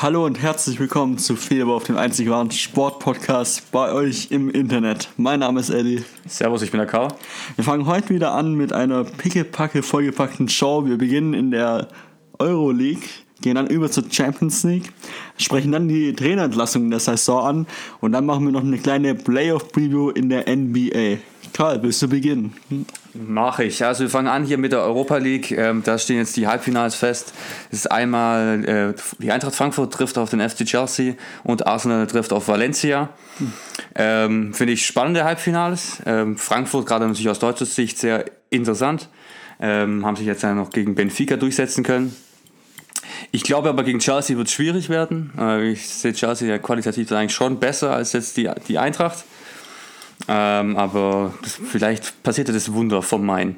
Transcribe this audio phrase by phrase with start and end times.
[0.00, 5.08] Hallo und herzlich willkommen zu Fehlbar auf dem einzig wahren Sportpodcast bei euch im Internet.
[5.16, 6.04] Mein Name ist Eddie.
[6.24, 7.08] Servus, ich bin der Karl.
[7.56, 10.86] Wir fangen heute wieder an mit einer pickepacke vollgepackten Show.
[10.86, 11.88] Wir beginnen in der
[12.38, 13.08] Euroleague,
[13.40, 14.92] gehen dann über zur Champions League,
[15.36, 17.66] sprechen dann die Trainerentlassung der Saison an
[18.00, 21.18] und dann machen wir noch eine kleine Playoff-Preview in der NBA.
[21.58, 22.54] Karl, willst du beginnen?
[23.14, 23.84] Mache ich.
[23.84, 25.50] Also wir fangen an hier mit der Europa League.
[25.50, 27.34] Ähm, da stehen jetzt die Halbfinals fest.
[27.72, 32.32] Es ist einmal äh, die Eintracht Frankfurt trifft auf den FC Chelsea und Arsenal trifft
[32.32, 33.08] auf Valencia.
[33.96, 36.00] Ähm, Finde ich spannende Halbfinals.
[36.06, 39.08] Ähm, Frankfurt gerade natürlich aus deutscher Sicht sehr interessant.
[39.58, 42.14] Ähm, haben sich jetzt ja noch gegen Benfica durchsetzen können.
[43.32, 45.32] Ich glaube aber gegen Chelsea wird es schwierig werden.
[45.36, 49.24] Äh, ich sehe Chelsea ja qualitativ eigentlich schon besser als jetzt die, die Eintracht.
[50.28, 53.56] Ähm, aber das, vielleicht passierte das Wunder vom Main.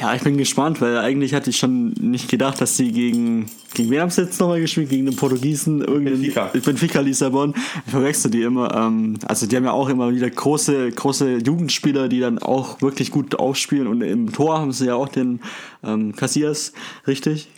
[0.00, 3.46] Ja, ich bin gespannt, weil eigentlich hatte ich schon nicht gedacht, dass sie gegen.
[3.74, 4.88] Gegen wen haben sie jetzt nochmal gespielt?
[4.88, 5.80] Gegen den Portugiesen?
[5.80, 6.46] Benfica.
[6.46, 7.54] Benfica Lissabon.
[7.84, 8.74] Ich verwechsel die immer.
[8.74, 13.10] Ähm, also, die haben ja auch immer wieder große, große Jugendspieler, die dann auch wirklich
[13.10, 13.86] gut aufspielen.
[13.86, 15.40] Und im Tor haben sie ja auch den
[15.84, 16.72] ähm, Cassias,
[17.06, 17.48] richtig?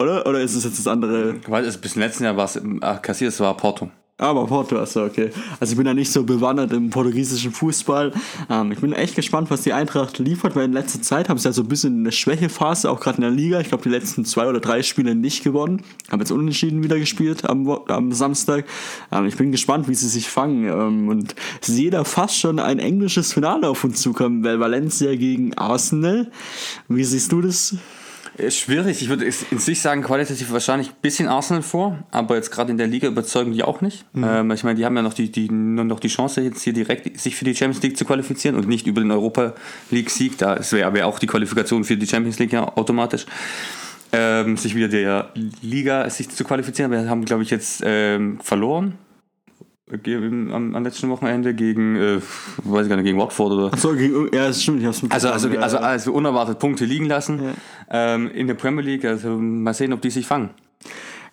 [0.00, 0.26] Oder?
[0.26, 1.36] Oder ist es jetzt das andere?
[1.46, 2.60] Weil es bis letzten Jahr war es,
[3.02, 3.90] Cassias war Porto.
[4.18, 5.30] Aber Porto, achso, okay.
[5.60, 8.12] Also ich bin da nicht so bewandert im portugiesischen Fußball.
[8.48, 11.46] Ähm, ich bin echt gespannt, was die Eintracht liefert, weil in letzter Zeit haben sie
[11.46, 13.60] ja so ein bisschen eine Schwächephase, auch gerade in der Liga.
[13.60, 15.82] Ich glaube, die letzten zwei oder drei Spiele nicht gewonnen.
[16.10, 18.64] Haben jetzt unentschieden wieder gespielt am, am Samstag.
[19.12, 20.64] Ähm, ich bin gespannt, wie sie sich fangen.
[20.64, 25.52] Ähm, und sehe da fast schon ein englisches Finale auf uns zukommen, weil Valencia gegen
[25.58, 26.30] Arsenal.
[26.88, 27.76] Wie siehst du das?
[28.50, 29.00] Schwierig.
[29.00, 32.76] Ich würde in sich sagen, qualitativ wahrscheinlich ein bisschen Arsenal vor, aber jetzt gerade in
[32.76, 34.04] der Liga überzeugen die auch nicht.
[34.14, 34.24] Mhm.
[34.24, 36.74] Ähm, ich meine, die haben ja noch die, die, nur noch die Chance, jetzt hier
[36.74, 39.54] direkt sich für die Champions League zu qualifizieren und nicht über den Europa
[39.90, 40.36] League-Sieg.
[40.36, 43.24] Da wäre aber auch die Qualifikation für die Champions League ja automatisch.
[44.12, 45.30] Ähm, sich wieder der
[45.62, 46.90] Liga sich zu qualifizieren.
[46.90, 48.98] Wir haben, glaube ich, jetzt ähm, verloren
[49.90, 52.20] am, am, letzten Wochenende gegen, äh,
[52.64, 53.72] weiß ich gar nicht, gegen Watford oder.
[53.72, 57.54] Achso, ja, das stimmt, ich hab's also, also, also, also unerwartet Punkte liegen lassen ja.
[57.90, 59.04] ähm, in der Premier League.
[59.04, 60.50] Also mal sehen, ob die sich fangen.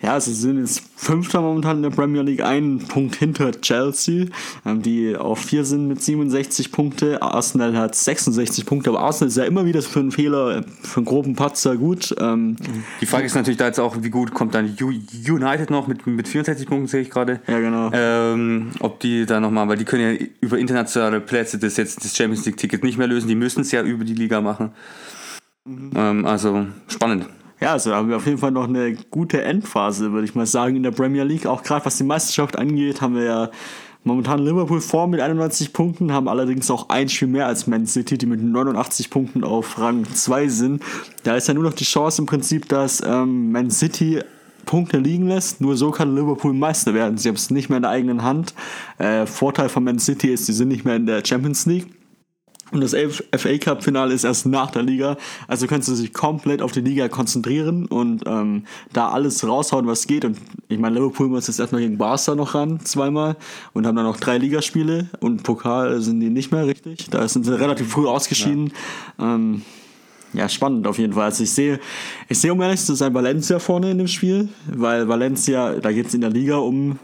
[0.03, 4.25] Ja, also sie sind jetzt Fünfter momentan in der Premier League, einen Punkt hinter Chelsea,
[4.65, 7.21] ähm, die auf vier sind mit 67 Punkte.
[7.21, 11.05] Arsenal hat 66 Punkte, aber Arsenal ist ja immer wieder für einen Fehler, für einen
[11.05, 12.13] groben Patzer gut.
[12.19, 12.57] Ähm,
[12.99, 16.27] die Frage ist natürlich da jetzt auch, wie gut kommt dann United noch mit, mit
[16.27, 17.39] 64 Punkten, sehe ich gerade.
[17.47, 17.89] Ja, genau.
[17.93, 22.17] Ähm, ob die da nochmal, weil die können ja über internationale Plätze das jetzt das
[22.17, 24.71] Champions League-Ticket nicht mehr lösen, die müssen es ja über die Liga machen.
[25.63, 25.91] Mhm.
[25.95, 27.25] Ähm, also spannend.
[27.63, 30.75] Ja, also haben wir auf jeden Fall noch eine gute Endphase, würde ich mal sagen,
[30.75, 31.45] in der Premier League.
[31.45, 33.51] Auch gerade was die Meisterschaft angeht, haben wir ja
[34.03, 38.17] momentan Liverpool vor mit 91 Punkten, haben allerdings auch ein Spiel mehr als Man City,
[38.17, 40.83] die mit 89 Punkten auf Rang 2 sind.
[41.23, 44.19] Da ist ja nur noch die Chance im Prinzip, dass ähm, Man City
[44.65, 45.61] Punkte liegen lässt.
[45.61, 47.17] Nur so kann Liverpool Meister werden.
[47.17, 48.53] Sie haben es nicht mehr in der eigenen Hand.
[48.97, 51.87] Äh, Vorteil von Man City ist, sie sind nicht mehr in der Champions League.
[52.73, 55.15] Und das FA Cup Finale ist erst nach der Liga.
[55.47, 60.07] Also kannst du dich komplett auf die Liga konzentrieren und ähm, da alles raushauen, was
[60.07, 60.25] geht.
[60.25, 60.37] Und
[60.69, 63.37] ich meine, Liverpool muss jetzt erstmal gegen Barca noch ran, zweimal.
[63.73, 65.07] Und haben dann noch drei Ligaspiele.
[65.19, 67.09] Und Pokal sind die nicht mehr richtig.
[67.11, 68.73] Da sind sie relativ früh ausgeschieden.
[69.19, 69.35] Ja.
[69.35, 69.61] Ähm,
[70.33, 71.25] ja, spannend auf jeden Fall.
[71.25, 71.79] Also ich sehe,
[72.27, 76.07] ich sehe um ehrlich zu sein Valencia vorne in dem Spiel, weil Valencia, da geht
[76.07, 76.97] es in der Liga um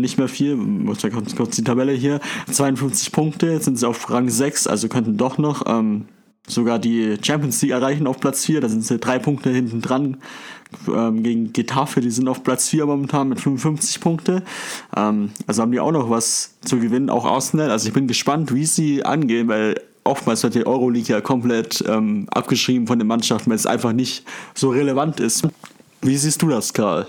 [0.00, 0.58] nicht mehr viel.
[1.02, 2.20] Ja kurz, kurz die Tabelle hier.
[2.50, 6.06] 52 Punkte, jetzt sind sie auf Rang 6, also könnten doch noch ähm,
[6.46, 8.60] sogar die Champions League erreichen auf Platz 4.
[8.60, 10.18] Da sind sie drei Punkte hinten dran
[10.88, 14.42] ähm, gegen Getafe, die sind auf Platz 4 momentan mit 55 Punkte.
[14.96, 17.70] Ähm, also haben die auch noch was zu gewinnen, auch Arsenal.
[17.70, 22.26] Also ich bin gespannt, wie sie angehen, weil oftmals wird die Euroleague ja komplett ähm,
[22.30, 25.46] abgeschrieben von den Mannschaften, weil es einfach nicht so relevant ist.
[26.00, 27.06] Wie siehst du das, Karl?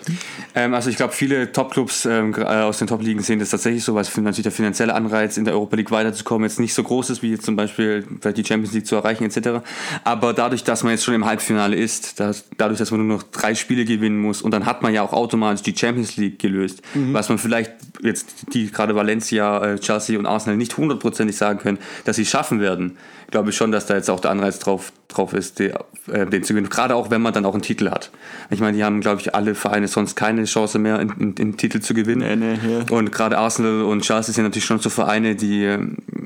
[0.56, 3.94] Ähm, also ich glaube, viele Top-Clubs ähm, äh, aus den Top-Ligen sehen das tatsächlich so,
[3.94, 7.22] weil natürlich der finanzielle Anreiz, in der Europa League weiterzukommen, jetzt nicht so groß ist,
[7.22, 8.06] wie jetzt zum Beispiel
[8.36, 9.64] die Champions League zu erreichen etc.
[10.04, 13.24] Aber dadurch, dass man jetzt schon im Halbfinale ist, dass, dadurch, dass man nur noch
[13.24, 16.82] drei Spiele gewinnen muss und dann hat man ja auch automatisch die Champions League gelöst,
[16.96, 17.14] mhm.
[17.14, 17.72] was man vielleicht
[18.02, 22.60] jetzt die gerade Valencia, äh, Chelsea und Arsenal nicht hundertprozentig sagen können, dass sie schaffen
[22.60, 22.98] werden
[23.32, 25.72] glaube ich schon, dass da jetzt auch der Anreiz drauf, drauf ist, die,
[26.12, 26.70] äh, den zu gewinnen.
[26.70, 28.12] Gerade auch, wenn man dann auch einen Titel hat.
[28.50, 31.94] Ich meine, die haben, glaube ich, alle Vereine sonst keine Chance mehr, den Titel zu
[31.94, 32.40] gewinnen.
[32.40, 32.86] Nee, nee, ja.
[32.90, 35.80] Und gerade Arsenal und Chelsea sind natürlich schon so Vereine, die äh,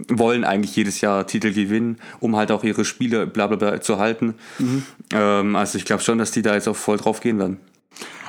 [0.09, 3.99] wollen eigentlich jedes Jahr Titel gewinnen, um halt auch ihre Spiele bla bla bla zu
[3.99, 4.35] halten.
[4.59, 4.83] Mhm.
[5.13, 7.57] Ähm, also ich glaube schon, dass die da jetzt auch voll drauf gehen werden.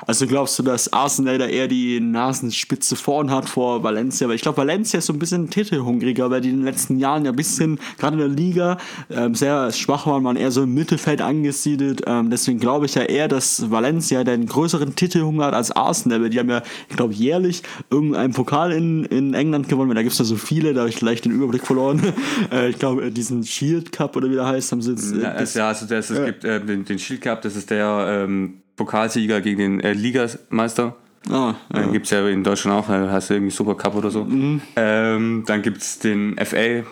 [0.06, 4.28] Also glaubst du, dass Arsenal da eher die Nasenspitze vorn hat vor Valencia?
[4.28, 7.24] Weil ich glaube, Valencia ist so ein bisschen titelhungriger, weil die in den letzten Jahren
[7.24, 8.78] ja ein bisschen, gerade in der Liga,
[9.10, 12.02] ähm, sehr schwach waren, waren eher so im Mittelfeld angesiedelt.
[12.06, 16.30] Ähm, deswegen glaube ich ja eher, dass Valencia den größeren Titelhunger hat als Arsenal, weil
[16.30, 20.12] die haben ja, ich glaube, jährlich irgendeinen Pokal in, in England gewonnen, weil da gibt
[20.12, 22.02] es ja so viele, da habe ich vielleicht den Überblick verloren.
[22.52, 25.12] äh, ich glaube, diesen Shield Cup oder wie der heißt, haben sie jetzt.
[25.12, 26.24] Äh, ja, es, ja, also das, es ja.
[26.24, 30.94] gibt äh, den, den Shield Cup, das ist der ähm, Pokalsieger gegen den äh, Ligameister.
[31.28, 31.56] Oh, ja.
[31.70, 34.24] Dann gibt es ja in Deutschland auch, da hast du irgendwie Super Cup oder so.
[34.24, 34.60] Mhm.
[34.76, 36.82] Ähm, dann gibt es den FA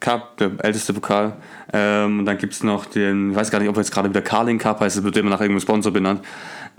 [0.00, 1.36] Cup, der älteste Pokal.
[1.72, 4.22] Ähm, und dann gibt es noch den, ich weiß gar nicht, ob jetzt gerade wieder
[4.22, 6.22] Carling Cup heißt, das wird immer nach irgendeinem Sponsor benannt.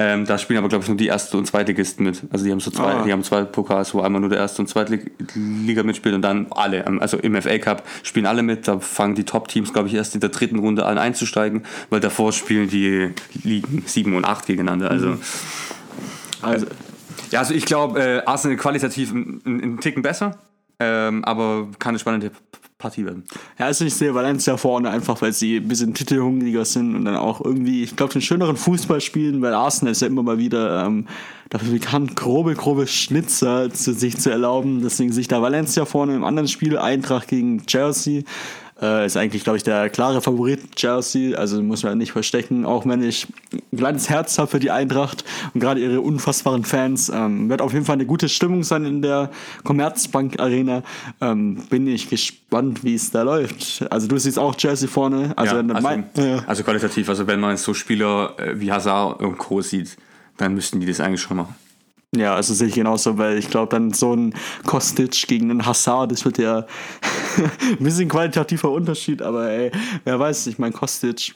[0.02, 2.24] Ähm, da spielen aber, glaube ich, nur die erste und zweite Gisten mit.
[2.32, 3.04] Also die haben so zwei, ah.
[3.04, 4.98] die haben zwei Pokals, wo einmal nur der erste und zweite
[5.36, 6.86] Liga mitspielt und dann alle.
[6.86, 8.66] Ähm, also im FA Cup spielen alle mit.
[8.68, 12.32] Da fangen die Top-Teams, glaube ich, erst in der dritten Runde an einzusteigen, weil davor
[12.32, 13.12] spielen die
[13.44, 14.90] Ligen 7 und 8 gegeneinander.
[14.90, 15.22] Also, mhm.
[16.42, 16.66] also
[17.32, 20.38] ja, also ich glaube, äh, Arsenal qualitativ einen Ticken besser,
[20.80, 22.32] ähm, aber keine spannende
[22.80, 23.26] Partie werden.
[23.60, 27.18] Ja, also ich sehe Valencia vorne einfach, weil sie ein bisschen titelhungriger sind und dann
[27.18, 30.86] auch irgendwie, ich glaube, den schöneren Fußball spielen, weil Arsenal ist ja immer mal wieder
[30.86, 31.06] ähm,
[31.50, 34.82] dafür bekannt, grobe, grobe Schnitzer zu sich zu erlauben.
[34.82, 38.24] Deswegen sich da Valencia vorne im anderen Spiel, Eintracht gegen Chelsea.
[38.82, 41.38] Äh, ist eigentlich, glaube ich, der klare Favorit Chelsea.
[41.38, 42.66] Also muss man nicht verstecken.
[42.66, 45.24] Auch wenn ich ein kleines Herz habe für die Eintracht
[45.54, 47.10] und gerade ihre unfassbaren Fans.
[47.10, 49.32] Ähm, wird auf jeden Fall eine gute Stimmung sein in der
[49.64, 50.84] Commerzbank Arena.
[51.22, 53.86] Ähm, bin ich gespannt, wie es da läuft.
[53.92, 55.34] Also du siehst auch Chelsea vorne.
[55.36, 56.44] Also, ja, also, mein, ja.
[56.48, 57.10] also qualitativ.
[57.10, 59.62] Also wenn man so Spieler äh, wie Hazard und Co.
[59.62, 59.98] sieht,
[60.38, 61.56] dann müssten die das eigentlich schon machen.
[62.16, 64.34] Ja, also sehe ich genauso, weil ich glaube, dann so ein
[64.66, 66.66] Kostic gegen einen Hassar, das wird ja
[67.38, 69.72] ein bisschen qualitativer Unterschied, aber ey,
[70.06, 71.36] wer weiß, ich meine, Kostic,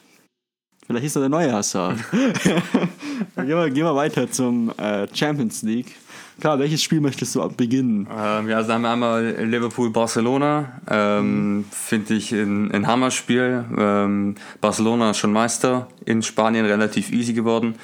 [0.87, 1.95] vielleicht ist er der neue Hassar.
[3.35, 5.95] gehen, wir, gehen wir weiter zum äh, Champions League.
[6.39, 8.07] Klar, welches Spiel möchtest du beginnen?
[8.11, 10.81] Ähm, ja, also haben wir einmal Liverpool-Barcelona.
[10.89, 11.65] Ähm, mhm.
[11.71, 13.65] Finde ich ein, ein Hammerspiel.
[13.77, 17.75] Ähm, Barcelona ist schon Meister in Spanien, relativ easy geworden.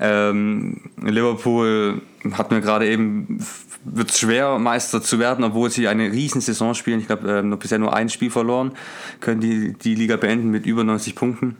[0.00, 2.02] Ähm, Liverpool
[2.32, 3.38] hat mir gerade eben
[3.84, 7.00] wird es schwer, Meister zu werden, obwohl sie eine riesen Saison spielen.
[7.00, 8.72] Ich glaube, ähm, bisher nur ein Spiel verloren.
[9.20, 11.56] Können die die Liga beenden mit über 90 Punkten.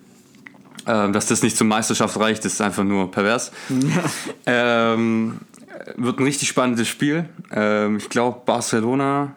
[0.87, 3.53] Ähm, dass das nicht zur Meisterschaft reicht, ist einfach nur pervers.
[3.69, 4.95] Ja.
[4.95, 5.39] Ähm,
[5.97, 7.29] wird ein richtig spannendes Spiel.
[7.53, 9.35] Ähm, ich glaube, Barcelona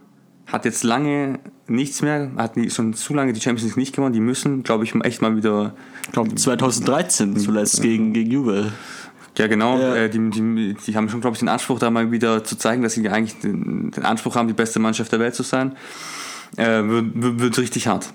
[0.47, 4.13] hat jetzt lange nichts mehr, hat schon zu lange die Champions League nicht gewonnen.
[4.13, 5.73] Die müssen, glaube ich, echt mal wieder.
[6.05, 8.71] Ich glaube, 2013 zuletzt gegen, gegen Juve.
[9.37, 9.79] Ja, genau.
[9.79, 9.95] Ja.
[9.95, 12.83] Äh, die, die, die haben schon, glaube ich, den Anspruch, da mal wieder zu zeigen,
[12.83, 15.75] dass sie eigentlich den, den Anspruch haben, die beste Mannschaft der Welt zu sein.
[16.57, 18.13] Äh, wird, wird richtig hart.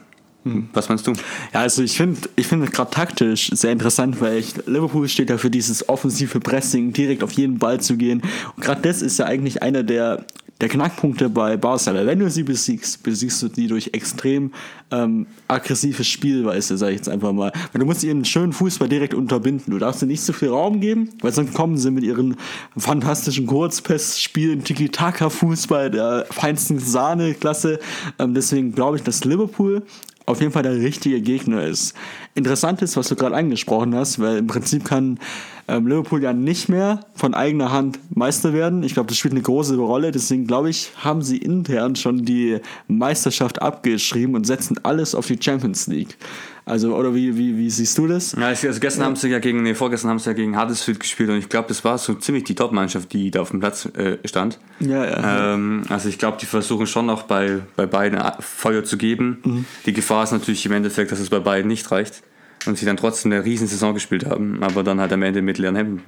[0.53, 0.69] Hm.
[0.73, 1.12] Was meinst du?
[1.53, 5.39] Ja, also ich finde ich find gerade taktisch sehr interessant, weil ich, Liverpool steht ja
[5.39, 8.23] für dieses offensive Pressing, direkt auf jeden Ball zu gehen.
[8.56, 10.25] Und gerade das ist ja eigentlich einer der,
[10.60, 12.06] der Knackpunkte bei Barcelona.
[12.06, 14.52] Wenn du sie besiegst, besiegst du die durch extrem
[14.90, 17.52] ähm, aggressive Spielweise, sage ich jetzt einfach mal.
[17.72, 19.72] Weil du musst ihren schönen Fußball direkt unterbinden.
[19.72, 22.37] Du darfst ihnen nicht zu viel Raum geben, weil sonst kommen sie mit ihren
[22.76, 27.78] fantastischen Kurzpass-Spielen, Tiki-Taka-Fußball der feinsten Sahne-Klasse.
[28.19, 29.84] Ähm, deswegen glaube ich, dass Liverpool
[30.26, 31.94] auf jeden Fall der richtige Gegner ist.
[32.34, 35.19] Interessant ist, was du gerade angesprochen hast, weil im Prinzip kann
[35.69, 38.82] ähm, Liverpool ja nicht mehr von eigener Hand Meister werden.
[38.82, 40.11] Ich glaube, das spielt eine große Rolle.
[40.11, 45.38] Deswegen glaube ich, haben sie intern schon die Meisterschaft abgeschrieben und setzen alles auf die
[45.41, 46.17] Champions League.
[46.65, 48.32] Also, oder wie, wie, wie siehst du das?
[48.32, 49.06] Ja, also gestern ja.
[49.06, 51.69] haben sie ja gegen, nee, vorgestern haben sie ja gegen Huddersfield gespielt und ich glaube,
[51.69, 54.59] das war so ziemlich die Top-Mannschaft, die da auf dem Platz äh, stand.
[54.81, 55.54] Ja, ja.
[55.54, 59.38] Ähm, also ich glaube, die versuchen schon noch bei, bei beiden Feuer zu geben.
[59.45, 59.64] Mhm.
[59.87, 62.23] Die Gefahr ist natürlich im Endeffekt, dass es bei beiden nicht reicht
[62.68, 65.58] und sie dann trotzdem eine riesen Saison gespielt haben, aber dann halt am Ende mit
[65.58, 66.02] leeren Händen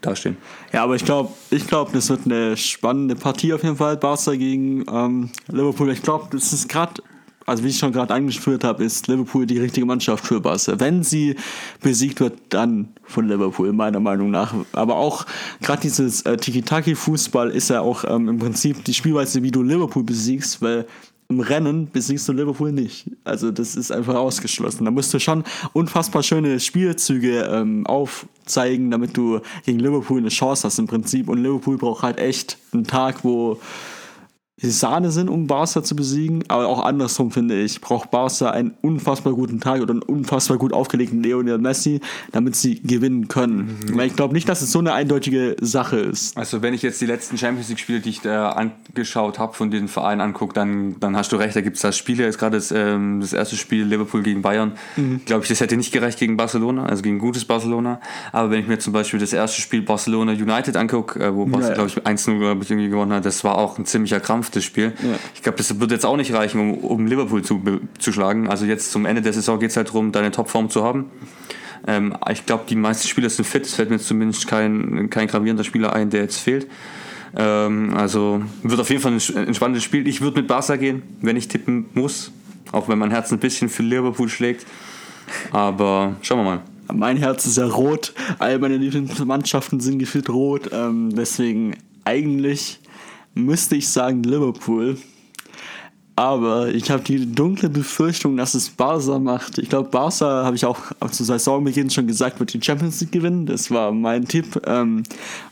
[0.00, 0.36] dastehen.
[0.72, 3.96] Ja, aber ich glaube, ich glaube, das wird eine spannende Partie auf jeden Fall.
[3.96, 5.90] Barca gegen ähm, Liverpool.
[5.90, 7.02] Ich glaube, das ist gerade
[7.46, 10.80] also wie ich schon gerade angeführt habe, ist Liverpool die richtige Mannschaft für Barca.
[10.80, 11.36] Wenn sie
[11.82, 14.54] besiegt wird, dann von Liverpool, meiner Meinung nach.
[14.72, 15.26] Aber auch
[15.60, 20.04] gerade dieses äh, Tiki-Taki-Fußball ist ja auch ähm, im Prinzip die Spielweise, wie du Liverpool
[20.04, 20.86] besiegst, weil
[21.28, 23.10] im Rennen besiegst du Liverpool nicht.
[23.24, 24.84] Also das ist einfach ausgeschlossen.
[24.84, 30.64] Da musst du schon unfassbar schöne Spielzüge ähm, aufzeigen, damit du gegen Liverpool eine Chance
[30.66, 31.28] hast im Prinzip.
[31.28, 33.58] Und Liverpool braucht halt echt einen Tag, wo
[34.70, 39.32] Sahne sind, um Barca zu besiegen, aber auch andersrum finde ich, braucht Barca einen unfassbar
[39.32, 42.00] guten Tag oder einen unfassbar gut aufgelegten Lionel Messi,
[42.32, 43.78] damit sie gewinnen können.
[43.86, 43.96] Mhm.
[43.96, 46.36] Weil ich glaube nicht, dass es so eine eindeutige Sache ist.
[46.36, 49.70] Also wenn ich jetzt die letzten Champions League Spiele, die ich da angeschaut habe, von
[49.70, 52.56] diesen Vereinen angucke, dann, dann hast du recht, da gibt es das Spiel, jetzt gerade
[52.56, 55.20] das, ähm, das erste Spiel Liverpool gegen Bayern, mhm.
[55.24, 58.00] glaube ich, das hätte nicht gereicht gegen Barcelona, also gegen gutes Barcelona,
[58.32, 61.64] aber wenn ich mir zum Beispiel das erste Spiel Barcelona United angucke, äh, wo Barcelona,
[61.64, 61.74] ja, ja.
[61.74, 64.92] glaube ich, 1-0 gewonnen hat, das war auch ein ziemlicher Krampf, das Spiel.
[65.02, 65.18] Ja.
[65.34, 67.62] Ich glaube, das wird jetzt auch nicht reichen, um, um Liverpool zu,
[67.98, 68.48] zu schlagen.
[68.48, 71.10] Also jetzt zum Ende der Saison geht es halt darum, deine Topform zu haben.
[71.86, 73.64] Ähm, ich glaube, die meisten Spieler sind fit.
[73.64, 76.66] Es fällt mir zumindest kein, kein gravierender Spieler ein, der jetzt fehlt.
[77.36, 80.06] Ähm, also wird auf jeden Fall ein, ein spannendes Spiel.
[80.06, 82.32] Ich würde mit Barca gehen, wenn ich tippen muss.
[82.72, 84.66] Auch wenn mein Herz ein bisschen für Liverpool schlägt.
[85.52, 86.62] Aber schauen wir mal.
[86.92, 88.12] Mein Herz ist ja rot.
[88.38, 90.70] All meine Lieblingsmannschaften sind gefühlt rot.
[90.72, 92.80] Ähm, deswegen eigentlich
[93.34, 94.96] müsste ich sagen Liverpool.
[96.16, 99.58] Aber ich habe die dunkle Befürchtung, dass es Barca macht.
[99.58, 100.78] Ich glaube, Barca, habe ich auch
[101.10, 103.46] zu Saisonbeginn schon gesagt, wird die Champions League gewinnen.
[103.46, 104.62] Das war mein Tipp.
[104.64, 105.02] Ähm,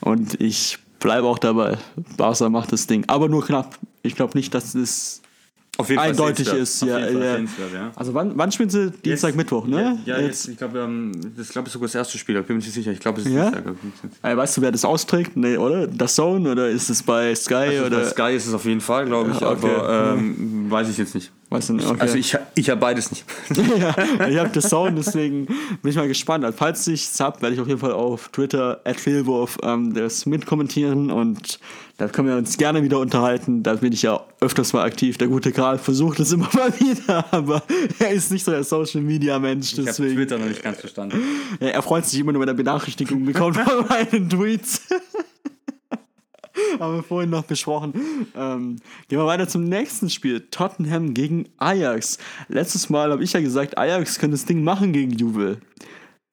[0.01, 1.79] und ich bleibe auch dabei.
[2.17, 3.05] Barca macht das Ding.
[3.09, 3.77] Aber nur knapp.
[4.03, 5.21] Ich glaube nicht, dass es
[5.79, 6.83] auf jeden eindeutig Fall ist.
[6.83, 7.39] Ja, ja.
[7.39, 7.93] ja.
[7.97, 8.91] Also wann, wann spielen sie?
[8.91, 9.99] Dienstag, jetzt, Mittwoch, ne?
[10.05, 10.47] Ja, ja jetzt.
[10.49, 12.93] ich glaube, ähm, das glaube ich sogar das erste Spiel, da bin ich nicht sicher.
[12.93, 13.51] Ich glaube, es ist ja?
[13.51, 14.11] Dienstag.
[14.21, 15.37] Also, weißt du, wer das austrägt?
[15.37, 15.87] Nee, oder?
[15.87, 17.55] Das Zone oder ist es bei Sky?
[17.55, 18.01] Also oder?
[18.01, 19.47] Bei Sky ist es auf jeden Fall, glaube ich, okay.
[19.47, 21.33] aber ähm, weiß ich jetzt nicht.
[21.53, 22.01] Weißt du, okay.
[22.01, 23.25] Also ich, ich habe beides nicht.
[23.79, 23.95] ja,
[24.27, 26.47] ich habe das Sound, deswegen bin ich mal gespannt.
[26.47, 29.93] Also, falls ich es habe, werde ich auf jeden Fall auf Twitter at Philwurf ähm,
[29.93, 31.59] das mitkommentieren und
[31.99, 33.63] da können wir uns gerne wieder unterhalten.
[33.63, 35.19] Da bin ich ja öfters mal aktiv.
[35.19, 37.63] Der gute Karl versucht es immer mal wieder, aber
[37.99, 39.75] er ist nicht so der Social Media Mensch.
[39.75, 41.21] Ich habe Twitter noch nicht ganz verstanden.
[41.61, 44.81] Ja, er freut sich immer nur, wenn er Benachrichtigungen bekommt von meinen Tweets.
[46.81, 47.93] haben wir vorhin noch besprochen.
[48.37, 48.77] Ähm,
[49.09, 50.49] gehen wir weiter zum nächsten Spiel.
[50.51, 52.19] Tottenham gegen Ajax.
[52.49, 55.59] Letztes Mal habe ich ja gesagt, Ajax könnte das Ding machen gegen Juve.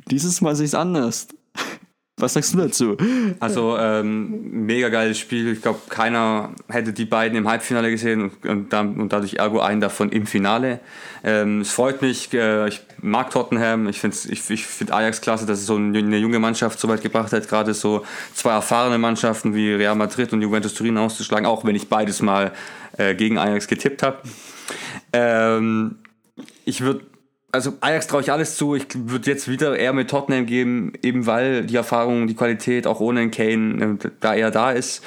[0.09, 1.27] Dieses Mal sehe ich es anders.
[2.19, 2.97] Was sagst du dazu?
[3.39, 5.53] Also ähm, mega geiles Spiel.
[5.53, 9.81] Ich glaube, keiner hätte die beiden im Halbfinale gesehen und, und, und dadurch ergo einen
[9.81, 10.79] davon im Finale.
[11.23, 12.33] Ähm, es freut mich.
[12.33, 13.87] Äh, ich mag Tottenham.
[13.87, 17.01] Ich finde ich, ich find Ajax klasse, dass es so eine junge Mannschaft so weit
[17.01, 17.47] gebracht hat.
[17.47, 21.89] Gerade so zwei erfahrene Mannschaften wie Real Madrid und Juventus Turin auszuschlagen, auch wenn ich
[21.89, 22.51] beides mal
[22.97, 24.17] äh, gegen Ajax getippt habe.
[25.13, 25.95] Ähm,
[26.65, 27.01] ich würde
[27.51, 28.75] also Ajax traue ich alles zu.
[28.75, 32.99] Ich würde jetzt wieder eher mit Tottenham geben, eben weil die Erfahrung, die Qualität auch
[32.99, 35.03] ohne Kane äh, da eher da ist.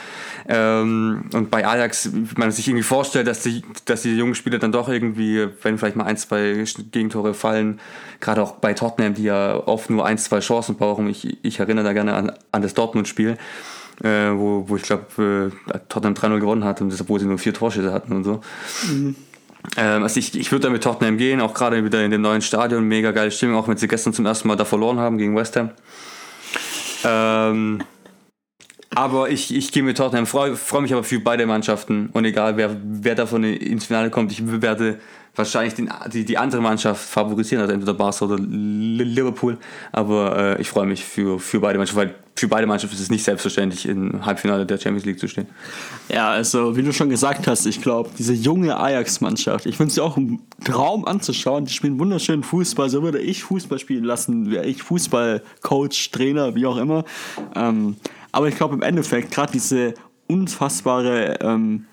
[0.49, 4.73] Ähm, und bei Ajax man sich irgendwie vorstellt, dass die, dass die jungen Spieler dann
[4.73, 7.81] doch irgendwie, wenn vielleicht mal ein, zwei Gegentore fallen,
[8.21, 11.09] gerade auch bei Tottenham, die ja oft nur ein, zwei Chancen brauchen.
[11.09, 13.37] Ich, ich erinnere da gerne an, an das Dortmund-Spiel.
[14.03, 17.55] Äh, wo, wo ich glaube, äh, Tottenham 3-0 gewonnen hat, und obwohl sie nur vier
[17.55, 18.41] Torschüsse hatten und so.
[18.89, 19.15] Mhm.
[19.77, 22.43] Ähm, also ich, ich würde da mit Tottenham gehen, auch gerade wieder in dem neuen
[22.43, 22.85] Stadion.
[22.87, 25.57] Mega geile Stimmung, auch wenn sie gestern zum ersten Mal da verloren haben gegen West
[25.57, 25.71] Ham.
[27.05, 27.83] Ähm,
[28.95, 32.57] aber ich, ich gehe mit Tottenham, freue freu mich aber für beide Mannschaften und egal
[32.57, 34.99] wer, wer davon ins Finale kommt, ich werde
[35.35, 39.57] wahrscheinlich den, die, die andere Mannschaft favorisieren, also entweder Barca oder Liverpool.
[39.91, 43.11] Aber äh, ich freue mich für, für beide Mannschaften, weil für beide Mannschaften ist es
[43.11, 45.47] nicht selbstverständlich, im Halbfinale der Champions League zu stehen.
[46.09, 50.01] Ja, also wie du schon gesagt hast, ich glaube, diese junge Ajax-Mannschaft, ich finde sie
[50.01, 51.65] auch ein Traum anzuschauen.
[51.67, 52.91] Die spielen wunderschönen Fußball.
[52.91, 57.05] So würde ich Fußball spielen lassen, wäre ich Fußball-Coach, Trainer, wie auch immer.
[57.55, 57.97] Ähm,
[58.33, 59.95] aber ich glaube im Endeffekt, gerade diese
[60.27, 61.87] unfassbare ähm,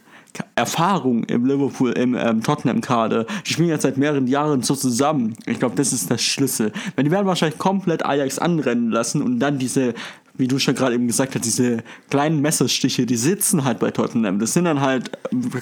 [0.55, 3.25] Erfahrung im Liverpool, im ähm, Tottenham-Kader.
[3.45, 5.35] Die spielen jetzt seit mehreren Jahren so zusammen.
[5.45, 6.71] Ich glaube, das ist der Schlüssel.
[6.95, 9.93] Weil die werden wahrscheinlich komplett Ajax anrennen lassen und dann diese
[10.39, 14.39] wie du schon gerade eben gesagt hast, diese kleinen Messerstiche, die sitzen halt bei Tottenham.
[14.39, 15.11] Das sind dann halt,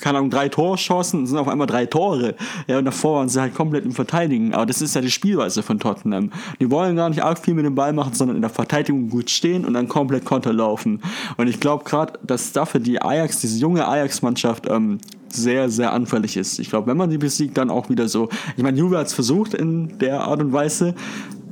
[0.02, 2.36] keine Ahnung, drei Torchancen, sind auf einmal drei Tore.
[2.68, 4.54] Ja, und davor waren sie halt komplett im Verteidigen.
[4.54, 6.32] Aber das ist ja die Spielweise von Tottenham.
[6.60, 9.32] Die wollen gar nicht arg viel mit dem Ball machen, sondern in der Verteidigung gut
[9.32, 11.02] stehen und dann komplett konterlaufen.
[11.38, 15.00] Und ich glaube gerade, dass dafür die Ajax, diese junge Ajax-Mannschaft, ähm,
[15.34, 16.60] sehr, sehr anfällig ist.
[16.60, 18.30] Ich glaube, wenn man die besiegt, dann auch wieder so.
[18.56, 20.96] Ich meine, Juve hat es versucht in der Art und Weise,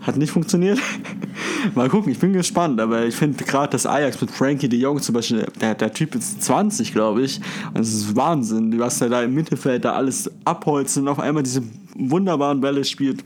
[0.01, 0.79] hat nicht funktioniert.
[1.75, 2.79] Mal gucken, ich bin gespannt.
[2.79, 6.15] Aber ich finde gerade das Ajax mit Frankie de Jong zum Beispiel, der, der Typ
[6.15, 7.39] ist 20, glaube ich.
[7.69, 11.43] Und das ist Wahnsinn, was er da im Mittelfeld da alles abholzt und auf einmal
[11.43, 11.63] diese
[11.95, 13.23] wunderbaren Bälle spielt.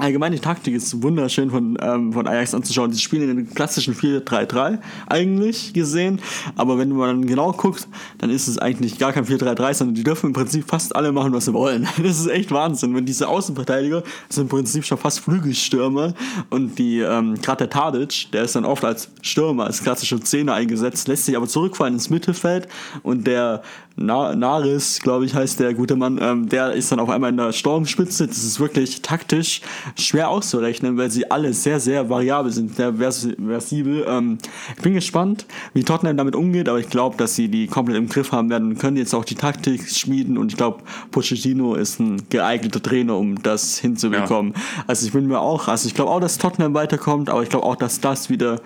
[0.00, 2.92] Allgemein die Taktik ist wunderschön von, ähm, von Ajax anzuschauen.
[2.92, 4.78] Sie spielen in einem klassischen 4-3-3
[5.08, 6.20] eigentlich gesehen,
[6.56, 7.86] aber wenn man genau guckt,
[8.18, 11.32] dann ist es eigentlich gar kein 4-3-3, sondern die dürfen im Prinzip fast alle machen,
[11.32, 11.86] was sie wollen.
[12.10, 12.94] Das ist echt Wahnsinn.
[12.94, 16.14] Wenn diese Außenverteidiger sind im Prinzip schon fast Flügelstürmer
[16.48, 20.54] und die, ähm, gerade der Tadic, der ist dann oft als Stürmer, als klassischer Zehner
[20.54, 22.68] eingesetzt, lässt sich aber zurückfallen ins Mittelfeld
[23.02, 23.62] und der
[23.96, 27.36] Na Naris, glaube ich, heißt der gute Mann, ähm, der ist dann auf einmal in
[27.36, 28.26] der Sturmspitze.
[28.26, 29.60] Das ist wirklich taktisch
[29.98, 34.06] schwer auszurechnen, weil sie alle sehr, sehr variabel sind, sehr vers versibel.
[34.08, 34.38] Ähm,
[34.76, 38.08] ich bin gespannt, wie Tottenham damit umgeht, aber ich glaube, dass sie die komplett im
[38.08, 42.00] Griff haben werden und können jetzt auch die Taktik schmieden und ich glaube, Pochettino ist
[42.00, 44.52] ein geeigneter Trainer, um das hinzubekommen.
[44.54, 44.84] Ja.
[44.86, 47.66] Also ich bin mir auch, also ich glaube auch, dass Tottenham weiterkommt, aber ich glaube
[47.66, 48.60] auch, dass das wieder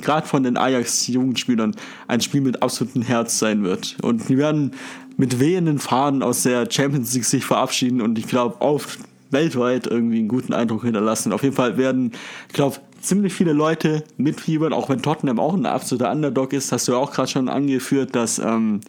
[0.00, 1.74] gerade von den Ajax-Jugendspielern
[2.08, 3.96] ein Spiel mit absolutem Herz sein wird.
[4.02, 4.72] Und die werden
[5.16, 8.98] mit wehenden Fahnen aus der Champions League sich verabschieden und ich glaube oft
[9.30, 11.32] weltweit irgendwie einen guten Eindruck hinterlassen.
[11.32, 12.12] Auf jeden Fall werden,
[12.48, 16.88] ich glaube, ziemlich viele Leute mitfiebern, auch wenn Tottenham auch ein absoluter Underdog ist, hast
[16.88, 18.80] du ja auch gerade schon angeführt, dass ähm,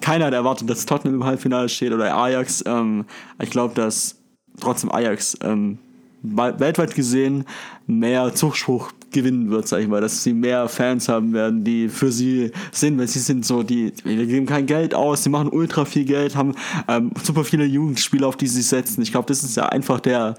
[0.00, 2.64] keiner hat erwartet, dass Tottenham im Halbfinale steht oder Ajax.
[2.66, 3.04] Ähm,
[3.40, 4.16] ich glaube, dass
[4.60, 5.78] trotzdem Ajax ähm,
[6.22, 7.44] weltweit gesehen
[7.86, 12.12] mehr Zuspruch gewinnen wird, sag ich mal, dass sie mehr Fans haben werden, die für
[12.12, 15.84] sie sind, weil sie sind so, die, die geben kein Geld aus, die machen ultra
[15.84, 16.54] viel Geld, haben
[16.88, 19.02] ähm, super viele Jugendspieler, auf die sie setzen.
[19.02, 20.36] Ich glaube, das ist ja einfach der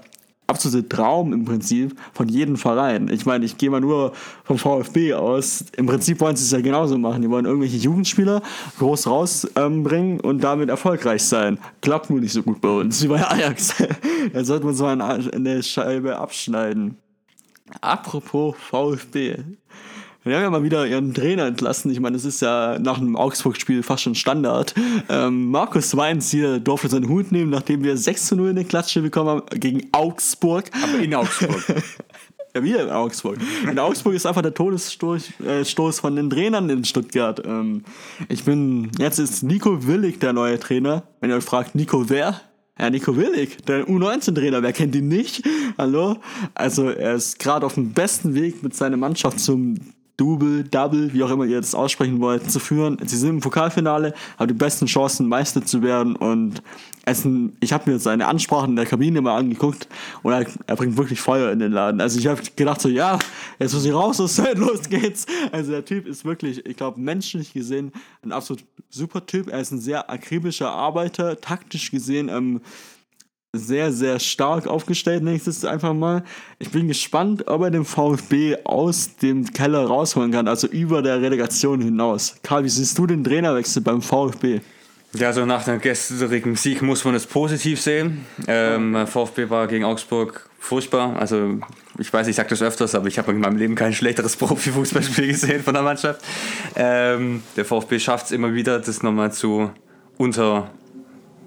[0.50, 3.08] absolute Traum im Prinzip von jedem Verein.
[3.08, 4.12] Ich meine, ich gehe mal nur
[4.44, 5.64] vom VfB aus.
[5.76, 7.22] Im Prinzip wollen sie es ja genauso machen.
[7.22, 8.42] Die wollen irgendwelche Jugendspieler
[8.78, 11.58] groß rausbringen ähm, und damit erfolgreich sein.
[11.80, 13.74] Klappt nur nicht so gut bei uns wie bei Ajax.
[14.32, 16.96] da sollte man so eine Scheibe abschneiden.
[17.80, 19.36] Apropos VfB.
[20.22, 21.90] Wir haben ja mal wieder ihren Trainer entlassen.
[21.90, 24.74] Ich meine, das ist ja nach einem Augsburg-Spiel fast schon Standard.
[25.08, 28.64] Ähm, Markus Weins hier durfte seinen Hut nehmen, nachdem wir 6 zu 0 in der
[28.64, 30.70] Klatsche bekommen haben gegen Augsburg.
[30.72, 31.64] Aber in Augsburg.
[32.54, 33.38] ja, wieder in Augsburg.
[33.64, 37.40] In Augsburg ist einfach der Todesstoß äh, von den Trainern in Stuttgart.
[37.46, 37.84] Ähm,
[38.28, 41.04] ich bin, jetzt ist Nico Willig der neue Trainer.
[41.20, 42.42] Wenn ihr euch fragt, Nico wer?
[42.80, 45.46] Ja, Nico Willig, der U19-Trainer, wer kennt ihn nicht?
[45.76, 46.16] Hallo?
[46.54, 49.74] Also er ist gerade auf dem besten Weg mit seiner Mannschaft zum
[50.20, 52.98] Double, Double, wie auch immer ihr das aussprechen wollt, zu führen.
[53.06, 56.62] Sie sind im Pokalfinale, haben die besten Chancen, Meister zu werden und
[57.06, 57.26] es
[57.60, 59.88] ich habe mir seine Ansprachen in der Kabine mal angeguckt
[60.22, 62.02] und er, er bringt wirklich Feuer in den Laden.
[62.02, 63.18] Also ich habe gedacht so, ja,
[63.58, 65.24] jetzt muss ich raus aus Zeit, los geht's.
[65.52, 69.48] Also der Typ ist wirklich, ich glaube, menschlich gesehen ein absolut super Typ.
[69.48, 72.60] Er ist ein sehr akribischer Arbeiter, taktisch gesehen ähm,
[73.52, 76.22] sehr, sehr stark aufgestellt, nächstes einfach mal.
[76.58, 81.20] Ich bin gespannt, ob er den VfB aus dem Keller rausholen kann, also über der
[81.20, 82.36] Relegation hinaus.
[82.42, 84.60] Karl, wie siehst du den Trainerwechsel beim VfB?
[85.12, 88.24] Ja, also nach dem gestrigen Sieg muss man es positiv sehen.
[88.46, 91.16] Ähm, VfB war gegen Augsburg furchtbar.
[91.18, 91.58] Also
[91.98, 95.26] ich weiß, ich sage das öfters, aber ich habe in meinem Leben kein schlechteres Profifußballspiel
[95.26, 96.24] gesehen von der Mannschaft.
[96.76, 99.72] Ähm, der VfB schafft es immer wieder, das nochmal zu
[100.16, 100.70] unter,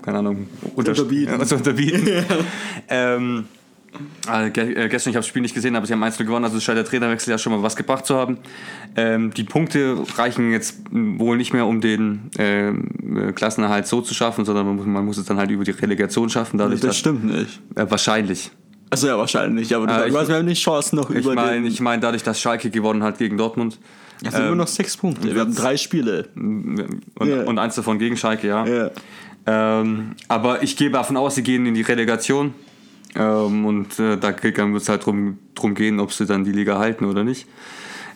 [0.03, 1.45] keine Ahnung, unter, unterbieten.
[1.45, 2.25] zu unterbieten.
[2.89, 3.45] ähm,
[4.27, 6.77] äh, gestern, ich habe das Spiel nicht gesehen, aber sie haben 1 gewonnen, also scheint
[6.77, 8.37] der Trainerwechsel ja schon mal was gebracht zu haben.
[8.95, 14.45] Ähm, die Punkte reichen jetzt wohl nicht mehr, um den ähm, Klassenerhalt so zu schaffen,
[14.45, 16.57] sondern man muss, man muss, es dann halt über die Relegation schaffen.
[16.57, 17.59] Dadurch, das dass, stimmt nicht.
[17.75, 18.51] Äh, wahrscheinlich.
[18.89, 21.81] Also ja, wahrscheinlich, aber du, äh, hast ja nicht Chancen noch ich über mein, Ich
[21.81, 23.79] meine, dadurch, dass Schalke gewonnen hat gegen Dortmund.
[24.23, 25.33] Es sind ähm, nur noch sechs Punkte.
[25.33, 26.29] Wir haben drei Spiele.
[26.35, 27.43] Und, yeah.
[27.43, 28.65] und eins davon gegen Schalke, ja.
[28.65, 28.91] Yeah.
[29.45, 32.53] Ähm, aber ich gehe davon aus, sie gehen in die Relegation.
[33.15, 36.79] Ähm, und äh, da wird es halt drum, drum gehen, ob sie dann die Liga
[36.79, 37.47] halten oder nicht.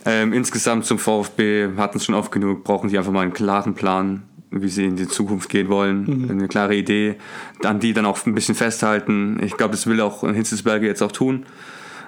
[0.05, 3.73] Ähm, insgesamt zum VfB hatten es schon oft genug, brauchen sie einfach mal einen klaren
[3.73, 6.31] Plan, wie sie in die Zukunft gehen wollen, mhm.
[6.31, 7.15] eine klare Idee,
[7.63, 9.39] an die dann auch ein bisschen festhalten.
[9.43, 11.45] Ich glaube, das will auch Hitzelsberger jetzt auch tun.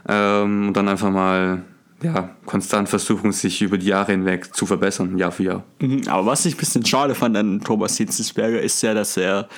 [0.08, 1.63] Ähm, und dann einfach mal
[2.02, 5.64] ja, konstant versuchen, sich über die Jahre hinweg zu verbessern, Jahr für Jahr.
[5.80, 9.50] Mhm, aber was ich ein bisschen schade fand an Thomas Hitzelsberger ist ja, dass er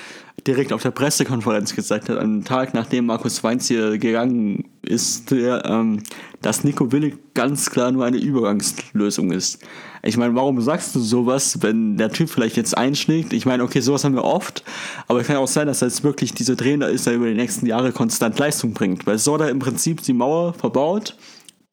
[0.46, 5.64] direkt auf der Pressekonferenz gesagt hat, am Tag nachdem Markus Weinz hier gegangen ist, der,
[5.66, 6.02] ähm,
[6.40, 9.60] dass Nico Willig ganz klar nur eine Übergangslösung ist.
[10.02, 13.32] Ich meine, warum sagst du sowas, wenn der Typ vielleicht jetzt einschlägt?
[13.32, 14.64] Ich meine, okay, sowas haben wir oft,
[15.06, 17.34] aber es kann auch sein, dass er jetzt wirklich dieser Trainer ist, der über die
[17.34, 19.06] nächsten Jahre konstant Leistung bringt.
[19.06, 21.16] Weil so hat er im Prinzip die Mauer verbaut,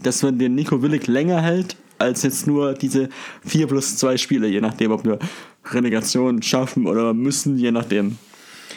[0.01, 3.09] dass man den Nico Willig länger hält, als jetzt nur diese
[3.45, 5.19] vier plus zwei Spiele, je nachdem, ob wir
[5.65, 8.17] Relegation schaffen oder müssen, je nachdem.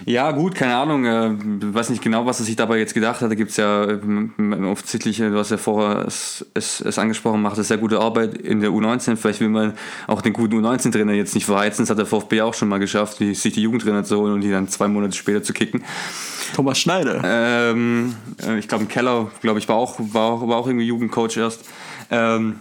[0.04, 1.04] Ja, gut, keine Ahnung.
[1.04, 3.30] Äh, weiß nicht genau, was er sich dabei jetzt gedacht hat.
[3.30, 7.58] Da gibt es ja äh, offensichtlich, du hast ja vorher es, es, es angesprochen, macht
[7.58, 9.16] er sehr gute Arbeit in der U19.
[9.16, 9.74] Vielleicht will man
[10.06, 11.82] auch den guten U19-Trainer jetzt nicht verheizen.
[11.82, 14.40] Das hat der VfB auch schon mal geschafft, die, sich die Jugendtrainer zu holen und
[14.40, 15.82] die dann zwei Monate später zu kicken.
[16.54, 17.20] Thomas Schneider.
[17.24, 21.36] Ähm, äh, ich glaube, Keller, glaube ich, war auch, war, auch, war auch irgendwie Jugendcoach
[21.36, 21.64] erst.
[22.10, 22.56] Ähm,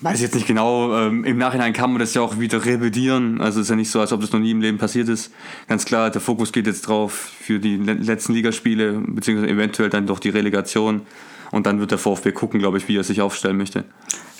[0.00, 3.40] weiß jetzt nicht genau, ähm, im Nachhinein kann man das ja auch wieder revidieren.
[3.40, 5.32] Also ist ja nicht so, als ob das noch nie im Leben passiert ist.
[5.68, 10.18] Ganz klar, der Fokus geht jetzt drauf für die letzten Ligaspiele, beziehungsweise eventuell dann doch
[10.18, 11.02] die Relegation.
[11.50, 13.84] Und dann wird der VfB gucken, glaube ich, wie er sich aufstellen möchte.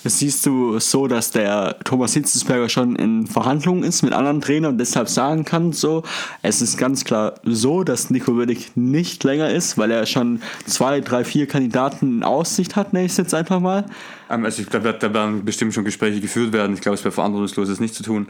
[0.03, 4.73] Das siehst du so, dass der Thomas Hitzesberger schon in Verhandlungen ist mit anderen Trainern
[4.73, 6.03] und deshalb sagen kann, so,
[6.41, 11.01] es ist ganz klar so, dass Nico Würdig nicht länger ist, weil er schon zwei,
[11.01, 13.85] drei, vier Kandidaten in Aussicht hat, nenne ich es jetzt einfach mal.
[14.29, 16.73] Ähm, also ich glaube, da werden bestimmt schon Gespräche geführt werden.
[16.73, 18.27] Ich glaube, es wäre verantwortungslos, es nicht zu tun.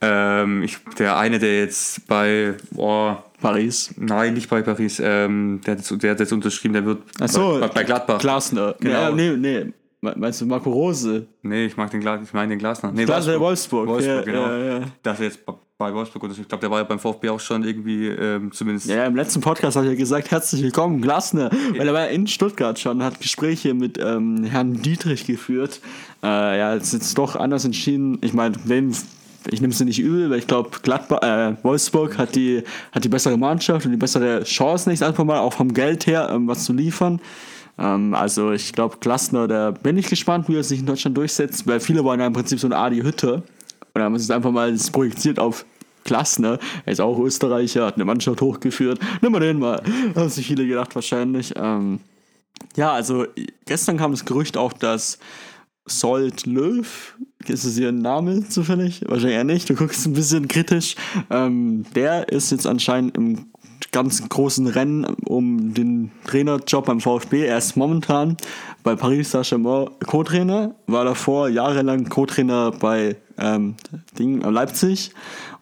[0.00, 3.94] Ähm, ich, der eine, der jetzt bei oh, Paris.
[3.96, 5.00] Nein, nicht bei Paris.
[5.02, 8.18] Ähm, der, der hat jetzt unterschrieben, der wird Ach so, bei, bei Gladbach.
[8.18, 8.74] Glasner.
[8.80, 8.92] Genau.
[8.92, 9.72] Ja, nee, nee.
[10.00, 11.26] Meinst du Marco Rose?
[11.42, 12.92] Nee, ich mag den Glas, ich meine den Glasner.
[12.92, 13.88] Nee, Glasner Wolfsburg.
[13.88, 14.46] Wolfsburg, ja, genau.
[14.46, 14.80] Ja, ja.
[15.02, 15.46] Das ist jetzt
[15.78, 18.88] bei Wolfsburg und ich glaube, der war ja beim VfB auch schon irgendwie ähm, zumindest.
[18.88, 21.50] Ja, im letzten Podcast habe ich ja gesagt, herzlich willkommen, Glasner.
[21.76, 25.80] Weil er war ja in Stuttgart schon, hat Gespräche mit ähm, Herrn Dietrich geführt.
[26.22, 28.18] Äh, ja, ist jetzt doch anders entschieden.
[28.22, 30.70] Ich meine, ich nehme es nicht übel, weil ich glaube,
[31.22, 35.40] äh, Wolfsburg hat die, hat die bessere Mannschaft und die bessere Chance, nicht einfach mal,
[35.40, 37.20] auch vom Geld her, ähm, was zu liefern.
[37.78, 41.66] Ähm, also ich glaube, Glasner, da bin ich gespannt, wie er sich in Deutschland durchsetzt,
[41.66, 43.34] weil viele wollen ja im Prinzip so eine Adi Hütte.
[43.34, 43.44] Und
[43.94, 45.64] dann haben sie es einfach mal projiziert auf
[46.04, 46.58] Glasner.
[46.84, 48.98] Er ist auch Österreicher, hat eine Mannschaft hochgeführt.
[49.20, 49.82] Nimm mal den mal.
[50.14, 51.52] Haben sich viele gedacht wahrscheinlich.
[51.56, 52.00] Ähm,
[52.76, 53.26] ja, also
[53.64, 55.18] gestern kam das Gerücht auch, dass
[55.86, 59.02] Sold Löw, ist es ihr Name zufällig?
[59.06, 60.96] Wahrscheinlich eher nicht, du guckst ein bisschen kritisch.
[61.30, 63.46] Ähm, der ist jetzt anscheinend im
[63.92, 67.46] ganz großen Rennen um den Trainerjob beim VfB.
[67.46, 68.36] Er ist momentan
[68.82, 73.74] bei Paris Saint-Germain Co-Trainer, war davor jahrelang Co-Trainer bei ähm,
[74.18, 75.10] Ding, Leipzig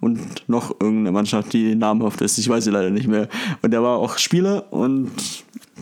[0.01, 2.39] und noch irgendeine Mannschaft, die namhaft ist.
[2.39, 3.29] Ich weiß sie leider nicht mehr.
[3.63, 5.11] Und er war auch Spieler und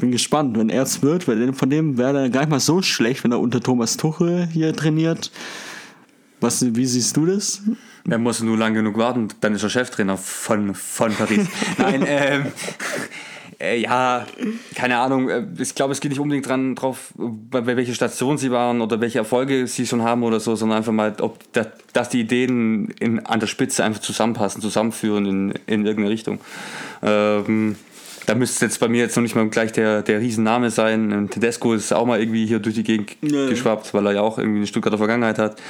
[0.00, 2.82] bin gespannt, wenn er es wird, weil von dem wäre er gar nicht mal so
[2.82, 5.30] schlecht, wenn er unter Thomas Tuchel hier trainiert.
[6.40, 7.62] Was, wie siehst du das?
[8.08, 11.46] Er muss nur lang genug warten, dann ist er Cheftrainer von, von Paris.
[11.78, 12.46] Nein, ähm,
[13.62, 14.26] äh, ja,
[14.74, 15.28] keine Ahnung.
[15.28, 19.00] Äh, ich glaube, es geht nicht unbedingt dran drauf, bei, welcher Station sie waren oder
[19.00, 22.88] welche Erfolge sie schon haben oder so, sondern einfach mal, ob da, dass die Ideen
[22.98, 26.40] in, an der Spitze einfach zusammenpassen, zusammenführen in, in irgendeine Richtung.
[27.02, 27.76] Ähm,
[28.26, 31.28] da müsste jetzt bei mir jetzt noch nicht mal gleich der, der Riesenname sein.
[31.30, 34.38] Tedesco ist auch mal irgendwie hier durch die Gegend ja, geschwappt, weil er ja auch
[34.38, 35.60] irgendwie eine Stuttgarter Vergangenheit hat.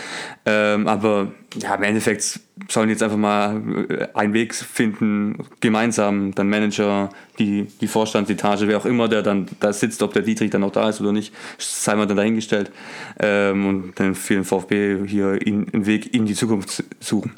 [0.45, 6.49] Ähm, aber ja, im Endeffekt sollen jetzt einfach mal äh, einen Weg finden, gemeinsam, dann
[6.49, 10.61] Manager, die, die Vorstandsetage, wer auch immer, der dann da sitzt, ob der Dietrich dann
[10.61, 12.71] noch da ist oder nicht, sei mal dann dahingestellt.
[13.19, 17.33] Ähm, und dann für den VfB hier einen Weg in die Zukunft suchen.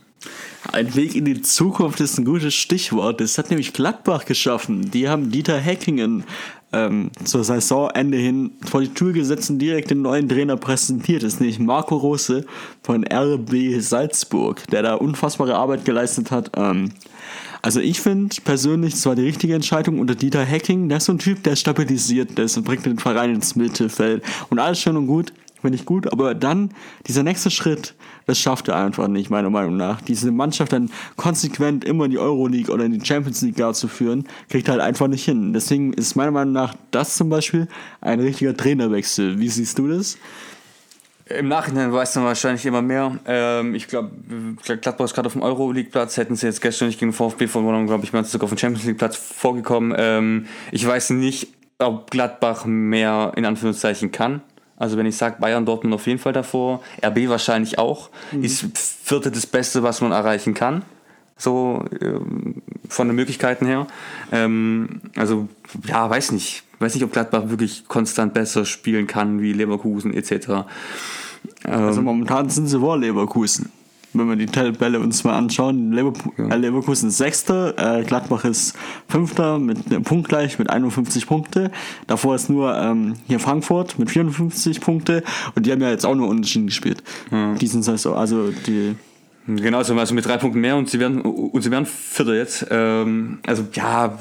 [0.72, 3.20] Ein Weg in die Zukunft ist ein gutes Stichwort.
[3.20, 4.90] Das hat nämlich Gladbach geschaffen.
[4.90, 6.24] Die haben Dieter Heckingen
[6.72, 11.22] ähm, zur Saisonende hin vor die Tür gesetzt und direkt den neuen Trainer präsentiert.
[11.22, 12.44] Das ist nämlich Marco Rose
[12.82, 16.50] von RB Salzburg, der da unfassbare Arbeit geleistet hat.
[16.56, 16.90] Ähm,
[17.62, 20.88] also ich finde persönlich, es war die richtige Entscheidung unter Dieter Hacking.
[20.88, 24.22] Der ist so ein Typ, der stabilisiert das und bringt den Verein ins Mittelfeld.
[24.50, 25.32] Und alles schön und gut
[25.64, 26.74] finde ich gut, aber dann
[27.06, 27.94] dieser nächste Schritt,
[28.26, 30.02] das schafft er einfach nicht, meiner Meinung nach.
[30.02, 33.88] Diese Mannschaft dann konsequent immer in die Euroleague oder in die Champions League gar zu
[33.88, 35.54] führen, kriegt er halt einfach nicht hin.
[35.54, 37.66] Deswegen ist meiner Meinung nach das zum Beispiel
[38.02, 39.40] ein richtiger Trainerwechsel.
[39.40, 40.18] Wie siehst du das?
[41.30, 43.18] Im Nachhinein weiß man wahrscheinlich immer mehr.
[43.24, 44.10] Ähm, ich glaube,
[44.66, 46.18] Gladbach ist gerade auf dem Euroleague-Platz.
[46.18, 48.84] Hätten sie jetzt gestern nicht gegen VfB verloren, glaube ich, sie sogar auf dem Champions
[48.84, 49.94] League-Platz vorgekommen.
[49.96, 51.48] Ähm, ich weiß nicht,
[51.78, 54.42] ob Gladbach mehr in Anführungszeichen kann.
[54.76, 58.44] Also wenn ich sage Bayern, Dortmund auf jeden Fall davor, RB wahrscheinlich auch, mhm.
[58.44, 60.82] ist vierte das Beste, was man erreichen kann.
[61.36, 63.86] So ähm, von den Möglichkeiten her.
[64.32, 65.48] Ähm, also
[65.86, 66.62] ja, weiß nicht.
[66.78, 70.32] Weiß nicht, ob Gladbach wirklich konstant besser spielen kann wie Leverkusen etc.
[70.32, 70.64] Also
[71.64, 73.70] ähm, also momentan sind sie vor Leverkusen
[74.14, 76.54] wenn wir die Tabelle uns mal anschauen, Leverkusen, ja.
[76.54, 78.74] äh, Leverkusen ist Sechster, äh, Gladbach ist
[79.08, 81.70] Fünfter mit einem Punkt gleich mit 51 Punkte.
[82.06, 85.22] Davor ist nur ähm, hier Frankfurt mit 54 Punkte
[85.54, 87.02] und die haben ja jetzt auch nur unentschieden gespielt.
[87.30, 87.54] Ja.
[87.54, 88.94] Diesen Saison, also die
[89.46, 92.66] Genau, also, mit drei Punkten mehr und sie werden und sie werden Vierter jetzt.
[92.70, 94.18] Ähm, also ja,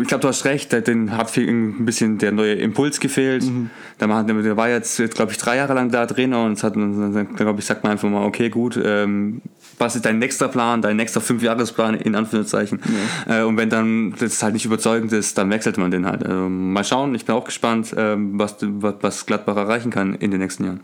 [0.00, 3.42] ich glaube, du hast recht, den hat viel ein bisschen der neue Impuls gefehlt.
[3.42, 3.70] Mhm.
[4.00, 7.34] Der, der war jetzt, glaube ich, drei Jahre lang da Trainer und es hat, dann
[7.34, 9.42] glaube ich, sagt man einfach mal, okay, gut, ähm,
[9.78, 12.80] was ist dein nächster Plan, dein nächster Fünfjahresplan in Anführungszeichen.
[13.28, 13.40] Ja.
[13.40, 16.24] Äh, und wenn dann das halt nicht überzeugend ist, dann wechselt man den halt.
[16.24, 20.38] Also, mal schauen, ich bin auch gespannt, äh, was, was Gladbach erreichen kann in den
[20.38, 20.80] nächsten Jahren.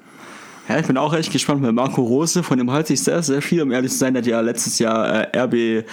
[0.68, 3.40] Ja, ich bin auch echt gespannt, weil Marco Rose, von dem halte ich sehr, sehr
[3.40, 5.86] viel, um ehrlich zu sein, hat ja letztes Jahr äh, RB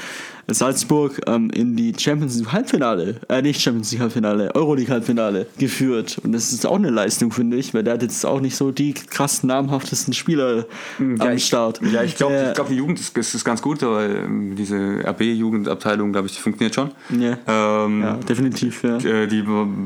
[0.47, 6.19] Salzburg ähm, in die Champions League Halbfinale, äh, nicht Champions League Halbfinale, Euroleague Halbfinale geführt.
[6.23, 8.71] Und das ist auch eine Leistung, finde ich, weil der hat jetzt auch nicht so
[8.71, 10.65] die krass namhaftesten Spieler
[10.99, 11.79] ja, am Start.
[11.91, 14.75] ja, ich glaube, äh, glaub, die Jugend ist, ist, ganz gut, weil ähm, diese
[15.05, 16.91] RB-Jugendabteilung, glaube ich, die funktioniert schon.
[17.11, 17.37] Yeah.
[17.47, 18.97] Ähm, ja, definitiv, ja.
[18.97, 19.43] Die, die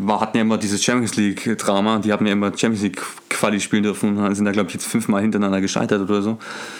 [0.10, 4.18] hatten ja immer dieses Champions League-Drama, die haben ja immer Champions League Quali spielen dürfen
[4.18, 6.38] und sind da, glaube ich, jetzt fünfmal hintereinander gescheitert oder so.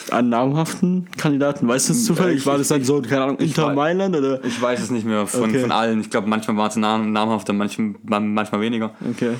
[0.10, 2.46] An namhaften Kandidaten, weißt du es zufällig?
[2.46, 4.44] War das dann so, keine Ahnung, Inter Inter Mailand oder?
[4.44, 5.60] Ich weiß es nicht mehr von, okay.
[5.60, 6.02] von allen.
[6.02, 8.92] Ich glaube, manchmal waren es nam namhafter, manchmal, manchmal weniger.
[9.10, 9.36] Okay.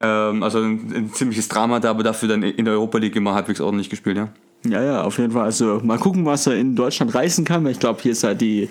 [0.00, 3.34] Ähm, also ein, ein, ziemliches Drama da, aber dafür dann in der Europa League immer
[3.34, 4.28] halbwegs ordentlich gespielt, ja.
[4.66, 5.44] Ja, ja, auf jeden Fall.
[5.44, 8.68] Also mal gucken, was er in Deutschland reißen kann, ich glaube, hier ist halt die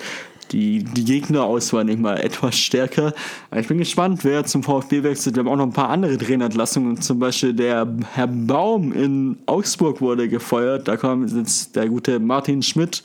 [0.51, 3.13] die, die Gegnerauswahl nicht mal etwas stärker.
[3.55, 5.35] Ich bin gespannt, wer zum VfB wechselt.
[5.35, 7.01] Wir haben auch noch ein paar andere Trainerentlassungen.
[7.01, 10.87] Zum Beispiel der Herr Baum in Augsburg wurde gefeuert.
[10.87, 13.03] Da kam jetzt der gute Martin Schmidt.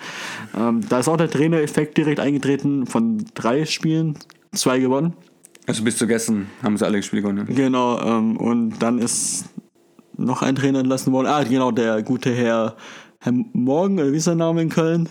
[0.58, 2.86] Ähm, da ist auch der Trainereffekt direkt eingetreten.
[2.86, 4.18] Von drei Spielen
[4.52, 5.14] zwei gewonnen.
[5.66, 7.46] Also bis zu gestern haben sie alle Spiele gewonnen.
[7.46, 8.00] Genau.
[8.00, 9.46] Ähm, und dann ist
[10.16, 11.26] noch ein Trainer entlassen worden.
[11.26, 12.76] Ah, genau, der gute Herr,
[13.20, 15.08] Herr Morgen, oder wie ist sein Name in Köln?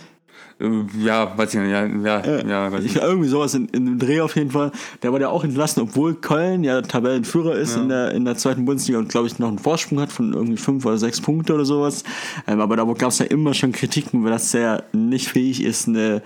[0.61, 2.95] Äh, ja, weiß ich nicht, ja, ja, äh, ja weiß ich.
[2.95, 4.71] Irgendwie sowas in, in dem Dreh auf jeden Fall.
[5.01, 7.81] Der wurde ja auch entlassen, obwohl Köln ja Tabellenführer ist ja.
[7.81, 10.57] in, der, in der zweiten Bundesliga und glaube ich noch einen Vorsprung hat von irgendwie
[10.57, 12.03] fünf oder sechs Punkte oder sowas.
[12.47, 15.87] Ähm, aber da gab es ja immer schon Kritiken, weil das sehr nicht fähig ist,
[15.87, 16.21] eine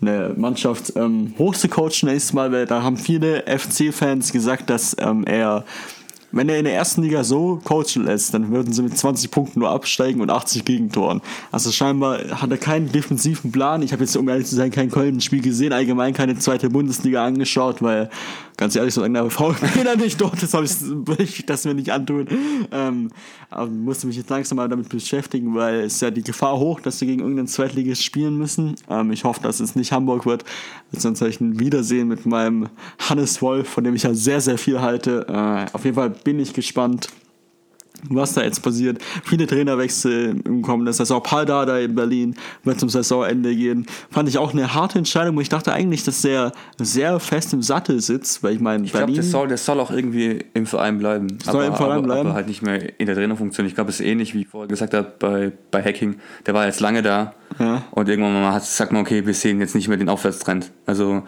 [0.00, 5.64] eine Mannschaft ähm, hochzucoachen nächstes Mal, weil da haben viele FC-Fans gesagt, dass ähm, er
[6.30, 9.60] wenn er in der ersten Liga so coachen lässt, dann würden sie mit 20 Punkten
[9.60, 11.22] nur absteigen und 80 Gegentoren.
[11.50, 13.82] Also scheinbar hat er keinen defensiven Plan.
[13.82, 17.80] Ich habe jetzt, um ehrlich zu sein, kein Köln-Spiel gesehen, allgemein keine zweite Bundesliga angeschaut,
[17.82, 18.10] weil
[18.58, 19.66] ganz ehrlich, so der VfB
[19.96, 22.26] nicht dort ist, will ich das mir nicht antun.
[22.70, 23.10] Ähm,
[23.48, 26.80] aber musste mich jetzt langsam mal damit beschäftigen, weil es ist ja die Gefahr hoch,
[26.80, 28.74] dass sie gegen irgendeinen Zweitligist spielen müssen.
[28.90, 30.44] Ähm, ich hoffe, dass es nicht Hamburg wird,
[30.92, 32.68] sonst habe ich ein Wiedersehen mit meinem
[32.98, 35.26] Hannes Wolf, von dem ich ja sehr, sehr viel halte.
[35.28, 37.08] Äh, auf jeden Fall bin ich gespannt
[38.08, 38.98] was da jetzt passiert.
[39.24, 41.22] Viele Trainerwechsel im kommenden Saison.
[41.22, 42.34] Paul Dada in Berlin
[42.64, 43.86] wird zum Saisonende gehen.
[44.10, 47.62] Fand ich auch eine harte Entscheidung, wo ich dachte eigentlich, dass der sehr fest im
[47.62, 51.38] Sattel sitzt, weil ich meine, ich glaube, soll, das soll auch irgendwie im Verein bleiben.
[51.42, 52.28] Soll aber, im Verein aber, bleiben.
[52.28, 53.66] Aber halt nicht mehr in der Trainerfunktion.
[53.66, 56.16] Ich glaube, es ist ähnlich, wie ich vorher gesagt habe, bei, bei Hacking.
[56.46, 57.82] Der war jetzt lange da ja.
[57.90, 60.70] und irgendwann mal hat, sagt man, okay, wir sehen jetzt nicht mehr den Aufwärtstrend.
[60.86, 61.22] Also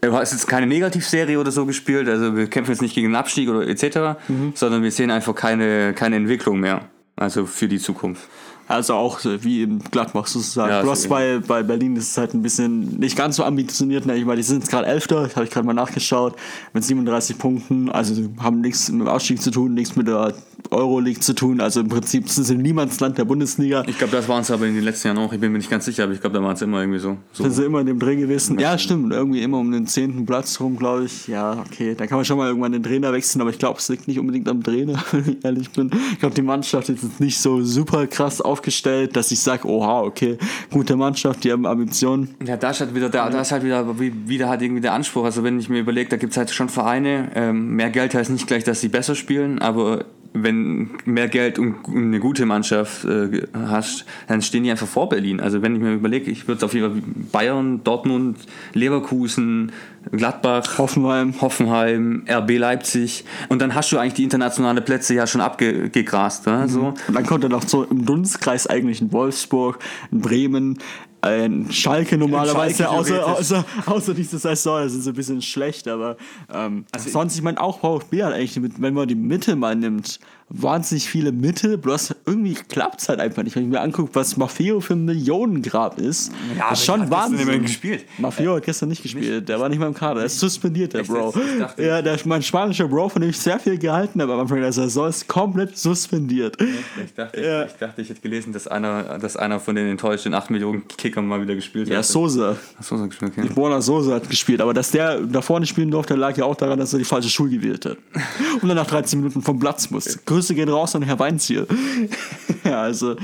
[0.00, 3.16] es ist jetzt keine Negativserie oder so gespielt, also wir kämpfen jetzt nicht gegen den
[3.16, 4.52] Abstieg oder etc., mhm.
[4.54, 6.82] sondern wir sehen einfach keine, keine Entwicklung mehr,
[7.16, 8.22] also für die Zukunft.
[8.68, 10.70] Also auch wie im Gladbach sozusagen.
[10.70, 14.04] Ja, Bloß bei, bei Berlin ist es halt ein bisschen nicht ganz so ambitioniert.
[14.04, 14.14] Ne?
[14.16, 16.36] Ich meine, die sind jetzt gerade Elfter, das habe ich gerade mal nachgeschaut,
[16.74, 17.90] mit 37 Punkten.
[17.90, 20.34] Also haben nichts mit dem Ausstieg zu tun, nichts mit der
[20.70, 21.60] Euroleague zu tun.
[21.60, 23.84] Also im Prinzip sind sie im Niemandsland der Bundesliga.
[23.86, 25.32] Ich glaube, das waren es aber in den letzten Jahren auch.
[25.32, 27.16] Ich bin mir nicht ganz sicher, aber ich glaube, da waren es immer irgendwie so.
[27.32, 27.44] so.
[27.44, 28.58] Sind sie immer in dem Dreh gewesen?
[28.58, 29.12] Ja, stimmt.
[29.12, 31.26] Irgendwie immer um den zehnten Platz rum, glaube ich.
[31.26, 31.94] Ja, okay.
[31.96, 34.18] Da kann man schon mal irgendwann den Trainer wechseln, aber ich glaube, es liegt nicht
[34.18, 35.90] unbedingt am Trainer, wenn ich ehrlich bin.
[36.12, 39.68] Ich glaube, die Mannschaft ist jetzt nicht so super krass auf aufgestellt, dass ich sage,
[39.68, 40.36] oha, okay,
[40.70, 42.34] gute Mannschaft, die haben Ambitionen.
[42.44, 45.24] Ja, da ist halt wieder, da, da ist halt wieder, wieder halt irgendwie der Anspruch.
[45.24, 48.30] Also wenn ich mir überlege, da gibt es halt schon Vereine, ähm, mehr Geld heißt
[48.30, 53.46] nicht gleich, dass sie besser spielen, aber wenn mehr Geld und eine gute Mannschaft äh,
[53.54, 55.40] hast, dann stehen die einfach vor Berlin.
[55.40, 58.38] Also wenn ich mir überlege, ich würde auf jeden Fall Bayern, Dortmund,
[58.74, 59.72] Leverkusen,
[60.12, 65.40] Gladbach, Hoffenheim, Hoffenheim, RB Leipzig und dann hast du eigentlich die internationalen Plätze ja schon
[65.40, 66.46] abgegrast.
[66.46, 66.64] Ne?
[66.64, 66.68] Mhm.
[66.68, 66.80] So.
[67.08, 69.78] Und dann kommt er noch so im Dunstkreis eigentlich in Wolfsburg,
[70.10, 70.78] in Bremen,
[71.20, 75.88] ein Schalke normalerweise, Schalke außer, außer, außer diese Saison, das ist so ein bisschen schlecht,
[75.88, 76.16] aber
[76.52, 80.20] ähm, also sonst, ich meine, auch VfB hat eigentlich, wenn man die Mitte mal nimmt,
[80.50, 83.54] wahnsinnig viele Mittel, bloß irgendwie klappt es halt einfach nicht.
[83.54, 87.62] Wenn ich mir angucke, was Maffeo für ein Millionengrab ist, ja, ist schon Wahnsinn.
[87.62, 88.04] gespielt.
[88.18, 89.48] Maffeo hat gestern nicht gespielt, nicht?
[89.48, 91.34] der war nicht mal im Kader, er ist suspendiert, der Bro.
[91.76, 94.72] Ja, der, mein spanischer Bro, von dem ich sehr viel gehalten habe am Anfang der
[94.72, 96.56] Saison, ist komplett suspendiert.
[97.04, 97.64] Ich dachte, ja.
[97.64, 100.88] ich, ich, dachte, ich hätte gelesen, dass einer, dass einer von den enttäuschten 8 Millionen
[100.88, 101.94] Kickern mal wieder gespielt hat.
[101.94, 102.56] Ja, Sosa.
[102.80, 103.48] Sosa gespielt, okay.
[103.54, 106.78] Borna Sosa hat gespielt, aber dass der da vorne spielen durfte, lag ja auch daran,
[106.78, 107.98] dass er die falsche Schule gewählt hat.
[108.62, 110.18] Und dann nach 13 Minuten vom Platz musste.
[110.38, 111.66] Grüße gehen raus an Herr Weinziel.
[112.64, 113.16] ja, also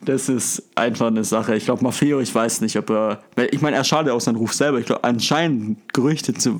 [0.00, 1.54] das ist einfach eine Sache.
[1.54, 3.22] Ich glaube, Maffeo, ich weiß nicht, ob er.
[3.52, 4.80] Ich meine, er schadet auch seinen Ruf selber.
[4.80, 6.58] Ich glaube, anscheinend Gerüchte zu,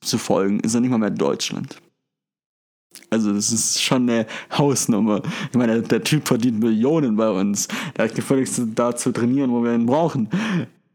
[0.00, 1.82] zu folgen, ist er nicht mal mehr in Deutschland.
[3.10, 5.22] Also, das ist schon eine Hausnummer.
[5.50, 7.66] Ich meine, der Typ verdient Millionen bei uns.
[7.96, 10.28] Der hat gefälligst da zu trainieren, wo wir ihn brauchen.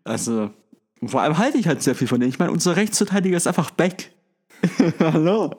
[0.05, 0.51] Also,
[1.05, 2.29] vor allem halte ich halt sehr viel von dem.
[2.29, 4.12] Ich meine, unser Rechtsverteidiger ist einfach back.
[4.99, 5.51] Hallo?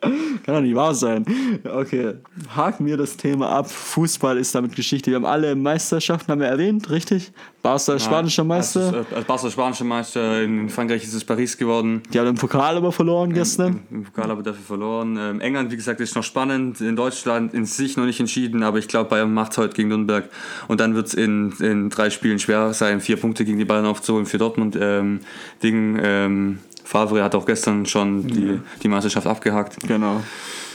[0.00, 1.24] Kann doch nicht wahr sein.
[1.64, 2.14] Okay,
[2.54, 3.70] haken wir das Thema ab.
[3.70, 5.10] Fußball ist damit Geschichte.
[5.10, 7.32] Wir haben alle Meisterschaften, haben wir erwähnt, richtig?
[7.62, 8.92] Barca ist spanischer Meister.
[8.92, 12.02] Als, als Barca spanischer Meister, in Frankreich ist es Paris geworden.
[12.12, 13.82] Die haben im Pokal aber verloren gestern.
[13.90, 15.16] Im, Im Pokal aber dafür verloren.
[15.18, 16.80] Ähm, England, wie gesagt, ist noch spannend.
[16.80, 20.28] In Deutschland in sich noch nicht entschieden, aber ich glaube, Bayern macht heute gegen Nürnberg.
[20.66, 23.86] Und dann wird es in, in drei Spielen schwer sein, vier Punkte gegen die Bayern
[23.86, 24.76] aufzuholen für Dortmund.
[24.80, 25.20] Ähm,
[25.62, 26.58] Ding, ähm,
[26.92, 28.58] Favre hat auch gestern schon die, ja.
[28.82, 29.78] die Meisterschaft abgehakt.
[29.88, 30.20] Genau.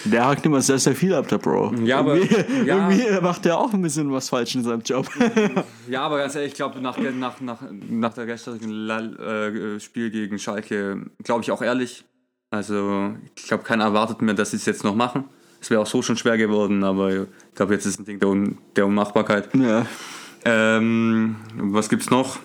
[0.06, 1.76] Der hakt immer sehr, sehr viel ab, der Bro.
[1.84, 2.90] Ja, aber irgendwie, ja.
[2.90, 5.08] irgendwie macht der auch ein bisschen was falsch in seinem Job.
[5.88, 10.40] ja, aber ganz ehrlich, ich glaube, nach, nach, nach, nach der gestrigen äh, Spiel gegen
[10.40, 12.04] Schalke, glaube ich auch ehrlich.
[12.50, 15.26] Also, ich glaube, keiner erwartet mehr, dass sie es jetzt noch machen.
[15.62, 18.30] Es wäre auch so schon schwer geworden, aber ich glaube, jetzt ist ein Ding der,
[18.30, 19.50] Un der Unmachbarkeit.
[19.56, 19.86] Ja.
[20.46, 22.40] Ähm, was gibt's noch?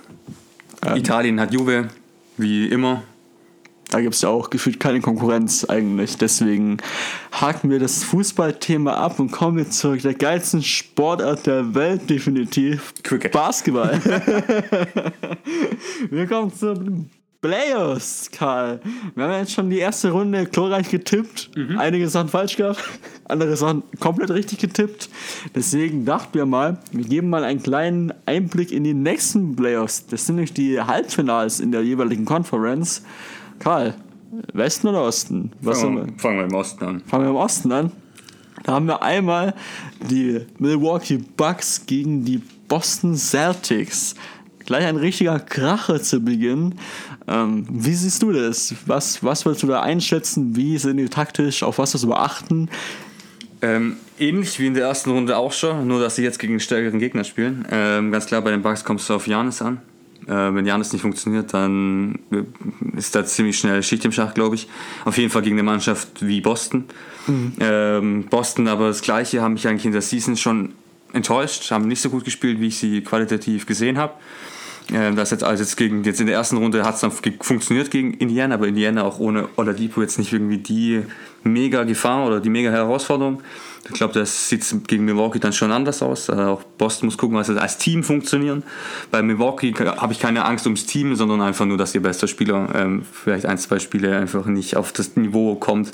[0.85, 0.97] Ähm.
[0.97, 1.89] Italien hat Juve,
[2.37, 3.03] wie immer.
[3.93, 6.17] Da gibt es ja auch gefühlt keine Konkurrenz eigentlich.
[6.17, 6.79] Deswegen
[7.31, 12.95] haken wir das Fußballthema ab und kommen jetzt zu der geilsten Sportart der Welt, definitiv.
[13.03, 13.33] Cricket.
[13.33, 14.01] Basketball.
[16.11, 17.07] wir kommen zu
[17.43, 18.81] Playoffs, Karl.
[19.17, 21.51] Wir haben jetzt schon die erste Runde glorreich getippt.
[21.57, 21.77] Mhm.
[21.77, 22.81] Einige Sachen falsch gehabt,
[23.25, 25.11] andere Sachen komplett richtig getippt.
[25.55, 30.07] Deswegen dachten wir mal, wir geben mal einen kleinen Einblick in die nächsten Playoffs.
[30.07, 33.03] Das sind nämlich die Halbfinals in der jeweiligen Conference.
[33.63, 33.95] Karl,
[34.53, 35.53] Westen oder Osten?
[35.61, 37.01] Was fangen, wir, fangen wir im Osten an.
[37.07, 37.93] Fangen wir im Osten an.
[38.65, 39.55] Da haben wir einmal
[40.11, 44.17] die Milwaukee Bucks gegen die Boston Celtics.
[44.67, 46.75] Gleich ein richtiger Kracher zu Beginn.
[47.29, 48.75] Ähm, wie siehst du das?
[48.87, 50.57] Was, was willst du da einschätzen?
[50.57, 51.63] Wie sind die taktisch?
[51.63, 52.69] Auf was wirst du beachten?
[53.61, 56.61] Ähm, ähnlich wie in der ersten Runde auch schon, nur dass sie jetzt gegen einen
[56.61, 57.65] stärkeren Gegner spielen.
[57.71, 59.81] Ähm, ganz klar, bei den Bucks kommst du auf Janis an.
[60.27, 62.45] Äh, wenn Janis nicht funktioniert, dann äh,
[62.97, 64.69] ist da ziemlich schnell Schicht im Schach, glaube ich.
[65.05, 66.85] Auf jeden Fall gegen eine Mannschaft wie Boston.
[67.27, 67.53] Mhm.
[67.61, 70.75] Ähm, Boston aber das Gleiche, haben mich eigentlich in der Season schon
[71.13, 74.15] enttäuscht, haben nicht so gut gespielt, wie ich sie qualitativ gesehen habe.
[74.93, 77.91] Ähm, das jetzt, also jetzt, gegen, jetzt in der ersten Runde hat es dann funktioniert
[77.91, 81.03] gegen Indiana, aber Indiana auch ohne Oladipo jetzt nicht irgendwie die
[81.45, 83.43] mega Gefahr oder die mega Herausforderung.
[83.85, 86.29] Ich glaube, das sieht gegen Milwaukee dann schon anders aus.
[86.29, 88.63] Äh, auch Boston muss gucken, was sie als Team funktionieren.
[89.11, 92.69] Bei Milwaukee habe ich keine Angst ums Team, sondern einfach nur, dass ihr bester Spieler
[92.75, 95.93] ähm, vielleicht ein, zwei Spiele einfach nicht auf das Niveau kommt,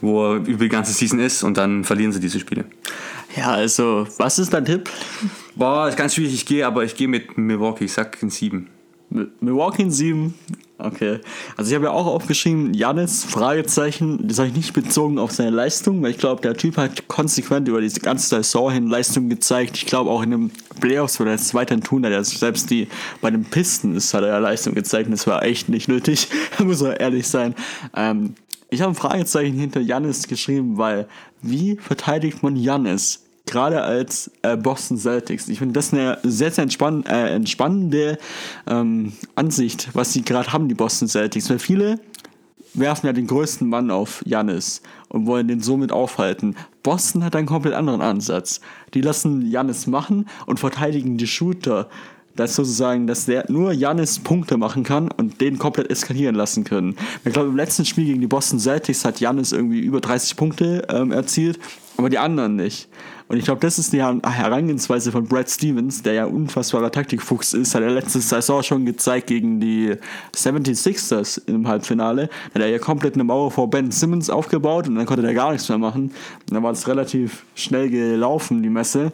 [0.00, 2.66] wo er über die ganze Season ist und dann verlieren sie diese Spiele.
[3.36, 4.88] Ja, also, was ist dein Tipp?
[5.56, 6.34] Boah, ist ganz schwierig.
[6.34, 7.86] Ich gehe, aber ich gehe mit Milwaukee.
[7.86, 8.68] Ich sag in sieben.
[9.40, 10.34] Milwaukee in sieben.
[10.76, 11.20] Okay.
[11.56, 15.50] Also ich habe ja auch aufgeschrieben, Janis, Fragezeichen, das habe ich nicht bezogen auf seine
[15.50, 19.76] Leistung, weil ich glaube, der Typ hat konsequent über diese ganze Saison hin Leistung gezeigt.
[19.76, 22.88] Ich glaube auch in den Playoffs wird er es weiterhin tun, hat er selbst die
[23.20, 26.28] bei den Pisten ist, hat er ja Leistung gezeigt und das war echt nicht nötig,
[26.58, 27.54] muss man ehrlich sein.
[27.94, 28.34] Ähm,
[28.68, 31.06] ich habe ein Fragezeichen hinter Janis geschrieben, weil
[31.40, 33.23] wie verteidigt man Janis?
[33.46, 35.48] Gerade als äh, Boston Celtics.
[35.48, 38.18] Ich finde das eine sehr, sehr entspann äh, entspannende
[38.66, 41.50] ähm, Ansicht, was sie gerade haben, die Boston Celtics.
[41.50, 42.00] Weil viele
[42.74, 46.56] werfen ja den größten Mann auf Janis und wollen den somit aufhalten.
[46.82, 48.60] Boston hat einen komplett anderen Ansatz.
[48.94, 51.88] Die lassen Janis machen und verteidigen die Shooter.
[52.36, 56.96] Das sozusagen, dass der nur Janis Punkte machen kann und den komplett eskalieren lassen können.
[57.24, 60.84] Ich glaube, im letzten Spiel gegen die Boston Celtics hat Janis irgendwie über 30 Punkte
[60.88, 61.60] ähm, erzielt,
[61.96, 62.88] aber die anderen nicht.
[63.26, 67.74] Und ich glaube, das ist die Herangehensweise von Brad Stevens, der ja unfassbarer Taktikfuchs ist.
[67.74, 69.94] Hat er letzte Saison schon gezeigt gegen die
[70.34, 72.28] 76ers im Halbfinale.
[72.52, 75.32] Da hat er ja komplett eine Mauer vor Ben Simmons aufgebaut und dann konnte er
[75.32, 76.02] gar nichts mehr machen.
[76.02, 79.10] Und dann war es relativ schnell gelaufen, die Messe.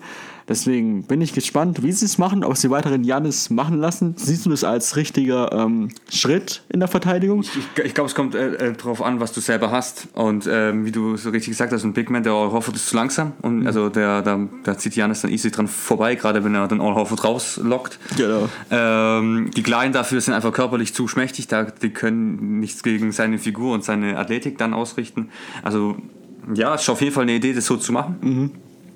[0.51, 4.15] Deswegen bin ich gespannt, wie sie es machen, ob sie weiterhin Janis machen lassen.
[4.17, 7.43] Siehst du das als richtiger ähm, Schritt in der Verteidigung?
[7.43, 10.09] Ich, ich, ich glaube, es kommt äh, äh, darauf an, was du selber hast.
[10.13, 12.89] Und ähm, wie du so richtig gesagt hast, ein Big Man, der All Horford ist
[12.89, 13.35] zu langsam.
[13.43, 13.67] Und mhm.
[13.69, 16.97] also der, der, der zieht Janis dann easy dran vorbei, gerade wenn er dann All
[16.97, 18.01] Horford rauslockt.
[18.17, 18.49] Genau.
[18.73, 21.47] Ähm, die Kleinen dafür sind einfach körperlich zu schmächtig.
[21.47, 25.29] Da, die können nichts gegen seine Figur und seine Athletik dann ausrichten.
[25.63, 25.95] Also
[26.53, 28.17] ja, ist auf jeden Fall eine Idee, das so zu machen.
[28.21, 28.51] Mhm.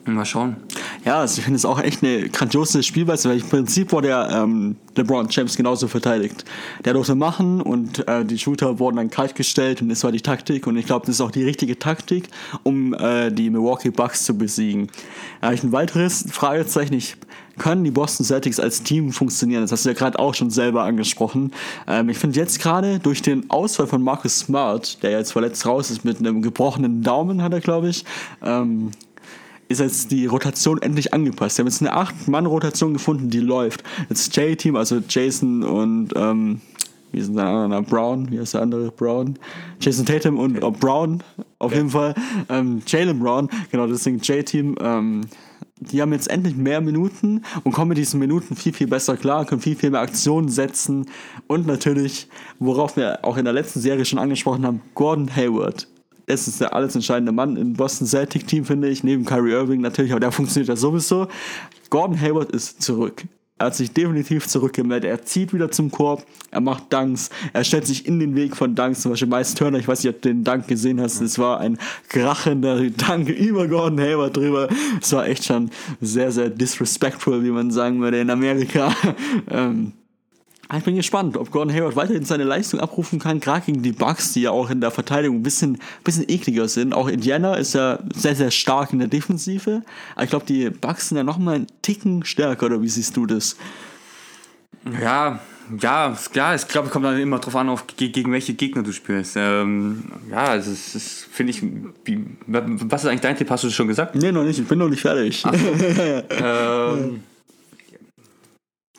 [0.07, 0.57] Mal schauen.
[1.05, 4.29] Ja, also ich finde es auch echt eine grandiose Spielweise, weil im Prinzip wurde der
[4.33, 6.45] ähm, LeBron James genauso verteidigt.
[6.85, 10.21] Der durfte machen und äh, die Shooter wurden dann kalt gestellt und das war die
[10.21, 12.29] Taktik und ich glaube, das ist auch die richtige Taktik,
[12.65, 14.89] um äh, die Milwaukee Bucks zu besiegen.
[15.53, 16.95] Ich ein weiteres Fragezeichen.
[16.95, 17.17] Ich,
[17.59, 19.63] können die Boston Celtics als Team funktionieren?
[19.63, 21.53] Das hast du ja gerade auch schon selber angesprochen.
[21.87, 25.91] Ähm, ich finde jetzt gerade durch den Ausfall von Marcus Smart, der jetzt verletzt raus
[25.91, 28.05] ist mit einem gebrochenen Daumen, hat er glaube ich,
[28.43, 28.91] ähm,
[29.69, 31.57] ist jetzt die Rotation endlich angepasst.
[31.57, 33.83] Sie haben jetzt eine 8-Mann-Rotation gefunden, die läuft.
[34.09, 36.61] Jetzt J-Team, also Jason und ähm,
[37.13, 37.83] wie ist der andere?
[37.83, 38.91] Brown, wie heißt der andere?
[38.91, 39.39] Brown.
[39.81, 41.23] Jason Tatum und oh, Brown,
[41.61, 41.77] auf okay.
[41.77, 42.15] jeden Fall.
[42.49, 44.77] Ähm, Jalen Brown, genau, deswegen J-Team.
[44.81, 45.21] Ähm,
[45.79, 49.45] die haben jetzt endlich mehr Minuten und kommen mit diesen Minuten viel, viel besser klar,
[49.45, 51.07] können viel, viel mehr Aktionen setzen
[51.47, 55.89] und natürlich, worauf wir auch in der letzten Serie schon angesprochen haben, Gordon Hayward
[56.27, 60.13] es der alles entscheidende Mann im Boston Celtic Team, finde ich, neben Kyrie Irving natürlich,
[60.13, 61.29] aber der funktioniert ja sowieso.
[61.91, 63.25] Gordon Hayward ist zurück.
[63.57, 65.09] Er hat sich definitiv zurückgemeldet.
[65.09, 68.75] Er zieht wieder zum Korb, er macht Dunks, er stellt sich in den Weg von
[68.75, 69.03] Dunks.
[69.03, 71.61] Zum Beispiel Miles Turner, ich weiß nicht, ob du den Dank gesehen hast, es war
[71.61, 74.69] ein krachender Dank über Gordon Hayward drüber.
[75.01, 75.71] Es war echt schon
[76.01, 78.93] sehr, sehr disrespectful, wie man sagen würde in Amerika.
[79.51, 79.93] ähm,
[80.79, 84.33] ich bin gespannt, ob Gordon Hayward weiterhin seine Leistung abrufen kann, gerade gegen die Bucks,
[84.33, 86.95] die ja auch in der Verteidigung ein bisschen, bisschen ekliger sind.
[86.95, 89.83] Auch Indiana ist ja sehr, sehr stark in der Defensive.
[90.15, 93.27] Aber ich glaube, die Bucks sind ja nochmal einen Ticken stärker, oder wie siehst du
[93.27, 93.57] das?
[95.01, 95.41] Ja,
[95.81, 98.93] ja, klar, ich glaube, es kommt dann immer darauf an, auf, gegen welche Gegner du
[98.93, 99.35] spielst.
[99.37, 101.63] Ähm, ja, also es ist, finde ich,
[102.05, 103.51] wie, was ist eigentlich dein Tipp?
[103.51, 104.15] Hast du das schon gesagt?
[104.15, 105.41] Nee, noch nicht, ich bin noch nicht fertig.
[105.41, 105.51] So.
[106.31, 107.21] ähm,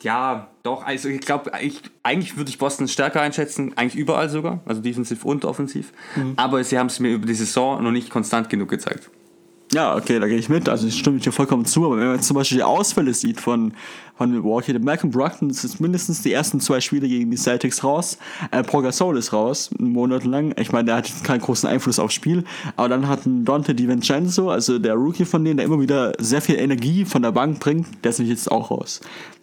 [0.06, 4.62] ja, doch, also ich glaube, ich, eigentlich würde ich Boston stärker einschätzen, eigentlich überall sogar,
[4.66, 5.92] also defensiv und offensiv.
[6.16, 6.34] Mhm.
[6.36, 9.10] Aber sie haben es mir über die Saison noch nicht konstant genug gezeigt.
[9.74, 10.70] Ja, okay, da gehe ich mit.
[10.70, 11.86] Also ich stimme dir vollkommen zu.
[11.86, 13.74] Aber wenn man jetzt zum Beispiel die Ausfälle sieht von,
[14.16, 18.20] von Milwaukee, der Malcolm das ist mindestens die ersten zwei Spiele gegen die Celtics raus.
[18.52, 20.54] Äh, Paul Gasol ist raus, einen Monat lang.
[20.60, 22.44] Ich meine, der hat keinen großen Einfluss aufs Spiel.
[22.76, 26.42] Aber dann hat ein Dante DiVincenzo, also der Rookie von denen, der immer wieder sehr
[26.42, 29.02] viel Energie von der Bank bringt, der ist nämlich jetzt auch raus.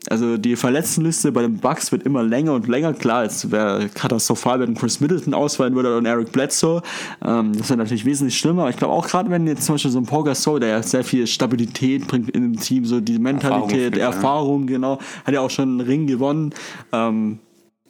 [0.09, 2.93] Also die Verletztenliste bei den Bucks wird immer länger und länger.
[2.93, 6.83] Klar, es wäre katastrophal, wenn Chris Middleton ausfallen würde und Eric Bledsoe.
[7.25, 8.63] Ähm, das wäre natürlich wesentlich schlimmer.
[8.63, 10.83] Aber ich glaube auch gerade, wenn jetzt zum Beispiel so ein Paul Gasol, der ja
[10.83, 15.41] sehr viel Stabilität bringt in dem Team, so die Mentalität, Erfahrung, Erfahrung genau, hat ja
[15.41, 16.53] auch schon einen Ring gewonnen.
[16.91, 17.39] Ähm,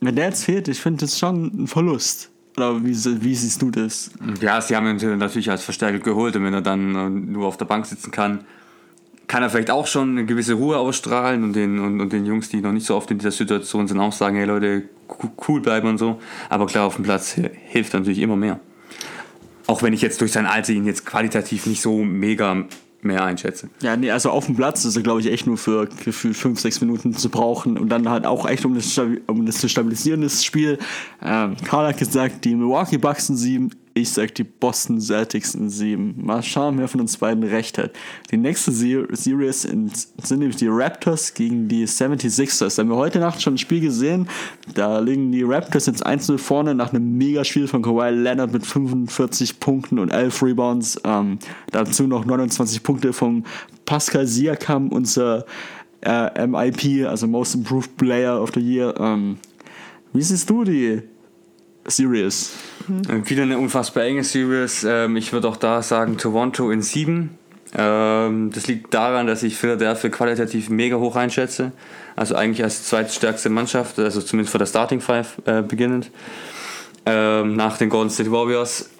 [0.00, 2.30] wenn der jetzt fehlt, ich finde das schon ein Verlust.
[2.56, 4.10] Oder wie, wie, siehst du das?
[4.42, 7.64] Ja, sie haben ihn natürlich als Verstärker geholt und wenn er dann nur auf der
[7.64, 8.40] Bank sitzen kann,
[9.32, 12.50] kann er vielleicht auch schon eine gewisse Ruhe ausstrahlen und den, und, und den Jungs,
[12.50, 14.82] die noch nicht so oft in dieser Situation sind, auch sagen, hey Leute,
[15.48, 16.20] cool bleiben und so.
[16.50, 18.60] Aber klar, auf dem Platz hilft natürlich immer mehr.
[19.66, 22.66] Auch wenn ich jetzt durch sein Alter ihn jetzt qualitativ nicht so mega
[23.00, 23.70] mehr einschätze.
[23.80, 26.60] Ja, nee, also auf dem Platz ist er, glaube ich, echt nur für gefühlt 5,
[26.60, 30.20] 6 Minuten zu brauchen und dann halt auch echt, um das, um das zu stabilisieren,
[30.20, 30.78] das Spiel.
[31.22, 35.68] Ähm, Karl hat gesagt, die Milwaukee Bucks sind 7, ich sag die Boston Celtics in
[35.68, 36.14] 7.
[36.16, 37.92] Mal schauen, wer von uns beiden recht hat.
[38.30, 42.76] Die nächste Series sind nämlich die Raptors gegen die 76ers.
[42.76, 44.28] Da haben wir heute Nacht schon ein Spiel gesehen.
[44.74, 49.60] Da liegen die Raptors jetzt 1-0 vorne nach einem Mega-Spiel von Kawhi Leonard mit 45
[49.60, 51.00] Punkten und 11 Rebounds.
[51.04, 51.38] Ähm,
[51.70, 53.44] dazu noch 29 Punkte von
[53.84, 55.44] Pascal Siakam, unser
[56.00, 58.94] äh, MIP, also Most Improved Player of the Year.
[58.98, 59.38] Ähm,
[60.14, 61.02] wie siehst du die
[61.86, 62.52] Series?
[62.88, 63.28] Mhm.
[63.28, 64.84] Wieder eine unfassbar enge Series.
[64.88, 67.38] Ähm, ich würde auch da sagen Toronto in sieben.
[67.74, 71.72] Ähm, das liegt daran, dass ich Philadelphia qualitativ mega hoch einschätze.
[72.16, 76.10] Also eigentlich als zweitstärkste Mannschaft, also zumindest vor der Starting Five äh, beginnend.
[77.06, 78.90] Ähm, nach den Golden State Warriors.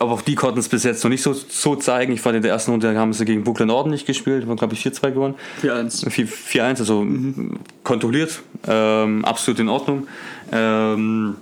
[0.00, 2.12] Aber auch die konnten es bis jetzt noch nicht so, so zeigen.
[2.12, 4.86] Ich fand in der ersten Runde haben sie gegen Brooklyn ordentlich gespielt, haben glaube ich
[4.86, 5.34] 4-2 gewonnen.
[5.62, 6.08] 4-1.
[6.08, 7.58] 4-1, also mhm.
[7.82, 10.06] kontrolliert, absolut in Ordnung.
[10.52, 11.36] Ähm,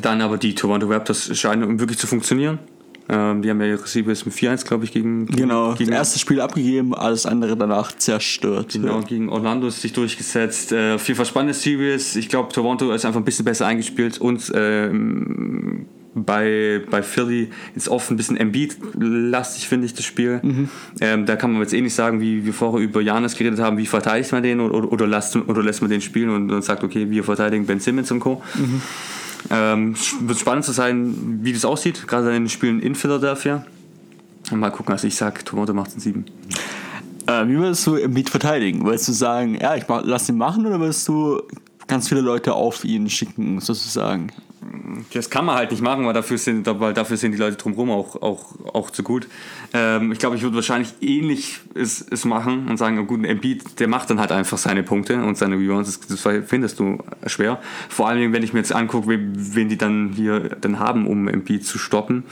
[0.00, 2.58] dann aber die Toronto Raptors scheinen wirklich zu funktionieren.
[3.10, 5.26] Ähm, die haben ja ihre Series mit 4-1, glaube ich, gegen.
[5.26, 8.72] Genau, gegen, das erste Spiel abgegeben, alles andere danach zerstört.
[8.72, 10.70] Genau, gegen Orlando ist sich durchgesetzt.
[10.70, 12.14] Äh, viel spannende Series.
[12.14, 17.88] Ich glaube, Toronto ist einfach ein bisschen besser eingespielt und ähm, bei, bei Philly ist
[17.88, 20.40] oft ein bisschen Embiid-lastig, finde ich, das Spiel.
[20.42, 20.68] Mhm.
[21.00, 23.76] Ähm, da kann man jetzt eh nicht sagen, wie wir vorher über Janis geredet haben,
[23.76, 26.84] wie verteidigt man den oder, oder, lässt, oder lässt man den spielen und, und sagt,
[26.84, 28.42] okay, wir verteidigen Ben Simmons und Co.
[28.54, 28.82] Mhm.
[29.48, 33.64] Ähm, wird spannend zu sein, wie das aussieht, gerade in den Spielen in Philadelphia.
[34.50, 36.24] Mal gucken, also ich sage, Toronto macht es 7.
[37.26, 38.84] Äh, wie würdest du Embiid verteidigen?
[38.84, 41.42] Würdest du sagen, ja, ich mach, lass ihn machen oder würdest du
[41.86, 44.32] ganz viele Leute auf ihn schicken, sozusagen?
[45.12, 47.90] Das kann man halt nicht machen, weil dafür sind, weil dafür sind die Leute drumherum
[47.90, 49.28] auch, auch, auch zu gut.
[49.72, 53.80] Ähm, ich glaube, ich würde wahrscheinlich ähnlich es, es machen und sagen, gut, ein Embiid,
[53.80, 57.60] der macht dann halt einfach seine Punkte und seine Rebounds, das, das findest du schwer.
[57.88, 61.28] Vor allem, wenn ich mir jetzt angucke, wen, wen die dann hier dann haben, um
[61.28, 62.24] Embiid zu stoppen.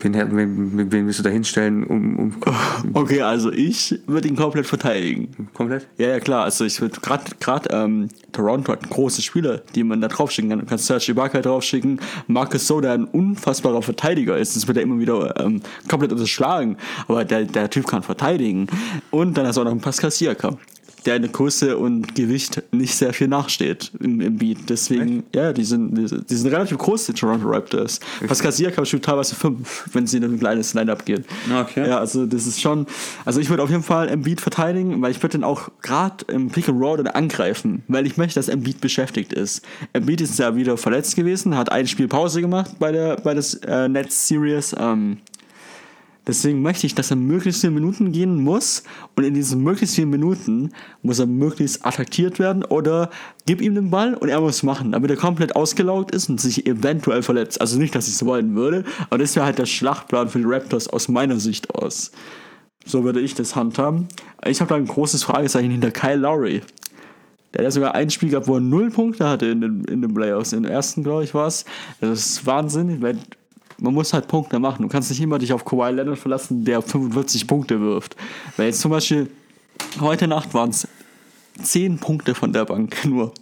[0.00, 1.84] Wen, wen, wen willst du da hinstellen?
[1.84, 2.36] Um, um
[2.94, 5.28] okay, also ich würde ihn komplett verteidigen.
[5.54, 5.88] Komplett?
[5.98, 6.44] Ja, ja, klar.
[6.44, 10.60] Also ich würde gerade ähm, Toronto hat große Spieler, die man da draufschicken kann.
[10.60, 12.00] Du kannst Serge Ibaka draufschicken.
[12.26, 14.56] Marcus Soda ein unfassbarer Verteidiger ist.
[14.56, 16.76] Das wird er immer wieder ähm, komplett unterschlagen.
[17.08, 18.66] Aber der, der Typ kann verteidigen.
[19.10, 20.58] Und dann hast du auch noch einen Pascal Siakam
[21.06, 24.58] der eine Größe und Gewicht nicht sehr viel nachsteht im, im Beat.
[24.68, 25.36] Deswegen, Echt?
[25.36, 28.00] ja, die sind, die, die, sind relativ groß, die Toronto Raptors.
[28.16, 28.26] Okay.
[28.26, 31.24] Pascal Siakam spielt teilweise fünf, wenn sie in ein kleines Line-Up gehen.
[31.60, 31.88] Okay.
[31.88, 32.86] Ja, also das ist schon,
[33.24, 36.50] also ich würde auf jeden Fall Embiid verteidigen, weil ich würde den auch gerade im
[36.50, 39.62] Pick and Roll dann angreifen, weil ich möchte, dass Embiid beschäftigt ist.
[39.92, 43.54] Embiid ist ja wieder verletzt gewesen, hat ein Spiel Pause gemacht bei der bei des
[43.54, 44.74] äh, Nets Series.
[44.78, 45.18] Ähm,
[46.26, 48.84] Deswegen möchte ich, dass er möglichst viele Minuten gehen muss
[49.16, 50.70] und in diesen möglichst vielen Minuten
[51.02, 53.10] muss er möglichst attraktiert werden oder
[53.44, 56.66] gib ihm den Ball und er muss machen, damit er komplett ausgelaugt ist und sich
[56.66, 57.60] eventuell verletzt.
[57.60, 60.44] Also nicht, dass ich es wollen würde, aber das wäre halt der Schlachtplan für die
[60.44, 62.12] Raptors aus meiner Sicht aus.
[62.84, 64.06] So würde ich das handhaben.
[64.46, 66.62] Ich habe da ein großes Fragezeichen hinter Kyle Lowry.
[67.54, 70.14] Der hat sogar ein Spiel gehabt, wo er null Punkte hatte in den, in den
[70.14, 70.50] Playoffs.
[70.50, 71.64] Den ersten, glaube ich, war es.
[72.00, 73.02] Das ist Wahnsinn.
[73.02, 73.18] Weil
[73.82, 74.82] man muss halt Punkte machen.
[74.82, 78.16] Du kannst nicht immer dich auf Kawhi Leonard verlassen, der 45 Punkte wirft.
[78.56, 79.28] Weil jetzt zum Beispiel
[80.00, 80.86] heute Nacht waren es
[81.62, 83.32] 10 Punkte von der Bank nur.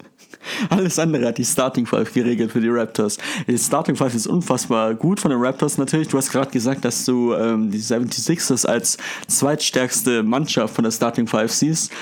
[0.70, 3.18] Alles andere hat die Starting Five geregelt für die Raptors.
[3.46, 6.08] Die Starting Five ist unfassbar gut von den Raptors natürlich.
[6.08, 11.26] Du hast gerade gesagt, dass du ähm, die 76ers als zweitstärkste Mannschaft von der Starting
[11.26, 11.92] Five siehst.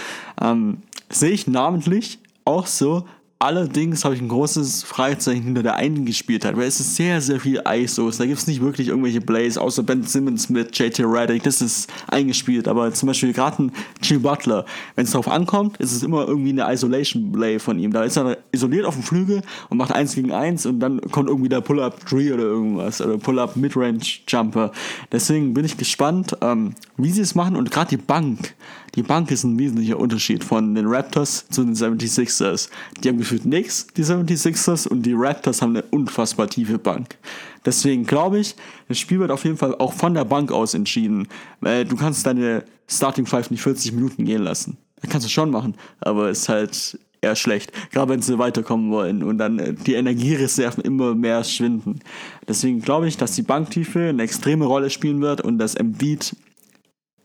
[0.41, 0.78] Ähm,
[1.11, 3.05] Sehe ich namentlich auch so,
[3.41, 7.20] Allerdings habe ich ein großes Fragezeichen hinter der einen gespielt hat, weil es ist sehr,
[7.20, 8.16] sehr viel ISOs.
[8.16, 11.89] Da gibt es nicht wirklich irgendwelche Plays, außer Ben Simmons mit JT Reddick, das ist
[12.09, 12.66] eingespielt.
[12.66, 13.72] Aber zum Beispiel gerade ein
[14.03, 14.64] Jimmy Butler,
[14.97, 17.93] wenn es darauf ankommt, ist es immer irgendwie eine Isolation Play von ihm.
[17.93, 21.28] Da ist er isoliert auf dem Flügel und macht eins gegen eins und dann kommt
[21.28, 24.72] irgendwie der Pull-Up Tree oder irgendwas oder Pull-Up Midrange Jumper.
[25.12, 28.57] Deswegen bin ich gespannt, ähm, wie sie es machen und gerade die Bank
[28.99, 32.68] die Bank ist ein wesentlicher Unterschied von den Raptors zu den 76ers.
[33.01, 37.16] Die haben gefühlt nichts, die 76ers, und die Raptors haben eine unfassbar tiefe Bank.
[37.64, 38.57] Deswegen glaube ich,
[38.88, 41.28] das Spiel wird auf jeden Fall auch von der Bank aus entschieden,
[41.61, 44.78] weil du kannst deine Starting Five nicht 40 Minuten gehen lassen.
[45.01, 49.22] Das kannst du schon machen, aber ist halt eher schlecht, gerade wenn sie weiterkommen wollen
[49.22, 52.01] und dann äh, die Energiereserven immer mehr schwinden.
[52.49, 56.34] Deswegen glaube ich, dass die Banktiefe eine extreme Rolle spielen wird und dass Embiid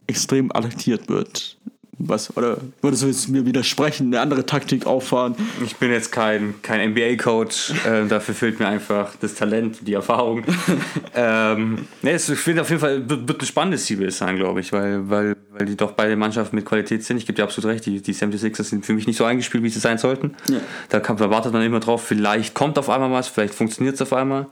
[0.08, 1.58] extrem adaptiert wird.
[2.00, 5.36] Was, oder würdest du jetzt mir widersprechen, eine andere Taktik auffahren?
[5.64, 10.44] Ich bin jetzt kein, kein NBA-Coach, äh, dafür fehlt mir einfach das Talent, die Erfahrung.
[11.16, 14.74] ähm, nee, ich finde auf jeden Fall, wird, wird ein spannendes Ziel sein, glaube ich,
[14.74, 17.18] weil, weil, weil die doch beide Mannschaften mit Qualität sind.
[17.18, 19.70] Ich gebe dir absolut recht, die, die 76ers sind für mich nicht so eingespielt, wie
[19.70, 20.36] sie sein sollten.
[20.50, 20.58] Ja.
[20.90, 24.02] Da, kann, da wartet man immer drauf, vielleicht kommt auf einmal was, vielleicht funktioniert es
[24.02, 24.48] auf einmal.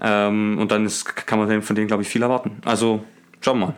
[0.00, 2.58] Ähm, und dann ist, kann man von denen, glaube ich, viel erwarten.
[2.64, 3.04] Also,
[3.40, 3.74] schauen wir mal.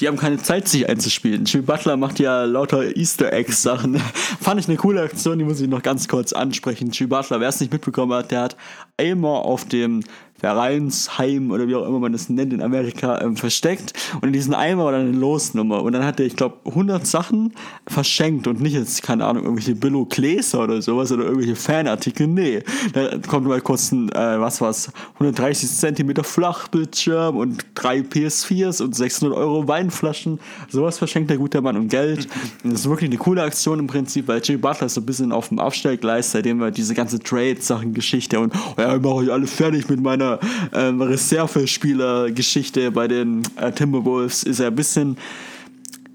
[0.00, 1.44] Die haben keine Zeit, sich einzuspielen.
[1.44, 3.96] Jimmy Butler macht ja lauter Easter Eggs Sachen.
[4.40, 6.90] Fand ich eine coole Aktion, die muss ich noch ganz kurz ansprechen.
[6.90, 8.56] Jimmy Butler, wer es nicht mitbekommen hat, der hat
[8.96, 10.02] einmal auf dem
[10.38, 14.52] Vereinsheim oder wie auch immer man das nennt in Amerika ähm, versteckt und in diesen
[14.52, 17.54] Eimer war dann eine Losnummer und dann hat er, ich glaube, 100 Sachen
[17.86, 22.62] verschenkt und nicht jetzt, keine Ahnung, irgendwelche Billo Gläser oder sowas oder irgendwelche Fanartikel, nee.
[22.92, 28.94] Da kommt mal kurz ein, äh, was war's, 130 Zentimeter Flachbildschirm und drei PS4s und
[28.94, 32.26] 600 Euro Weinflaschen, sowas verschenkt der gute Mann und Geld.
[32.64, 35.06] Und das ist wirklich eine coole Aktion im Prinzip, weil Jay Butler ist so ein
[35.06, 39.32] bisschen auf dem Abstellgleis, seitdem wir diese ganze Trade-Sachen-Geschichte und oh ja, ich mache euch
[39.32, 40.23] alle fertig mit meiner
[40.72, 45.16] ähm, Reservespieler-Geschichte bei den äh, Timberwolves ist er ein bisschen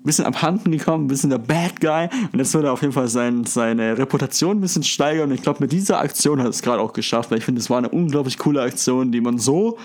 [0.03, 2.07] bisschen abhanden gekommen, ein bisschen der Bad Guy.
[2.31, 5.29] Und jetzt wird er auf jeden Fall sein, seine Reputation ein bisschen steigern.
[5.29, 7.59] Und ich glaube mit dieser Aktion hat er es gerade auch geschafft, weil ich finde,
[7.59, 9.77] es war eine unglaublich coole Aktion, die man so,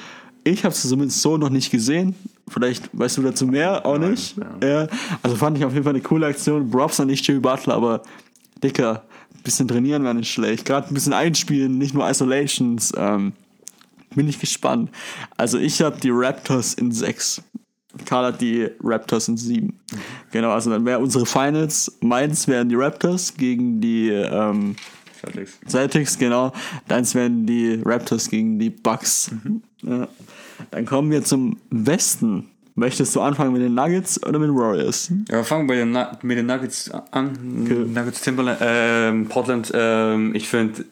[0.44, 2.14] ich habe es zumindest so noch nicht gesehen,
[2.48, 4.36] vielleicht weißt du dazu mehr, auch nicht.
[4.62, 4.86] Ja.
[5.22, 8.02] also fand ich auf jeden Fall eine coole Aktion, Props an nicht Jimmy Butler, aber
[8.62, 9.04] dicker,
[9.34, 13.32] ein bisschen trainieren wäre nicht schlecht, gerade ein bisschen einspielen, nicht nur Isolations, ähm,
[14.14, 14.90] bin ich gespannt.
[15.36, 17.42] Also ich habe die Raptors in 6.
[18.06, 19.66] Karl hat die Raptors in 7.
[19.66, 19.72] Mhm.
[20.32, 24.76] Genau, also dann wäre unsere Finals, meins wären die Raptors gegen die ähm,
[25.20, 25.58] Celtics.
[25.68, 26.52] Celtics, genau.
[26.88, 29.30] Deins wären die Raptors gegen die Bucks.
[29.30, 29.62] Mhm.
[29.82, 30.08] Ja.
[30.70, 32.50] Dann kommen wir zum Westen.
[32.76, 35.12] Möchtest du anfangen mit den Nuggets oder mit den Warriors?
[35.28, 35.86] Ja, fangen wir
[36.22, 37.62] mit den Nuggets an.
[37.62, 37.84] Okay.
[37.86, 39.70] Nuggets Timberland, äh, Portland.
[39.72, 40.84] Äh, ich finde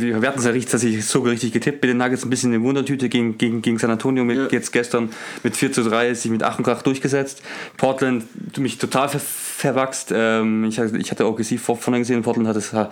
[0.00, 2.62] wir hatten es ja richtig, tatsächlich so richtig getippt mit den Nuggets, ein bisschen eine
[2.62, 4.48] Wundertüte gegen, gegen, gegen San Antonio mit Ja.
[4.50, 5.10] jetzt gestern
[5.42, 7.42] mit 4 zu 3, sich mit Ach und Krach durchgesetzt.
[7.76, 8.24] Portland
[8.58, 10.10] mich total ver verwachst.
[10.14, 12.90] Ähm, ich, hatte- ich hatte OKC vor, vorne gesehen, Portland hat es, hat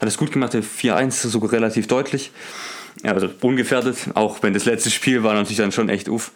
[0.00, 2.30] es gut gemacht, 4-1, sogar relativ deutlich.
[3.02, 6.30] Ja, also ungefährdet, auch wenn das letzte Spiel war natürlich dann schon echt uff.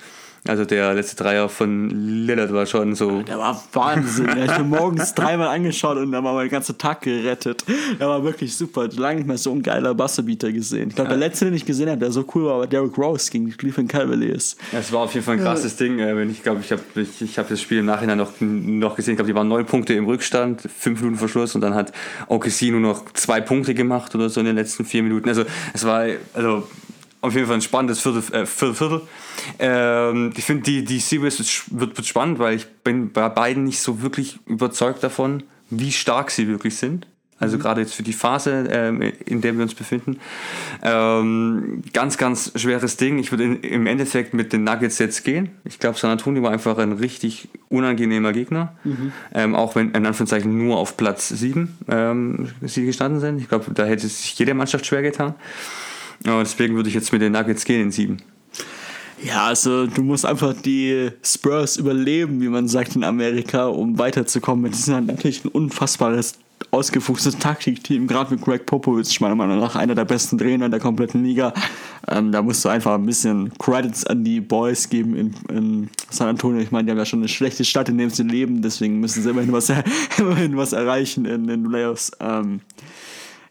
[0.46, 4.26] Also der letzte Dreier von Lillard war schon so Der war Wahnsinn.
[4.34, 7.64] Der hat mir morgens dreimal angeschaut und dann war mein ganzer Tag gerettet.
[7.98, 8.88] Der war wirklich super.
[8.96, 10.88] Lange nicht mehr so ein geiler Buzzerbeater gesehen.
[10.90, 13.30] Ich glaube, der letzte, den ich gesehen habe, der so cool war, war Derrick Rose
[13.30, 14.56] gegen die Cleveland Cavaliers.
[14.72, 15.98] Ja, Es war auf jeden Fall ein krasses Ding.
[15.98, 18.96] äh, wenn Ich glaube, ich habe ich, ich hab das Spiel im Nachhinein noch, noch
[18.96, 19.12] gesehen.
[19.14, 21.92] Ich glaube, die waren neun Punkte im Rückstand, fünf Minuten Verschluss und dann hat
[22.28, 25.28] OKC nur noch zwei Punkte gemacht oder so in den letzten vier Minuten.
[25.28, 26.66] Also es war also
[27.20, 28.22] auf jeden Fall ein spannendes Viertel.
[28.32, 29.00] Äh, Viertel, Viertel.
[29.58, 31.38] Ähm, ich finde, die, die Series
[31.70, 36.30] wird, wird spannend, weil ich bin bei beiden nicht so wirklich überzeugt davon, wie stark
[36.30, 37.06] sie wirklich sind.
[37.40, 40.18] Also gerade jetzt für die Phase, ähm, in der wir uns befinden.
[40.82, 43.18] Ähm, ganz, ganz schweres Ding.
[43.18, 45.50] Ich würde im Endeffekt mit den Nuggets jetzt gehen.
[45.64, 48.74] Ich glaube, San Antonio war einfach ein richtig unangenehmer Gegner.
[49.34, 53.40] Ähm, auch wenn in Anführungszeichen nur auf Platz 7 ähm, sie gestanden sind.
[53.40, 55.34] Ich glaube, da hätte sich jede Mannschaft schwer getan.
[56.36, 58.18] Und deswegen würde ich jetzt mit den Nuggets gehen in 7.
[59.22, 64.72] Ja, also du musst einfach die Spurs überleben, wie man sagt in Amerika, um weiterzukommen.
[64.72, 66.38] Sind halt natürlich ein unfassbares,
[66.70, 71.24] ausgefuchstes Taktikteam, gerade mit Greg Popovich, meiner Meinung nach einer der besten Trainer der kompletten
[71.24, 71.52] Liga.
[72.08, 76.28] Ähm, da musst du einfach ein bisschen Credits an die Boys geben in, in San
[76.28, 76.60] Antonio.
[76.60, 79.22] Ich meine, die haben ja schon eine schlechte Stadt, in der sie leben, deswegen müssen
[79.22, 79.72] sie immerhin was,
[80.18, 82.12] immerhin was erreichen in den Playoffs.
[82.20, 82.60] Ähm,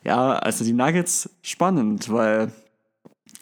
[0.06, 2.52] ja, also die Nuggets spannend, weil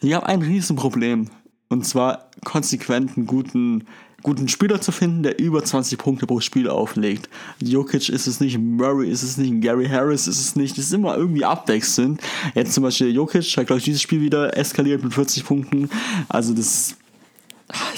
[0.02, 1.28] die haben ein Riesenproblem.
[1.68, 3.86] Und zwar konsequent einen guten,
[4.22, 7.28] guten Spieler zu finden, der über 20 Punkte pro Spiel auflegt.
[7.60, 10.78] Jokic ist es nicht, Murray ist es nicht, Gary Harris ist es nicht.
[10.78, 12.20] Das ist immer irgendwie abwechselnd.
[12.54, 15.90] Jetzt zum Beispiel Jokic hat, glaube ich, dieses Spiel wieder eskaliert mit 40 Punkten.
[16.28, 16.96] Also das,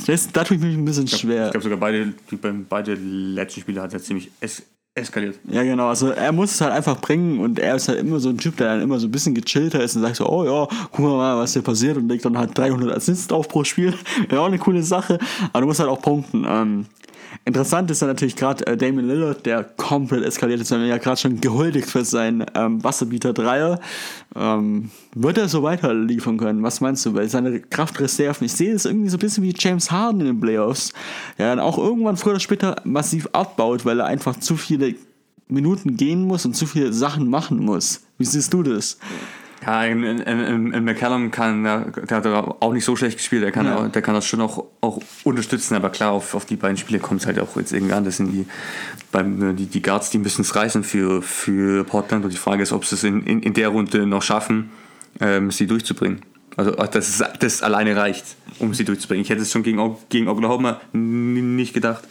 [0.07, 1.47] das da tue ich mich ein bisschen schwer.
[1.47, 4.63] Ich glaube sogar beide, die, beide letzten Spiele hat er ziemlich es
[4.95, 5.39] eskaliert.
[5.51, 5.89] Ja, genau.
[5.89, 8.57] Also er muss es halt einfach bringen und er ist halt immer so ein Typ,
[8.57, 10.69] der dann immer so ein bisschen gechillter ist und sagt so, oh ja,
[10.99, 13.95] wir mal, was hier passiert und legt dann halt 300 Assists auf pro Spiel.
[14.31, 15.19] Ja, auch eine coole Sache.
[15.53, 16.45] Aber du musst halt auch punkten.
[16.49, 16.87] Ähm,
[17.45, 20.71] interessant ist dann natürlich gerade äh, Damon Lillard, der komplett eskaliert ist.
[20.71, 23.81] Wir haben ja gerade schon gehuldigt für seinen ähm, Wasserbieter Dreier.
[24.37, 26.63] Ähm, wird er so weiterliefern können?
[26.63, 27.15] Was meinst du?
[27.15, 30.41] Weil seine Kraftreserven, ich sehe es irgendwie so ein bisschen wie James Harden in den
[30.41, 30.93] Playoffs,
[31.39, 34.95] der dann auch irgendwann früher oder später massiv abbaut, weil er einfach zu viele
[35.49, 38.03] Minuten gehen muss und zu viele Sachen machen muss.
[38.19, 38.99] Wie siehst du das?
[39.67, 43.51] Ja, in, in, in, McCallum kann, der, der hat auch nicht so schlecht gespielt, der
[43.51, 43.77] kann, Ja.
[43.77, 47.01] auch, der kann das schon auch, auch unterstützen, aber klar, auf, auf die beiden Spiele
[47.01, 48.05] kommt es halt auch jetzt irgendwie an.
[48.05, 48.47] Das sind die,
[49.11, 52.73] beim, die, die Guards, die müssen es reißen für, für Portland und die Frage ist,
[52.73, 54.71] ob sie es in, in, in der Runde noch schaffen,
[55.21, 56.21] ähm, sie durchzubringen.
[56.57, 58.25] Also, dass es, das alleine reicht,
[58.59, 59.23] um sie durchzubringen.
[59.23, 62.03] Ich hätte es schon gegen, gegen Oklahoma nicht gedacht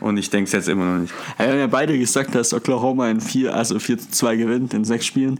[0.00, 1.12] und ich denke es jetzt immer noch nicht.
[1.38, 4.72] Ja, Wir haben ja beide gesagt, dass Oklahoma in 4, also 4 zu 2 gewinnt
[4.74, 5.38] in sechs Spielen.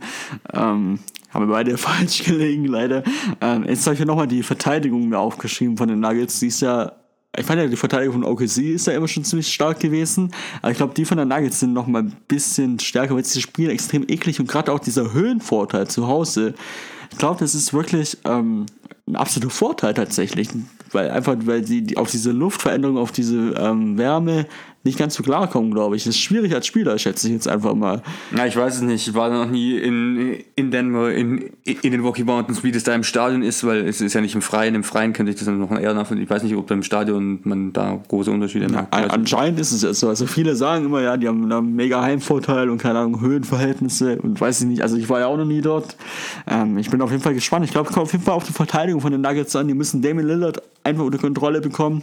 [0.52, 0.98] Ähm,
[1.30, 3.02] haben wir beide falsch gelegen, leider.
[3.40, 6.40] Ähm, jetzt habe ich ja nochmal die Verteidigung mir aufgeschrieben von den Nuggets.
[6.40, 6.92] Die ist ja,
[7.36, 10.32] ich fand ja, die Verteidigung von OKC ist ja immer schon ziemlich stark gewesen.
[10.62, 13.70] Aber ich glaube, die von den Nuggets sind nochmal ein bisschen stärker, weil sie spielen
[13.70, 16.54] extrem eklig und gerade auch dieser Höhenvorteil zu Hause.
[17.12, 18.66] Ich glaube, das ist wirklich ähm,
[19.06, 20.48] ein absoluter Vorteil tatsächlich.
[20.92, 24.46] Weil einfach, weil die, auf diese Luftveränderung, auf diese ähm, Wärme
[24.82, 26.04] nicht ganz so klarkommen, glaube ich.
[26.04, 28.02] Das ist schwierig als Spieler, schätze ich jetzt einfach mal.
[28.34, 29.06] Ja, ich weiß es nicht.
[29.06, 32.94] Ich war noch nie in, in Denver, in, in den Rocky Mountains, wie das da
[32.94, 34.74] im Stadion ist, weil es ist ja nicht im Freien.
[34.74, 36.24] Im Freien könnte ich das noch eher nachvollziehen.
[36.24, 38.94] Ich weiß nicht, ob da im Stadion man da große Unterschiede merkt.
[38.94, 40.08] An, Also, anscheinend ist es ja so.
[40.08, 44.40] Also viele sagen immer, ja, die haben einen mega Heimvorteil und keine Ahnung, Höhenverhältnisse und
[44.40, 44.82] weiß ich nicht.
[44.82, 45.94] Also ich war ja auch noch nie dort.
[46.46, 47.66] Ähm, ich bin auf jeden Fall gespannt.
[47.66, 49.68] Ich glaube, es kommt auf jeden Fall auf die Verteidigung von den Nuggets an.
[49.68, 52.02] Die müssen Damien Lillard einfach unter Kontrolle bekommen.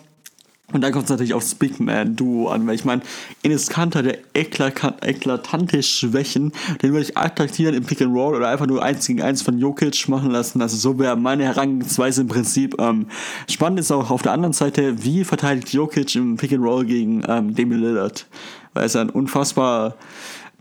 [0.73, 3.01] Und dann kommt es natürlich aufs Big Man-Duo an, weil ich meine,
[3.41, 6.51] Enes Kanter, der ekla- eklatante Schwächen,
[6.81, 9.57] den würde ich attraktieren im Pick and Roll oder einfach nur eins gegen eins von
[9.59, 10.61] Jokic machen lassen.
[10.61, 12.75] Also so wäre meine Herangehensweise im Prinzip.
[12.81, 13.07] Ähm,
[13.49, 17.23] spannend ist auch auf der anderen Seite, wie verteidigt Jokic im Pick and Roll gegen
[17.29, 18.25] ähm, Damian Lillard.
[18.73, 19.95] Weil er ist ein unfassbar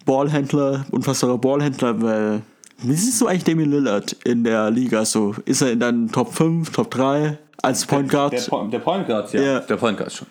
[0.05, 2.43] Ballhändler, unfassbarer Ballhändler, weil
[2.79, 5.35] wie siehst du eigentlich Damian Lillard in der Liga so?
[5.47, 8.33] Ist er in deinen Top 5, Top 3 als Point Guard?
[8.33, 9.41] der, Po- der Point Guard, ja.
[9.41, 9.61] Ja.
[9.61, 10.27] Der Point Guard schon.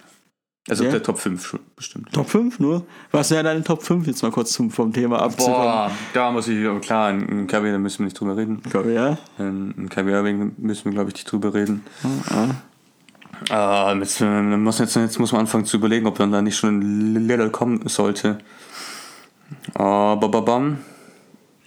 [0.67, 0.89] Also Ja.
[0.91, 2.11] der Top 5 schon, bestimmt.
[2.11, 2.85] Top 5 nur?
[3.11, 5.59] Was wäre deine Top 5 jetzt mal kurz zum, vom Thema abzukommen?
[5.61, 8.63] Boah, da muss ich, klar, ein Kaviar, da müssen wir nicht drüber reden.
[8.91, 9.15] Ja.
[9.37, 11.83] Ein Kaviar müssen wir, glaube ich, nicht drüber reden.
[13.51, 16.57] Ah, jetzt, äh, muss jetzt, jetzt muss man anfangen zu überlegen, ob dann da nicht
[16.57, 18.39] schon ein Lillard kommen sollte.
[19.75, 20.79] Ah, bababam.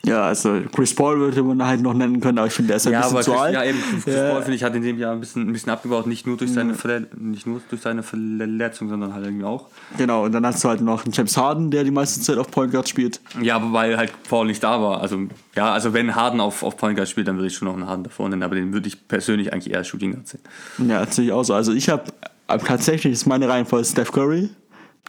[0.07, 2.86] Ja, also Chris Paul würde man halt noch nennen können, aber ich finde, der ist
[2.86, 3.55] ein ja, bisschen aber zu Chris, alt.
[3.55, 4.30] ja, eben, Chris Ja.
[4.30, 6.53] Paul, finde ich, hat in dem Jahr ein bisschen, ein bisschen abgebaut, nicht nur, durch
[6.53, 9.66] seine Verle nicht nur durch seine Verletzung, sondern halt irgendwie auch.
[9.99, 12.51] Genau, und dann hast du halt noch einen James Harden, der die meiste Zeit auf
[12.51, 13.20] Point Guard spielt.
[13.42, 15.01] Ja, aber weil halt Paul nicht da war.
[15.03, 15.18] Also,
[15.57, 17.86] ja, also wenn Harden auf, auf Point Guard spielt, dann würde ich schon noch einen
[17.86, 20.40] Harden davor nennen, aber den würde ich persönlich eigentlich eher Shooting Guard sehen.
[20.78, 21.55] Ja, natürlich auch so.
[21.55, 22.05] Also ich habe
[22.46, 24.49] tatsächlich ist meine Reihenfolge Steph Curry,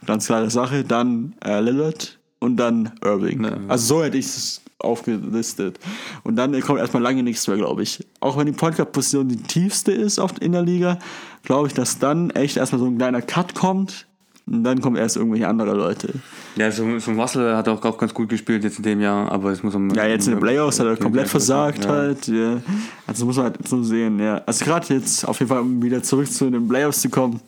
[0.06, 3.44] ganz klare Sache, dann äh, Lillard und dann Irving.
[3.44, 3.58] Ja.
[3.68, 5.80] Also so hätte ich es aufgelistet.
[6.24, 8.06] Und dann kommt erstmal lange nichts mehr, glaube ich.
[8.22, 11.00] Auch wenn die Point Guard Position die tiefste ist oft in der Liga,
[11.44, 14.08] glaube ich, dass dann echt erstmal so ein kleiner Cut kommt
[14.48, 16.14] und dann kommen erst irgendwelche andere Leute.
[16.56, 19.32] Ja, so, so ein Russell hat auch, auch ganz gut gespielt jetzt in dem Jahr,
[19.32, 21.92] aber es muss um, Ja, jetzt in den Playoffs hat er komplett versagt ja.
[21.92, 22.28] halt.
[22.28, 22.62] Ja.
[23.06, 24.42] Also muss man halt so sehen, ja.
[24.46, 27.42] Also gerade jetzt auf jeden Fall, um wieder zurück zu den Playoffs zu kommen,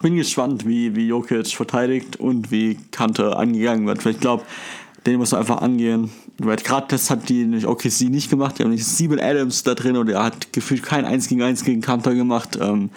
[0.00, 4.04] bin gespannt, wie, wie Jokic verteidigt und wie Kanter angegangen wird.
[4.04, 4.44] Weil ich glaube,
[5.06, 6.10] den muss man einfach angehen.
[6.38, 8.58] Weil gerade das hat die nicht OKC nicht gemacht.
[8.58, 11.64] Die haben nicht Steven Adams da drin und er hat gefühlt kein 1 gegen 1
[11.64, 12.58] gegen Kanter gemacht.
[12.60, 12.90] Ähm,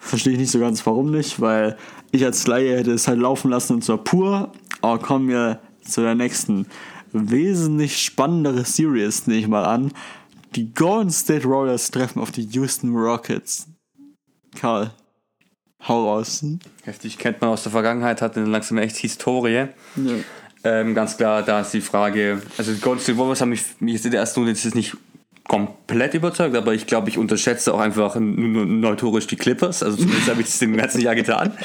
[0.00, 1.76] Verstehe ich nicht so ganz, warum nicht, weil
[2.12, 4.52] ich als Laie hätte es halt laufen lassen und zwar pur.
[4.80, 6.66] Aber kommen wir zu der nächsten
[7.12, 9.92] wesentlich spannendere Series, nehme ich mal an.
[10.54, 13.66] Die Golden State Warriors treffen auf die Houston Rockets.
[14.54, 14.92] Karl,
[15.86, 16.44] hau raus.
[16.84, 19.66] Heftig kennt man aus der Vergangenheit, hat langsam echt Historie.
[19.96, 20.14] Ja.
[20.64, 23.94] Ähm, ganz klar, da ist die Frage, also die Golden State Warriors haben mich, mich
[23.94, 24.96] jetzt in der ersten Runde jetzt nicht
[25.44, 30.28] komplett überzeugt, aber ich glaube, ich unterschätze auch einfach nur neutorisch die Clippers, also zumindest
[30.28, 31.56] habe ich das im ganzen Jahr getan.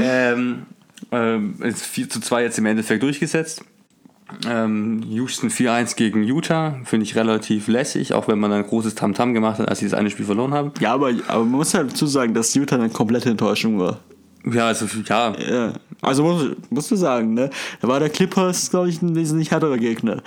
[0.00, 0.66] ähm,
[1.12, 3.62] ähm, ist 4 zu 2 jetzt im Endeffekt durchgesetzt.
[4.48, 9.34] Ähm, Houston 4-1 gegen Utah, finde ich relativ lässig, auch wenn man ein großes Tamtam
[9.34, 10.72] gemacht hat, als sie das eine Spiel verloren haben.
[10.80, 14.00] Ja, aber, aber man muss halt dazu sagen, dass Utah eine komplette Enttäuschung war.
[14.44, 15.72] Ja, also ja, Ja.
[16.02, 17.50] Also muss, musst du sagen, ne?
[17.80, 20.22] Da war der Clippers, glaube ich, ein wesentlich härterer Gegner.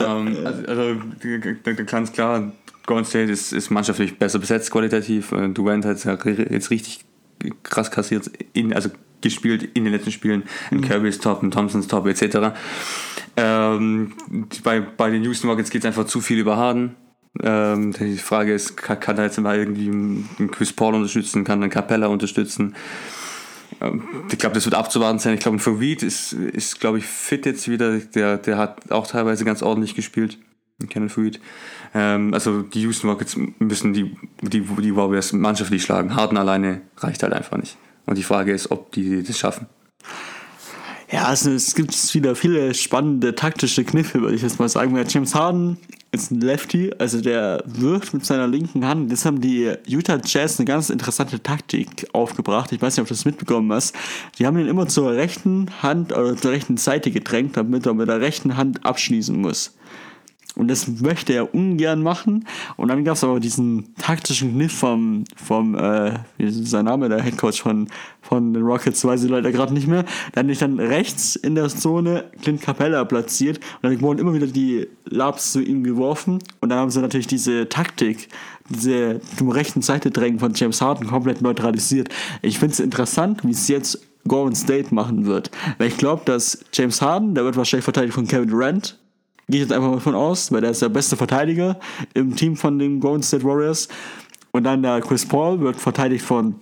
[0.00, 2.52] Ähm, also, also g- ganz klar,
[2.86, 5.32] Golden State ist, ist mannschaftlich besser besetzt qualitativ.
[5.32, 7.04] Äh, Durant hat ja ri- jetzt richtig
[7.62, 8.88] krass kassiert, in, also
[9.22, 10.44] gespielt in den letzten Spielen.
[10.70, 12.56] Ein Kirby ist top, ein Thompson ist top, etc.
[13.36, 14.12] Ähm,
[14.64, 16.96] bei, bei den Houston Rockets geht es einfach zu viel über Harden.
[17.42, 21.62] Ähm, die Frage ist, kann, kann er jetzt mal irgendwie einen Chris Paul unterstützen, kann
[21.62, 22.74] einen Capella unterstützen?
[23.80, 25.34] Ähm, Ich glaube, das wird abzuwarten sein.
[25.34, 27.98] Ich glaube, ein Farid ist, ist glaube ich, fit jetzt wieder.
[27.98, 30.38] Der, der hat auch teilweise ganz ordentlich gespielt.
[30.88, 31.40] Kenneth Farid.
[31.94, 36.16] Ähm, also die Houston Rockets müssen die, die, die Warriors mannschaftlich schlagen.
[36.16, 37.76] Harden alleine reicht halt einfach nicht.
[38.10, 39.68] Und die Frage ist, ob die das schaffen.
[41.12, 44.98] Ja, also es gibt wieder viele spannende taktische Kniffe, würde ich jetzt mal sagen.
[45.08, 45.76] James Harden
[46.10, 49.12] ist ein Lefty, also der wirft mit seiner linken Hand.
[49.12, 52.72] Das haben die Utah Jazz eine ganz interessante Taktik aufgebracht.
[52.72, 53.94] Ich weiß nicht, ob du das mitbekommen hast.
[54.40, 58.08] Die haben ihn immer zur rechten Hand oder zur rechten Seite gedrängt, damit er mit
[58.08, 59.76] der rechten Hand abschließen muss.
[60.60, 62.44] Und das möchte er ungern machen.
[62.76, 67.08] Und dann gab es aber diesen taktischen Kniff vom, vom äh, wie ist sein Name,
[67.08, 67.88] der Headcoach von,
[68.20, 70.04] von den Rockets, weiß ich leider gerade nicht mehr.
[70.32, 74.46] Dann nicht dann rechts in der Zone Clint Capella platziert und dann wurden immer wieder
[74.46, 76.40] die Labs zu ihm geworfen.
[76.60, 78.28] Und dann haben sie natürlich diese Taktik,
[78.68, 82.10] diese zum rechten Seite drängen von James Harden komplett neutralisiert.
[82.42, 83.98] Ich finde es interessant, wie es jetzt
[84.28, 85.50] Golden State machen wird.
[85.78, 88.98] Weil ich glaube, dass James Harden, der wird wahrscheinlich verteidigt von Kevin Durant,
[89.50, 91.78] gehe ich jetzt einfach mal von aus, weil der ist der beste Verteidiger
[92.14, 93.88] im Team von den Golden State Warriors.
[94.52, 96.54] Und dann der Chris Paul wird verteidigt von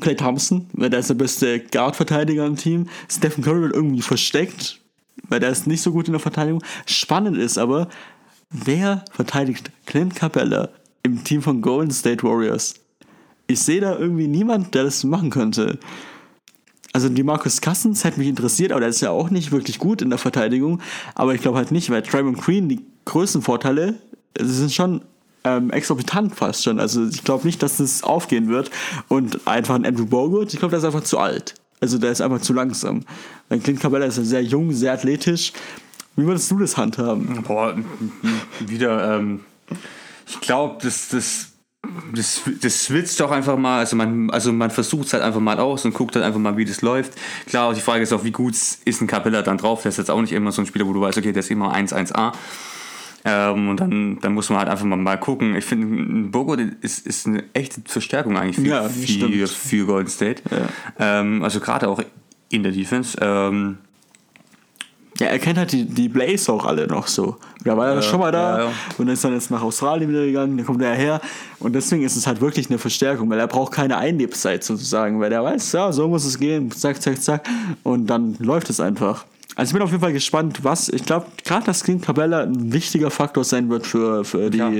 [0.00, 2.88] Clay Thompson, weil der ist der beste Guard-Verteidiger im Team.
[3.08, 4.80] Stephen Curry wird irgendwie versteckt,
[5.28, 6.62] weil der ist nicht so gut in der Verteidigung.
[6.86, 7.88] Spannend ist aber,
[8.50, 10.70] wer verteidigt Clint Capella
[11.02, 12.74] im Team von Golden State Warriors?
[13.46, 15.78] Ich sehe da irgendwie niemand, der das machen könnte.
[16.94, 20.00] Also die Marcus Cousins hätte mich interessiert, aber der ist ja auch nicht wirklich gut
[20.00, 20.80] in der Verteidigung.
[21.16, 23.96] Aber ich glaube halt nicht, weil Draymond Green die größten Vorteile,
[24.38, 25.02] sie sind schon
[25.42, 26.78] ähm, exorbitant fast schon.
[26.78, 28.70] Also ich glaube nicht, dass das aufgehen wird.
[29.08, 31.54] Und einfach ein Andrew Bogut, ich glaube, der ist einfach zu alt.
[31.80, 33.00] Also der ist einfach zu langsam.
[33.48, 35.52] Weil Clint Cabella ist ja sehr jung, sehr athletisch.
[36.14, 37.42] Wie würdest du das handhaben?
[37.42, 37.76] Boah,
[38.60, 39.40] wieder, ähm,
[40.28, 41.48] ich glaube, das, das,
[42.14, 45.58] das, das switcht doch einfach mal, also man, also man versucht es halt einfach mal
[45.58, 47.12] aus und guckt halt einfach mal, wie das läuft.
[47.46, 49.82] Klar, die Frage ist auch, wie gut ist ein Capella dann drauf?
[49.82, 51.50] Der ist jetzt auch nicht immer so ein Spieler, wo du weißt, okay, der ist
[51.50, 52.32] immer 1-1A.
[53.26, 55.56] Ähm, und dann, dann muss man halt einfach mal, mal gucken.
[55.56, 60.10] Ich finde, ein Bogo ist, ist eine echte Verstärkung eigentlich für, Ja, für, für Golden
[60.10, 60.42] State.
[60.98, 62.02] Ähm, also gerade auch
[62.50, 63.16] in der Defense.
[63.20, 63.78] Ähm,
[65.18, 67.36] Ja, er kennt halt die, die Blaze auch alle noch so.
[67.64, 68.72] Da war er schon mal da ja, ja.
[68.98, 71.20] und ist dann jetzt nach Australien wieder gegangen, dann kommt er her.
[71.60, 75.32] Und deswegen ist es halt wirklich eine Verstärkung, weil er braucht keine Einlebzeit sozusagen, weil
[75.32, 77.48] er weiß, ja, so muss es gehen, zack, zack, zack.
[77.84, 79.24] Und dann läuft es einfach.
[79.56, 82.72] Also ich bin auf jeden Fall gespannt, was, ich glaube, gerade dass Clint Cabella ein
[82.72, 84.70] wichtiger Faktor sein wird für, für die Ja.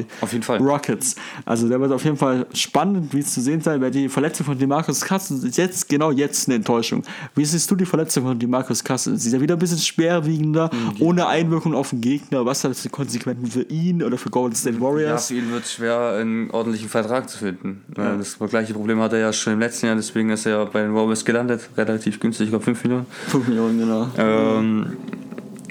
[0.58, 1.14] Rockets.
[1.44, 4.46] Also der wird auf jeden Fall spannend, wie es zu sehen sein, weil die Verletzung
[4.46, 7.02] von DeMarcus Cousins ist jetzt, genau jetzt eine Enttäuschung.
[7.36, 9.22] Wie siehst du die Verletzung von DeMarcus Cousins?
[9.22, 11.02] Sie ist ja wieder ein bisschen schwerwiegender, Mhm.
[11.02, 12.44] ohne Einwirkung auf den Gegner.
[12.44, 15.28] Was hat das für Konsequenzen für ihn oder für Golden State Ja, Warriors?
[15.28, 17.82] für ihn wird es schwer, einen ordentlichen Vertrag zu finden.
[17.96, 20.82] Äh, Das gleiche Problem hat er ja schon im letzten Jahr, deswegen ist er bei
[20.82, 23.06] den Warriors gelandet, relativ günstig, ich glaube 5 Millionen.
[23.28, 24.08] 5 Millionen, genau.
[24.18, 24.63] Ähm,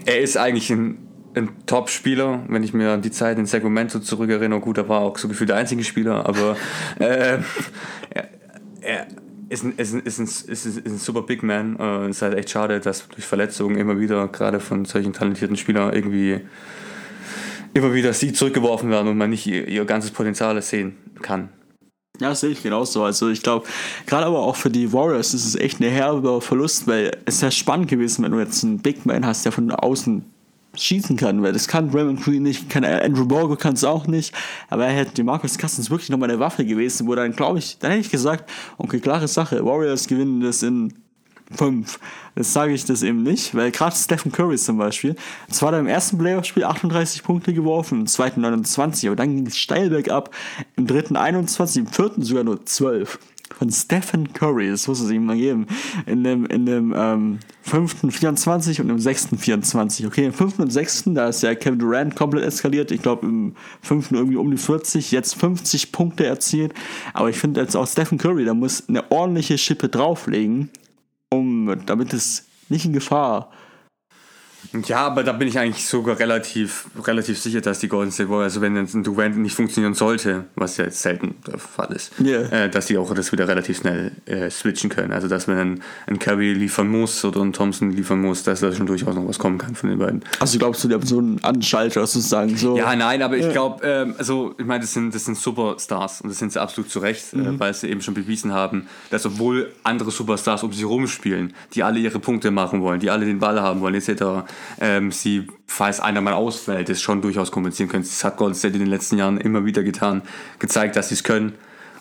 [0.05, 0.97] er ist eigentlich ein,
[1.35, 4.59] ein Top-Spieler, wenn ich mir an die Zeit in Sacramento zurückerinnere.
[4.59, 6.57] Gut, er war auch so gefühlt der einzige Spieler, aber
[6.99, 7.39] äh,
[8.09, 8.29] er,
[8.81, 9.07] er
[9.49, 11.77] ist ein, ist, ein, ist, ein, ist, ein, ist ein super Big Man.
[11.79, 15.55] Äh, es ist halt echt schade, dass durch Verletzungen immer wieder, gerade von solchen talentierten
[15.55, 16.41] Spielern, irgendwie
[17.73, 21.49] immer wieder sie zurückgeworfen werden und man nicht ihr, ihr ganzes Potenzial sehen kann.
[22.19, 23.03] Ja, sehe ich genauso.
[23.03, 23.65] Also ich glaube,
[24.05, 27.49] gerade aber auch für die Warriors ist es echt eine herbe Verlust, weil es ja
[27.49, 30.23] spannend gewesen, wenn du jetzt einen Big Man hast, der von außen
[30.75, 34.33] schießen kann, weil das kann Raymond Green nicht, kann Andrew Borgo kann es auch nicht,
[34.69, 37.91] aber er hätte Marcus Cousins wirklich nochmal eine Waffe gewesen, wo dann glaube ich, dann
[37.91, 40.93] hätte ich gesagt, okay, klare Sache, Warriors gewinnen das in
[41.53, 41.99] fünf.
[42.35, 45.15] Das sage ich das eben nicht, weil gerade Stephen Curry zum Beispiel,
[45.49, 49.47] zwar hat er im ersten Playoff-Spiel 38 Punkte geworfen, im zweiten 29, aber dann ging
[49.47, 50.33] es steil bergab,
[50.75, 53.19] im dritten 21, im vierten sogar nur 12.
[53.57, 55.67] Von Stephen Curry, das muss es ihm mal geben.
[56.07, 60.07] In dem, in dem ähm, fünften 24 und im sechsten 24.
[60.07, 62.89] Okay, im fünften und sechsten, da ist ja Kevin Durant komplett eskaliert.
[62.91, 66.73] Ich glaube, im fünften irgendwie um die 40, jetzt 50 Punkte erzielt.
[67.13, 70.71] Aber ich finde jetzt auch Stephen Curry, da muss eine ordentliche Schippe drauflegen,
[71.33, 73.49] um, damit es nicht in Gefahr.
[74.85, 78.53] Ja, aber da bin ich eigentlich sogar relativ, relativ sicher, dass die Golden State Warriors,
[78.53, 82.41] also wenn ein Durant nicht funktionieren sollte, was ja jetzt selten der Fall ist, Yeah.
[82.51, 85.11] äh, dass die auch das wieder relativ schnell äh, switchen können.
[85.11, 88.73] Also dass wenn ein, ein Curry liefern muss oder ein Thompson liefern muss, dass da
[88.73, 90.23] schon durchaus noch was kommen kann von den beiden.
[90.39, 92.55] Also glaubst du, die haben so einen Anschalter sozusagen?
[92.57, 92.77] So.
[92.77, 96.29] Ja, nein, aber ich glaube, ähm, also ich meine, das sind, das sind Superstars und
[96.29, 99.71] das sind sie absolut zu Recht, äh, weil sie eben schon bewiesen haben, dass obwohl
[99.83, 103.61] andere Superstars um sie rumspielen, die alle ihre Punkte machen wollen, die alle den Ball
[103.61, 104.23] haben wollen, etc.,
[104.79, 108.03] ähm, sie, falls einer mal ausfällt, das schon durchaus kompensieren können.
[108.03, 110.21] Das hat Golden State in den letzten Jahren immer wieder getan,
[110.59, 111.53] gezeigt, dass sie es können.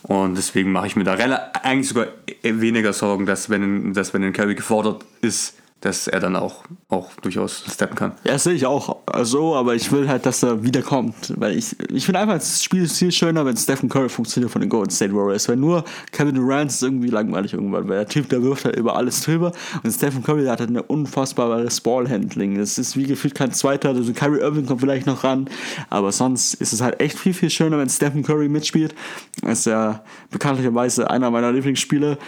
[0.02, 4.24] Und deswegen mache ich mir da eigentlich sogar e- weniger Sorgen, dass wenn, dass wenn
[4.24, 8.12] ein Curry gefordert ist, dass er dann auch, auch durchaus steppen kann.
[8.24, 11.34] Ja, das sehe ich auch so, aber ich will halt, dass er wiederkommt.
[11.36, 14.60] Weil ich, ich finde einfach, das Spiel ist viel schöner, wenn Stephen Curry funktioniert von
[14.60, 15.48] den Golden State Warriors.
[15.48, 18.94] Weil nur Kevin Durant ist irgendwie langweilig irgendwann, weil der Typ, der wirft halt über
[18.94, 19.52] alles drüber.
[19.82, 22.58] Und Stephen Curry der hat halt eine unfassbares Ballhandling.
[22.58, 23.88] Das ist wie gefühlt kein zweiter.
[23.88, 25.48] Also Kyrie Irving kommt vielleicht noch ran,
[25.90, 28.94] aber sonst ist es halt echt viel, viel schöner, wenn Stephen Curry mitspielt.
[29.42, 32.18] Ist ja bekanntlicherweise einer meiner Lieblingsspieler.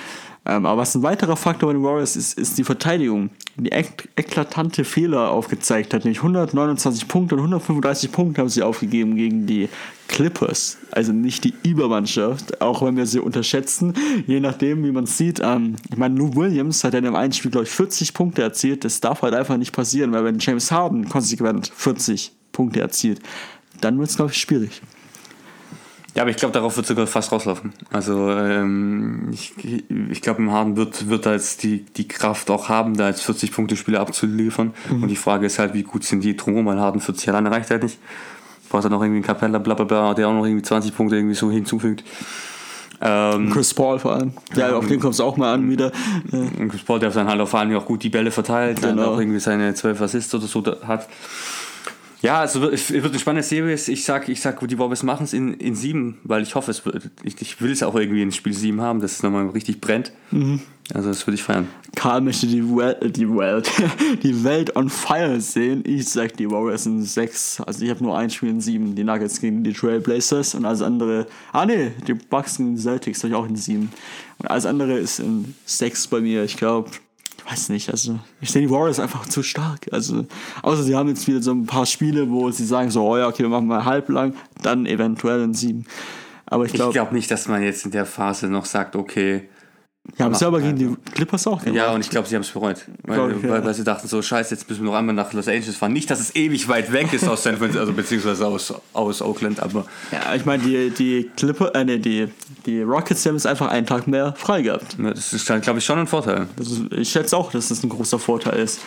[0.47, 4.09] Ähm, aber was ein weiterer Faktor bei den Warriors ist, ist die Verteidigung, die ek
[4.17, 6.05] eklatante Fehler aufgezeigt hat.
[6.05, 9.69] Nämlich 129 Punkte und 135 Punkte haben sie aufgegeben gegen die
[10.09, 10.79] Clippers.
[10.91, 13.95] Also nicht die Übermannschaft, auch wenn wir sie unterschätzen.
[14.27, 15.41] Je nachdem, wie man sieht.
[15.43, 18.43] Ähm, ich meine, Lou Williams hat ja in dem einen Spiel, glaube ich, 40 Punkte
[18.43, 18.85] erzielt.
[18.85, 23.21] Das darf halt einfach nicht passieren, weil wenn James Harden konsequent 40 Punkte erzielt,
[23.81, 24.83] dann wird es, glaube ich, schwierig.
[26.15, 27.73] Ja, aber ich glaube, darauf wird sogar fast rauslaufen.
[27.93, 29.53] Also ähm, ich,
[30.11, 33.29] ich glaube, im Harden wird, wird da jetzt die, die Kraft auch haben, da jetzt
[33.29, 34.75] 40-Punkte-Spiele abzuliefern.
[34.91, 37.71] Und die Frage ist halt, wie gut sind die drumherum, weil Harden 40 alleine reicht
[37.71, 37.99] halt nicht.
[38.69, 41.17] Braucht er noch irgendwie einen Capella, bla bla bla, der auch noch irgendwie 20 Punkte
[41.17, 42.05] irgendwie so hinzufügt.
[43.01, 44.33] Ähm, Chris Paul vor allem.
[44.55, 45.91] Ja, auf den kommt es auch mal an wieder.
[46.69, 49.13] Chris Paul, der dann halt vor allem auch gut die Bälle verteilt, dann Genau.
[49.13, 51.09] auch irgendwie seine 12 Assists oder so hat.
[52.25, 53.87] Ja, also wird- es wird eine spannende Series.
[53.89, 56.85] Ich sag, ich sag, die Warriors machen es in, in sieben, weil ich hoffe, es
[56.87, 59.81] wird, ich, ich will es auch irgendwie in Spiel 7 haben, dass es nochmal richtig
[59.83, 60.11] brennt.
[60.95, 61.69] Also das würde ich feiern.
[61.95, 63.71] Karl möchte die Welt, die Welt,
[64.23, 65.83] die Welt on fire sehen.
[65.87, 67.61] Ich sag, die Warriors sind sechs.
[67.61, 68.95] Also ich habe nur ein Spiel in sieben.
[68.95, 71.27] Die Nuggets gegen die Trailblazers und alles andere.
[71.53, 73.91] Ah nee, die Bucks gegen die Celtics habe ich auch in sieben.
[74.39, 76.43] Und alles andere ist in sechs bei mir.
[76.45, 76.91] Ich glaube,
[77.49, 77.91] weiß nicht.
[77.91, 79.87] Also ich sehe die Warriors einfach zu stark.
[79.93, 80.27] Also
[80.63, 83.29] außer sie haben jetzt wieder so ein paar Spiele, wo sie sagen so, oh ja,
[83.29, 85.85] okay, wir machen mal halblang, dann eventuell in sieben.
[86.47, 89.49] Aber ich Ich glaube, glaube nicht, dass man jetzt in der Phase noch sagt, okay.
[90.19, 91.77] Ja, aber gegen die Clippers auch gemacht.
[91.77, 92.85] Ja, und ich glaube, sie haben es bereut.
[93.05, 93.49] Weil, ich, ja.
[93.49, 95.95] weil, weil sie dachten so, scheiße, jetzt müssen wir noch einmal nach Los Angeles fahren.
[95.95, 99.61] Nicht, dass es ewig weit weg ist aus San Francisco, also beziehungsweise aus, aus Oakland,
[99.61, 102.29] aber Ja, ich meine, die, die Clipper, äh, nee, die,
[102.67, 104.97] die Rockets haben es einfach einen Tag mehr frei gehabt.
[104.99, 106.49] das ist, glaube ich, schon ein Vorteil.
[106.61, 108.81] Ist, ich schätze auch, dass das ein großer Vorteil ist.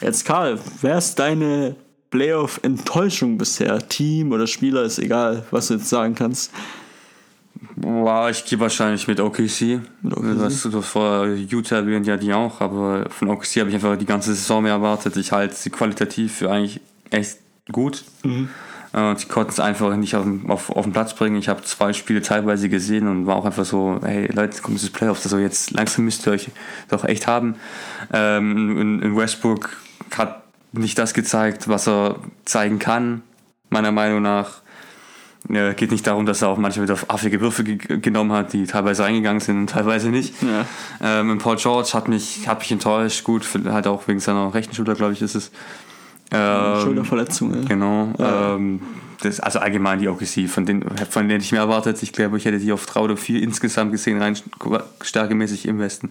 [0.00, 1.76] Jetzt, Karl, wer ist deine
[2.10, 3.78] Playoff-Enttäuschung bisher?
[3.88, 6.50] Team oder Spieler, ist egal, was du jetzt sagen kannst.
[7.84, 9.80] Boah, ich gehe wahrscheinlich mit OKC.
[10.02, 14.06] Das, das vor Utah erwähnt ja die auch, aber von OKC habe ich einfach die
[14.06, 15.18] ganze Saison mehr erwartet.
[15.18, 16.80] Ich halte sie qualitativ für eigentlich
[17.10, 18.04] echt gut.
[18.22, 18.48] Mhm.
[18.92, 21.36] Und sie konnten es einfach nicht auf, auf, auf den Platz bringen.
[21.36, 24.90] Ich habe zwei Spiele teilweise gesehen und war auch einfach so, hey Leute, kommt dieses
[24.90, 26.48] Playoffs, also jetzt langsam müsst ihr euch
[26.88, 27.56] doch echt haben.
[28.14, 29.76] Ähm, in, in Westbrook
[30.16, 32.16] hat nicht das gezeigt, was er
[32.46, 33.22] zeigen kann,
[33.68, 34.62] meiner Meinung nach.
[35.50, 38.66] Ja, geht nicht darum, dass er auch manchmal wieder affige Würfe ge genommen hat, die
[38.66, 40.34] teilweise reingegangen sind und teilweise nicht.
[40.42, 40.64] Ja.
[41.02, 44.94] Ähm, Paul George hat mich, hat mich enttäuscht, gut, halt auch wegen seiner rechten Schulter,
[44.94, 45.50] glaube ich, ist es.
[46.34, 47.68] Ähm, Schulterverletzung, ja.
[47.68, 48.12] Genau.
[48.18, 48.54] Ja.
[48.54, 48.80] Ähm,
[49.20, 52.02] das, also allgemein die OKC, von denen, von denen ich mehr erwartet.
[52.02, 54.36] Ich glaube, ich hätte die auf 3 oder 4 insgesamt gesehen, rein
[55.00, 56.10] stärkemäßig im Westen.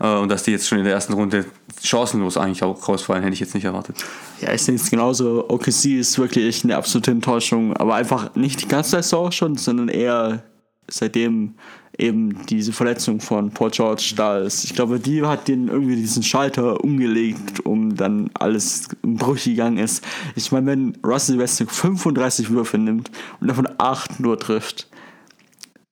[0.00, 1.46] Äh, und dass die jetzt schon in der ersten Runde
[1.82, 3.96] chancenlos eigentlich auch rausfallen, hätte ich jetzt nicht erwartet.
[4.40, 5.48] Ja, ich denke es genauso.
[5.48, 10.44] OKC ist wirklich eine absolute Enttäuschung, aber einfach nicht die ganze Saison schon, sondern eher
[10.88, 11.54] seitdem
[11.98, 14.64] eben diese Verletzung von Paul George da ist.
[14.64, 19.78] Ich glaube, die hat den irgendwie diesen Schalter umgelegt, um dann alles im Bruch gegangen
[19.78, 20.04] ist.
[20.34, 24.88] Ich meine, wenn Russell Westbrook 35 Würfe nimmt und davon 8 nur trifft,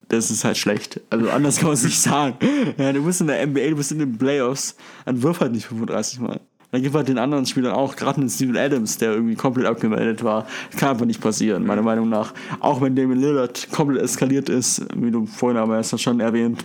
[0.09, 1.01] das ist halt schlecht.
[1.11, 2.37] Also anders kann man es nicht sagen.
[2.77, 4.77] Ja, du bist in der NBA, du bist in den Playoffs,
[5.07, 6.41] dann wirf halt nicht 35 Mal.
[6.73, 10.25] Dann gibt halt den anderen Spielern auch, gerade den Steven Adams, der irgendwie komplett abgemeldet
[10.25, 10.47] war.
[10.79, 12.33] Kann einfach nicht passieren, meiner Meinung nach.
[12.61, 16.65] Auch wenn Damon Lillard komplett eskaliert ist, wie du vorhin aber erst schon erwähnt,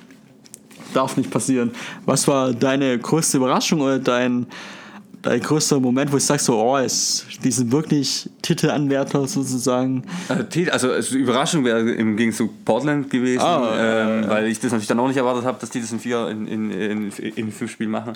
[0.93, 1.71] darf nicht passieren.
[2.05, 4.45] Was war deine größte Überraschung oder dein,
[5.23, 10.05] dein größter Moment, wo ich sag so, oh, es, die sind wirklich Titelanwärter sozusagen?
[10.29, 14.57] Äh, also, also Überraschung wäre im Gegensatz zu Portland gewesen, ah, ähm, äh, weil ich
[14.61, 17.11] das natürlich dann auch nicht erwartet habe, dass die das in vier, in, in, in,
[17.11, 18.13] in fünf Spielen machen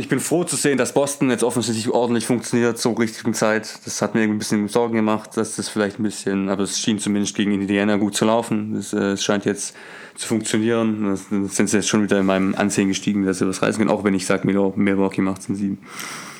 [0.00, 3.80] ich bin froh zu sehen, dass Boston jetzt offensichtlich ordentlich funktioniert zur richtigen Zeit.
[3.84, 7.00] Das hat mir ein bisschen Sorgen gemacht, dass das vielleicht ein bisschen, aber es schien
[7.00, 8.76] zumindest gegen Indiana gut zu laufen.
[8.76, 9.74] Es, äh, scheint jetzt
[10.14, 11.18] zu funktionieren.
[11.30, 13.90] Dann sind sie jetzt schon wieder in meinem Ansehen gestiegen, dass sie was reißen können,
[13.90, 15.78] auch wenn ich sage, Milwaukee macht es in sieben.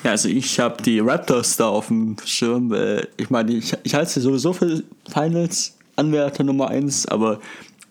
[0.04, 2.72] Ja, also ich habe die Raptors da auf dem Schirm.
[3.16, 7.40] Ich meine, ich, ich halte sie sowieso für Finals-Anwärter Nummer 1, aber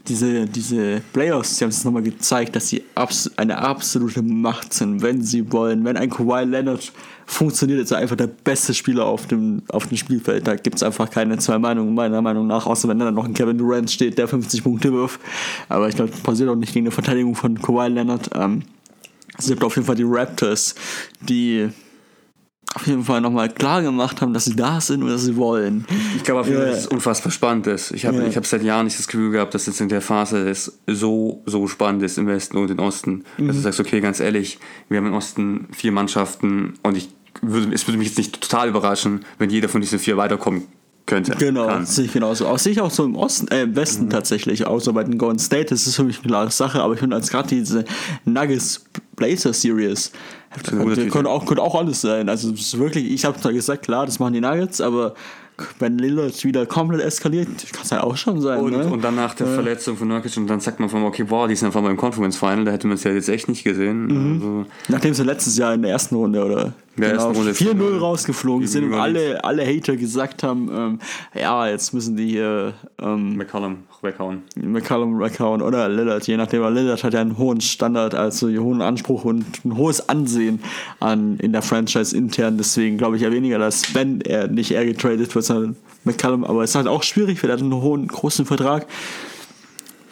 [0.07, 5.01] diese, diese Playoffs, die haben es nochmal gezeigt, dass sie abs eine absolute Macht sind,
[5.01, 5.83] wenn sie wollen.
[5.83, 6.91] Wenn ein Kawhi Leonard
[7.25, 10.47] funktioniert, ist er einfach der beste Spieler auf dem, auf dem Spielfeld.
[10.47, 13.33] Da gibt es einfach keine zwei Meinungen, meiner Meinung nach, außer wenn dann noch ein
[13.33, 15.19] Kevin Durant steht, der 50 Punkte wirft.
[15.67, 18.29] Aber ich glaube, das passiert auch nicht gegen eine Verteidigung von Kawhi Leonard.
[18.33, 18.63] Ähm,
[19.37, 20.73] es gibt auf jeden Fall die Raptors,
[21.21, 21.69] die
[22.75, 25.85] auf jeden Fall nochmal klar gemacht haben, dass sie da sind und dass sie wollen.
[26.15, 27.91] Ich glaube auf jeden Fall, dass es unfassbar spannend ist.
[27.91, 28.35] Ich habe ja.
[28.35, 31.67] hab seit Jahren nicht das Gefühl gehabt, dass jetzt in der Phase es so, so
[31.67, 33.23] spannend ist im Westen und im Osten.
[33.37, 33.47] Mhm.
[33.47, 34.59] Dass du sagst, okay, ganz ehrlich,
[34.89, 37.09] wir haben im Osten vier Mannschaften und ich
[37.41, 40.63] würde, es würde mich jetzt nicht total überraschen, wenn jeder von diesen vier weiterkommen
[41.07, 41.35] könnte.
[41.37, 42.47] Genau, sehe ich genauso.
[42.47, 44.09] Auch sehe ich auch so im Osten, äh, im Westen mhm.
[44.11, 46.99] tatsächlich, außer bei den Golden State, das ist für mich eine klare Sache, aber ich
[46.99, 47.85] finde als gerade diese
[48.25, 50.11] Nuggets Blazer Series,
[50.49, 52.29] könnte, könnte, auch, könnte auch alles sein.
[52.29, 55.13] Also es ist wirklich, ich habe zwar gesagt, klar, das machen die Nuggets, aber
[55.79, 58.59] wenn Lillard wieder komplett eskaliert, kann es halt auch schon sein.
[58.59, 58.85] Und, ne?
[58.85, 59.53] und dann nach der ja.
[59.53, 62.37] Verletzung von Nurkic und dann sagt man von, okay, boah, die sind einfach beim Conference
[62.37, 64.07] Final, da hätte man es ja jetzt echt nicht gesehen.
[64.07, 64.33] Mhm.
[64.33, 68.67] Also Nachdem sie letztes Jahr in der ersten Runde oder genau, 4-0 rausgeflogen.
[68.67, 70.99] Sind und alle, alle Hater gesagt haben, ähm,
[71.33, 74.43] ja, jetzt müssen die hier ähm, McCollum weghauen.
[74.55, 78.59] McCollum weghauen oder Lillard, je nachdem, weil Lillard hat ja einen hohen Standard, also einen
[78.59, 80.59] hohen Anspruch und ein hohes Ansehen
[80.99, 84.85] an, in der Franchise intern, deswegen glaube ich ja weniger, dass wenn er nicht er
[84.85, 88.07] getradet wird, sondern McCollum, aber es ist halt auch schwierig, weil er hat einen hohen,
[88.07, 88.87] großen Vertrag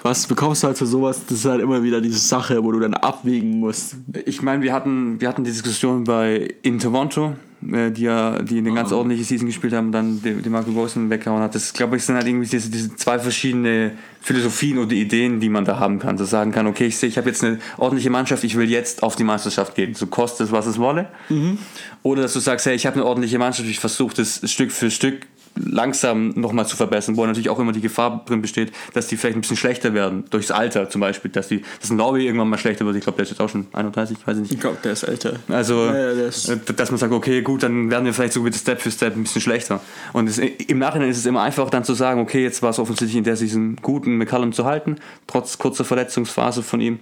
[0.06, 1.22] was bekommst du halt für sowas?
[1.28, 3.95] Das ist halt immer wieder diese Sache, wo du dann abwägen musst.
[4.26, 7.34] Ich meine, wir hatten, wir hatten die Diskussion bei in Toronto,
[7.74, 8.97] äh, die ja, die eine ganz oh.
[8.97, 11.56] ordentliche Season gespielt haben, dann den, den Marco Rosen weggehauen hat.
[11.56, 15.66] Das glaube ich sind halt irgendwie diese, diese zwei verschiedene Philosophien oder Ideen, die man
[15.66, 16.20] da haben kann.
[16.20, 19.01] So sagen kann, okay, ich sehe, ich habe jetzt eine ordentliche Mannschaft, ich will jetzt
[19.01, 19.95] auf die Meisterschaft gehen.
[19.95, 21.08] So kostet es, was es wolle.
[21.30, 21.58] Mhm.
[22.03, 24.91] Oder dass du sagst, hey, ich habe eine ordentliche Mannschaft, ich versuche das Stück für
[24.91, 25.26] Stück
[25.56, 29.38] langsam nochmal zu verbessern, wo natürlich auch immer die Gefahr drin besteht, dass die vielleicht
[29.38, 32.58] ein bisschen schlechter werden, durchs Alter zum Beispiel, dass, die, dass ein Lobby irgendwann mal
[32.58, 32.95] schlechter wird.
[32.95, 34.53] Ich glaube, der ist jetzt auch schon 31, weiß ich nicht.
[34.53, 35.34] Ich glaube, der ist älter.
[35.47, 38.43] Also, ja, ja, ist äh, dass man sagt, okay, gut, dann werden wir vielleicht so
[38.43, 39.80] wieder Step für Step ein bisschen schlechter.
[40.14, 42.80] Und es, im Nachhinein ist es immer einfach dann zu sagen, okay, jetzt war es
[42.80, 44.97] offensichtlich in der Season gut, einen McCallum zu halten,
[45.28, 46.99] trotz kurzer Verletzungsphase von ihm.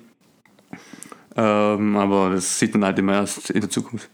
[1.36, 4.10] Ähm, aber das sieht man halt immer erst in der Zukunft.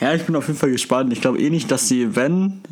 [0.00, 1.12] Ja, ich bin auf jeden Fall gespannt.
[1.12, 2.62] Ich glaube eh nicht, dass sie, wenn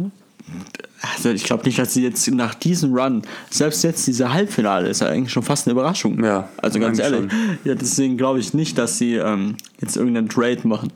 [1.02, 5.00] also ich glaube nicht, dass sie jetzt nach diesem Run, selbst jetzt diese Halbfinale ist
[5.00, 6.22] ja eigentlich schon fast eine Überraschung.
[6.22, 6.48] Ja.
[6.58, 7.30] Also ganz ehrlich.
[7.30, 7.58] Schon.
[7.64, 10.92] Ja, deswegen glaube ich nicht, dass sie ähm, jetzt irgendeinen Trade machen.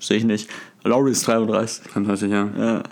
[0.00, 0.48] Sehe ich nicht.
[0.84, 1.92] Laurie ist 33.
[1.92, 2.48] 33, ja.
[2.58, 2.82] ja.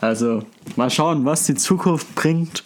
[0.00, 0.44] Also
[0.76, 2.62] mal schauen, was die Zukunft bringt.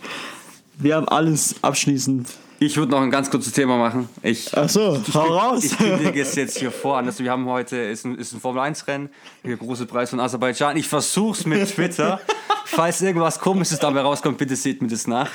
[0.79, 2.29] wir haben alles abschließend.
[2.59, 4.09] Ich würde noch ein ganz kurzes Thema machen.
[4.23, 5.65] Ich, Ach so, ich, hau raus.
[5.65, 7.07] Ich kündige es jetzt hier vor an.
[7.07, 9.11] Also wir haben heute, ist ein, ist ein Formel-1-Rennen,
[9.45, 10.77] der große Preis von Aserbaidschan.
[10.77, 12.21] Ich versuch's mit Twitter.
[12.65, 15.31] Falls irgendwas Komisches dabei rauskommt, bitte seht mir das nach.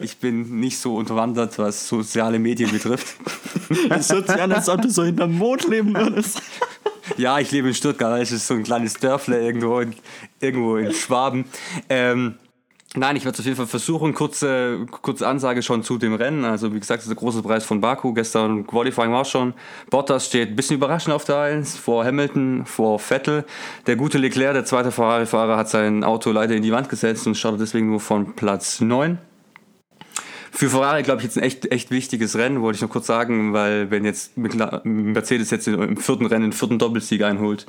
[0.00, 3.16] Ich bin nicht so unterwandert, was soziale Medien betrifft.
[3.88, 6.42] Es hört sich an, als ob du so hinterm Mond leben würdest.
[7.16, 9.94] Ja, ich lebe in Stuttgart, das ist so ein kleines Dörfler irgendwo in,
[10.40, 11.46] irgendwo in Schwaben.
[11.88, 12.34] Ähm,
[12.96, 14.14] Nein, ich werde es auf jeden Fall versuchen.
[14.14, 16.44] Kurze, kurze Ansage schon zu dem Rennen.
[16.44, 18.14] Also wie gesagt, das ist der große Preis von Baku.
[18.14, 19.52] Gestern Qualifying war schon.
[19.90, 23.44] Bottas steht ein bisschen überraschend auf der 1 vor Hamilton, vor Vettel.
[23.88, 27.36] Der gute Leclerc, der zweite Ferrari-Fahrer, hat sein Auto leider in die Wand gesetzt und
[27.36, 29.18] startet deswegen nur von Platz 9.
[30.52, 33.52] Für Ferrari, glaube ich, jetzt ein echt, echt wichtiges Rennen, wollte ich noch kurz sagen,
[33.52, 37.66] weil wenn jetzt Mercedes jetzt im vierten Rennen den vierten Doppelsieg einholt,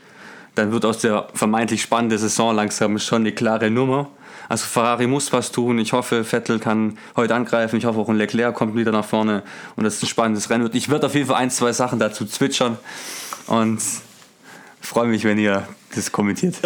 [0.54, 4.10] dann wird aus der vermeintlich spannenden Saison langsam schon eine klare Nummer.
[4.50, 5.80] Also Ferrari muss was tun.
[5.80, 7.78] Ich hoffe, Vettel kann heute angreifen.
[7.78, 9.44] Ich hoffe auch ein Leclerc kommt wieder nach vorne
[9.76, 10.76] und das ist ein spannendes Rennen wird.
[10.76, 12.78] Ich werde auf jeden Fall ein, zwei Sachen dazu zwitschern
[13.48, 13.82] und
[14.86, 16.56] freue mich, wenn ihr das kommentiert.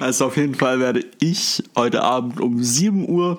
[0.00, 3.38] Also auf jeden Fall werde ich heute Abend um 7 Uhr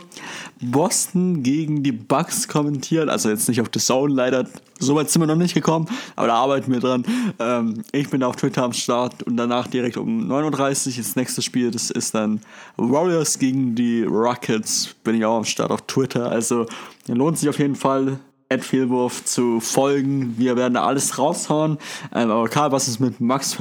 [0.59, 3.07] Boston gegen die Bucks kommentieren.
[3.07, 4.45] Also jetzt nicht auf The Zone leider.
[4.77, 5.87] So weit sind wir noch nicht gekommen,
[6.17, 7.05] aber da arbeiten wir dran.
[7.39, 11.41] Ähm, ich bin auf Twitter am Start und danach direkt um 9.30 Uhr das nächste
[11.41, 11.71] Spiel.
[11.71, 12.41] Das ist dann
[12.75, 14.95] Warriors gegen die Rockets.
[15.05, 16.29] Bin ich auch am Start auf Twitter.
[16.29, 16.65] Also
[17.07, 18.19] lohnt sich auf jeden Fall
[18.57, 20.33] Fehlwurf zu folgen.
[20.37, 21.77] Wir werden da alles raushauen.
[22.15, 23.55] Ähm, aber Karl, was ist mit Max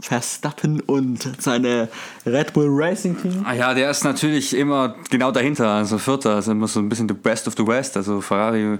[0.00, 1.88] Verstappen und seine
[2.24, 3.44] Red Bull Racing Team?
[3.44, 7.06] Ah ja, der ist natürlich immer genau dahinter, also Vierter, also immer so ein bisschen
[7.06, 7.98] the best of the West.
[7.98, 8.78] Also Ferrari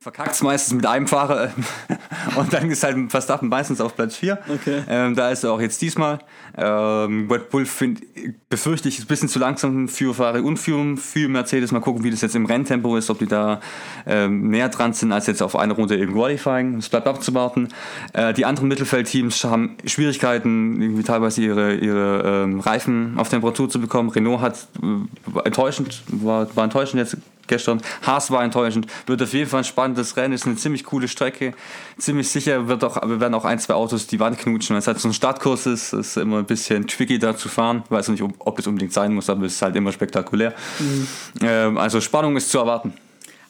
[0.00, 1.50] verkackt es meistens mit einem Fahrer
[2.36, 4.38] und dann ist halt Verstappen meistens auf Platz 4.
[4.48, 4.82] Okay.
[4.88, 6.20] Ähm, da ist er auch jetzt diesmal.
[6.56, 8.00] Ähm, Red Bull find,
[8.48, 11.72] befürchte ich ist ein bisschen zu langsam für Ferrari und für, für Mercedes.
[11.72, 13.60] Mal gucken, wie das jetzt im Renntempo ist, ob die da
[14.06, 16.76] ähm, näher dran sind als jetzt auf eine Runde im Qualifying.
[16.76, 17.68] Es bleibt abzuwarten.
[18.12, 23.80] Äh, die anderen Mittelfeldteams haben Schwierigkeiten, irgendwie teilweise ihre, ihre ähm, Reifen auf Temperatur zu
[23.80, 24.10] bekommen.
[24.10, 27.16] Renault hat äh, enttäuschend, war, war enttäuschend jetzt
[27.48, 27.80] gestern.
[28.02, 28.86] Haas war enttäuschend.
[29.06, 30.34] Wird auf jeden Fall ein spannendes Rennen.
[30.34, 31.54] Ist eine ziemlich coole Strecke.
[31.98, 34.74] Ziemlich sicher wird auch, wir werden auch ein, zwei Autos die Wand knutschen.
[34.74, 37.82] Weil es halt so ein Startkurs ist, ist immer ein bisschen tricky da zu fahren.
[37.84, 40.54] Ich weiß nicht, ob, ob es unbedingt sein muss, aber es ist halt immer spektakulär.
[40.78, 41.08] Mhm.
[41.42, 42.92] Ähm, also Spannung ist zu erwarten.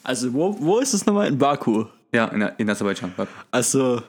[0.02, 1.28] Also wo, wo ist es nochmal?
[1.28, 1.84] In Baku?
[2.12, 3.12] Ja, in, in Aserbaidschan.
[3.50, 4.02] Also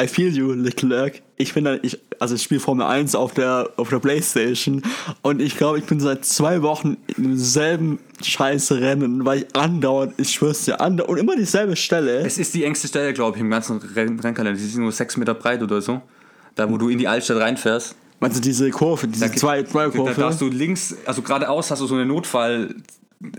[0.00, 1.22] I feel you, Leclerc.
[1.36, 4.82] Ich bin dann, ich, also ich spiele Formel 1 auf der, auf der Playstation
[5.22, 10.14] und ich glaube, ich bin seit zwei Wochen in demselben scheiß Rennen, weil ich andauernd,
[10.16, 12.18] ich schwör's dir, andauernd und immer dieselbe Stelle.
[12.20, 14.58] Es ist die engste Stelle, glaube ich, im ganzen Renn Rennkalender.
[14.60, 16.00] Die ist nur sechs Meter breit oder so.
[16.54, 17.94] Da, wo du in die Altstadt reinfährst.
[18.20, 20.12] Meinst du diese Kurve, diese da, zwei, zwei Kurve?
[20.12, 22.74] Da, da hast du links, also geradeaus hast du so eine Notfall-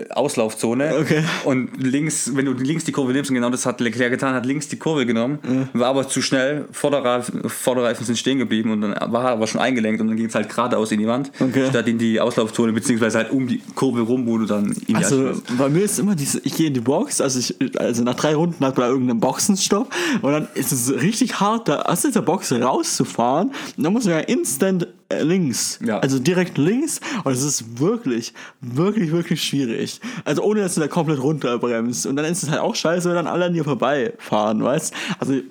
[0.09, 0.97] Auslaufzone.
[0.99, 1.23] Okay.
[1.45, 4.45] Und links, wenn du links die Kurve nimmst, und genau das hat Leclerc getan, hat
[4.45, 5.80] links die Kurve genommen, ja.
[5.80, 9.61] war aber zu schnell, Vorderreifen, Vorderreifen sind stehen geblieben und dann war er aber schon
[9.61, 11.67] eingelenkt und dann ging es halt geradeaus in die Wand, okay.
[11.69, 14.95] statt in die Auslaufzone, beziehungsweise halt um die Kurve rum, wo du dann in die
[14.95, 18.15] Also bei mir ist immer diese, ich gehe in die Box, also ich, also nach
[18.15, 22.21] drei Runden hat man irgendeinen Boxenstopp und dann ist es richtig hart, da aus dieser
[22.21, 25.80] Box rauszufahren und dann muss man ja instant links.
[25.84, 25.99] Ja.
[25.99, 26.99] Also direkt links.
[27.24, 29.99] Und es ist wirklich, wirklich, wirklich schwierig.
[30.26, 32.05] Also ohne, dass du da komplett runterbremst.
[32.05, 35.41] Und dann ist es halt auch scheiße, wenn dann alle an dir vorbeifahren, weißt Also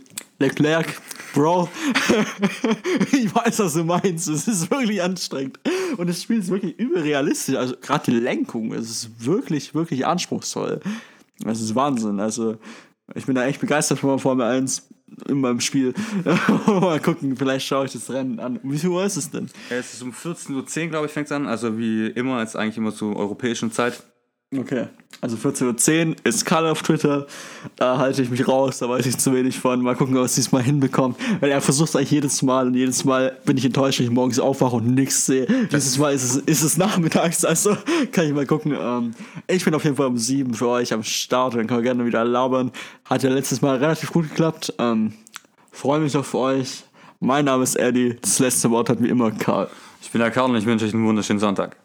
[0.40, 1.00] Leclerc,
[1.34, 1.68] Bro,
[3.12, 4.28] ich weiß, was du meinst.
[4.28, 5.58] Es ist wirklich anstrengend.
[5.96, 7.56] Und das Spiel ist wirklich überrealistisch.
[7.56, 10.80] Also gerade die Lenkung, es ist wirklich, wirklich anspruchsvoll.
[11.40, 12.20] Das ist Wahnsinn.
[12.20, 12.56] Also
[13.14, 14.87] ich bin da echt begeistert von Formel 1
[15.26, 15.94] in meinem Spiel.
[16.66, 18.60] Mal gucken, vielleicht schaue ich das Rennen an.
[18.62, 19.48] Wie viel Uhr ist es denn?
[19.70, 21.46] Es ist um 14.10 Uhr, glaube ich, fängt es an.
[21.46, 24.02] Also wie immer, ist eigentlich immer zur europäischen Zeit.
[24.56, 24.86] Okay.
[25.20, 27.26] Also 14.10 Uhr ist Karl auf Twitter.
[27.76, 29.82] Da halte ich mich raus, da weiß ich zu wenig von.
[29.82, 31.18] Mal gucken, ob es diesmal hinbekommt.
[31.40, 34.12] Weil er versucht es eigentlich jedes Mal und jedes Mal bin ich enttäuscht, wenn ich
[34.12, 35.46] morgens aufwache und nichts sehe.
[35.72, 37.76] Dieses Mal ist es, ist es nachmittags, also
[38.12, 38.76] kann ich mal gucken.
[38.78, 39.14] Ähm,
[39.48, 42.06] ich bin auf jeden Fall um 7 für euch am Start, dann können wir gerne
[42.06, 42.70] wieder labern.
[43.04, 44.72] Hat ja letztes Mal relativ gut geklappt.
[44.78, 45.12] Ähm,
[45.78, 46.82] Freue mich auf euch.
[47.20, 48.16] Mein Name ist Eddie.
[48.20, 49.68] Das letzte Wort hat wie immer Karl.
[50.02, 51.76] Ich bin der Karl und ich wünsche euch einen wunderschönen Sonntag.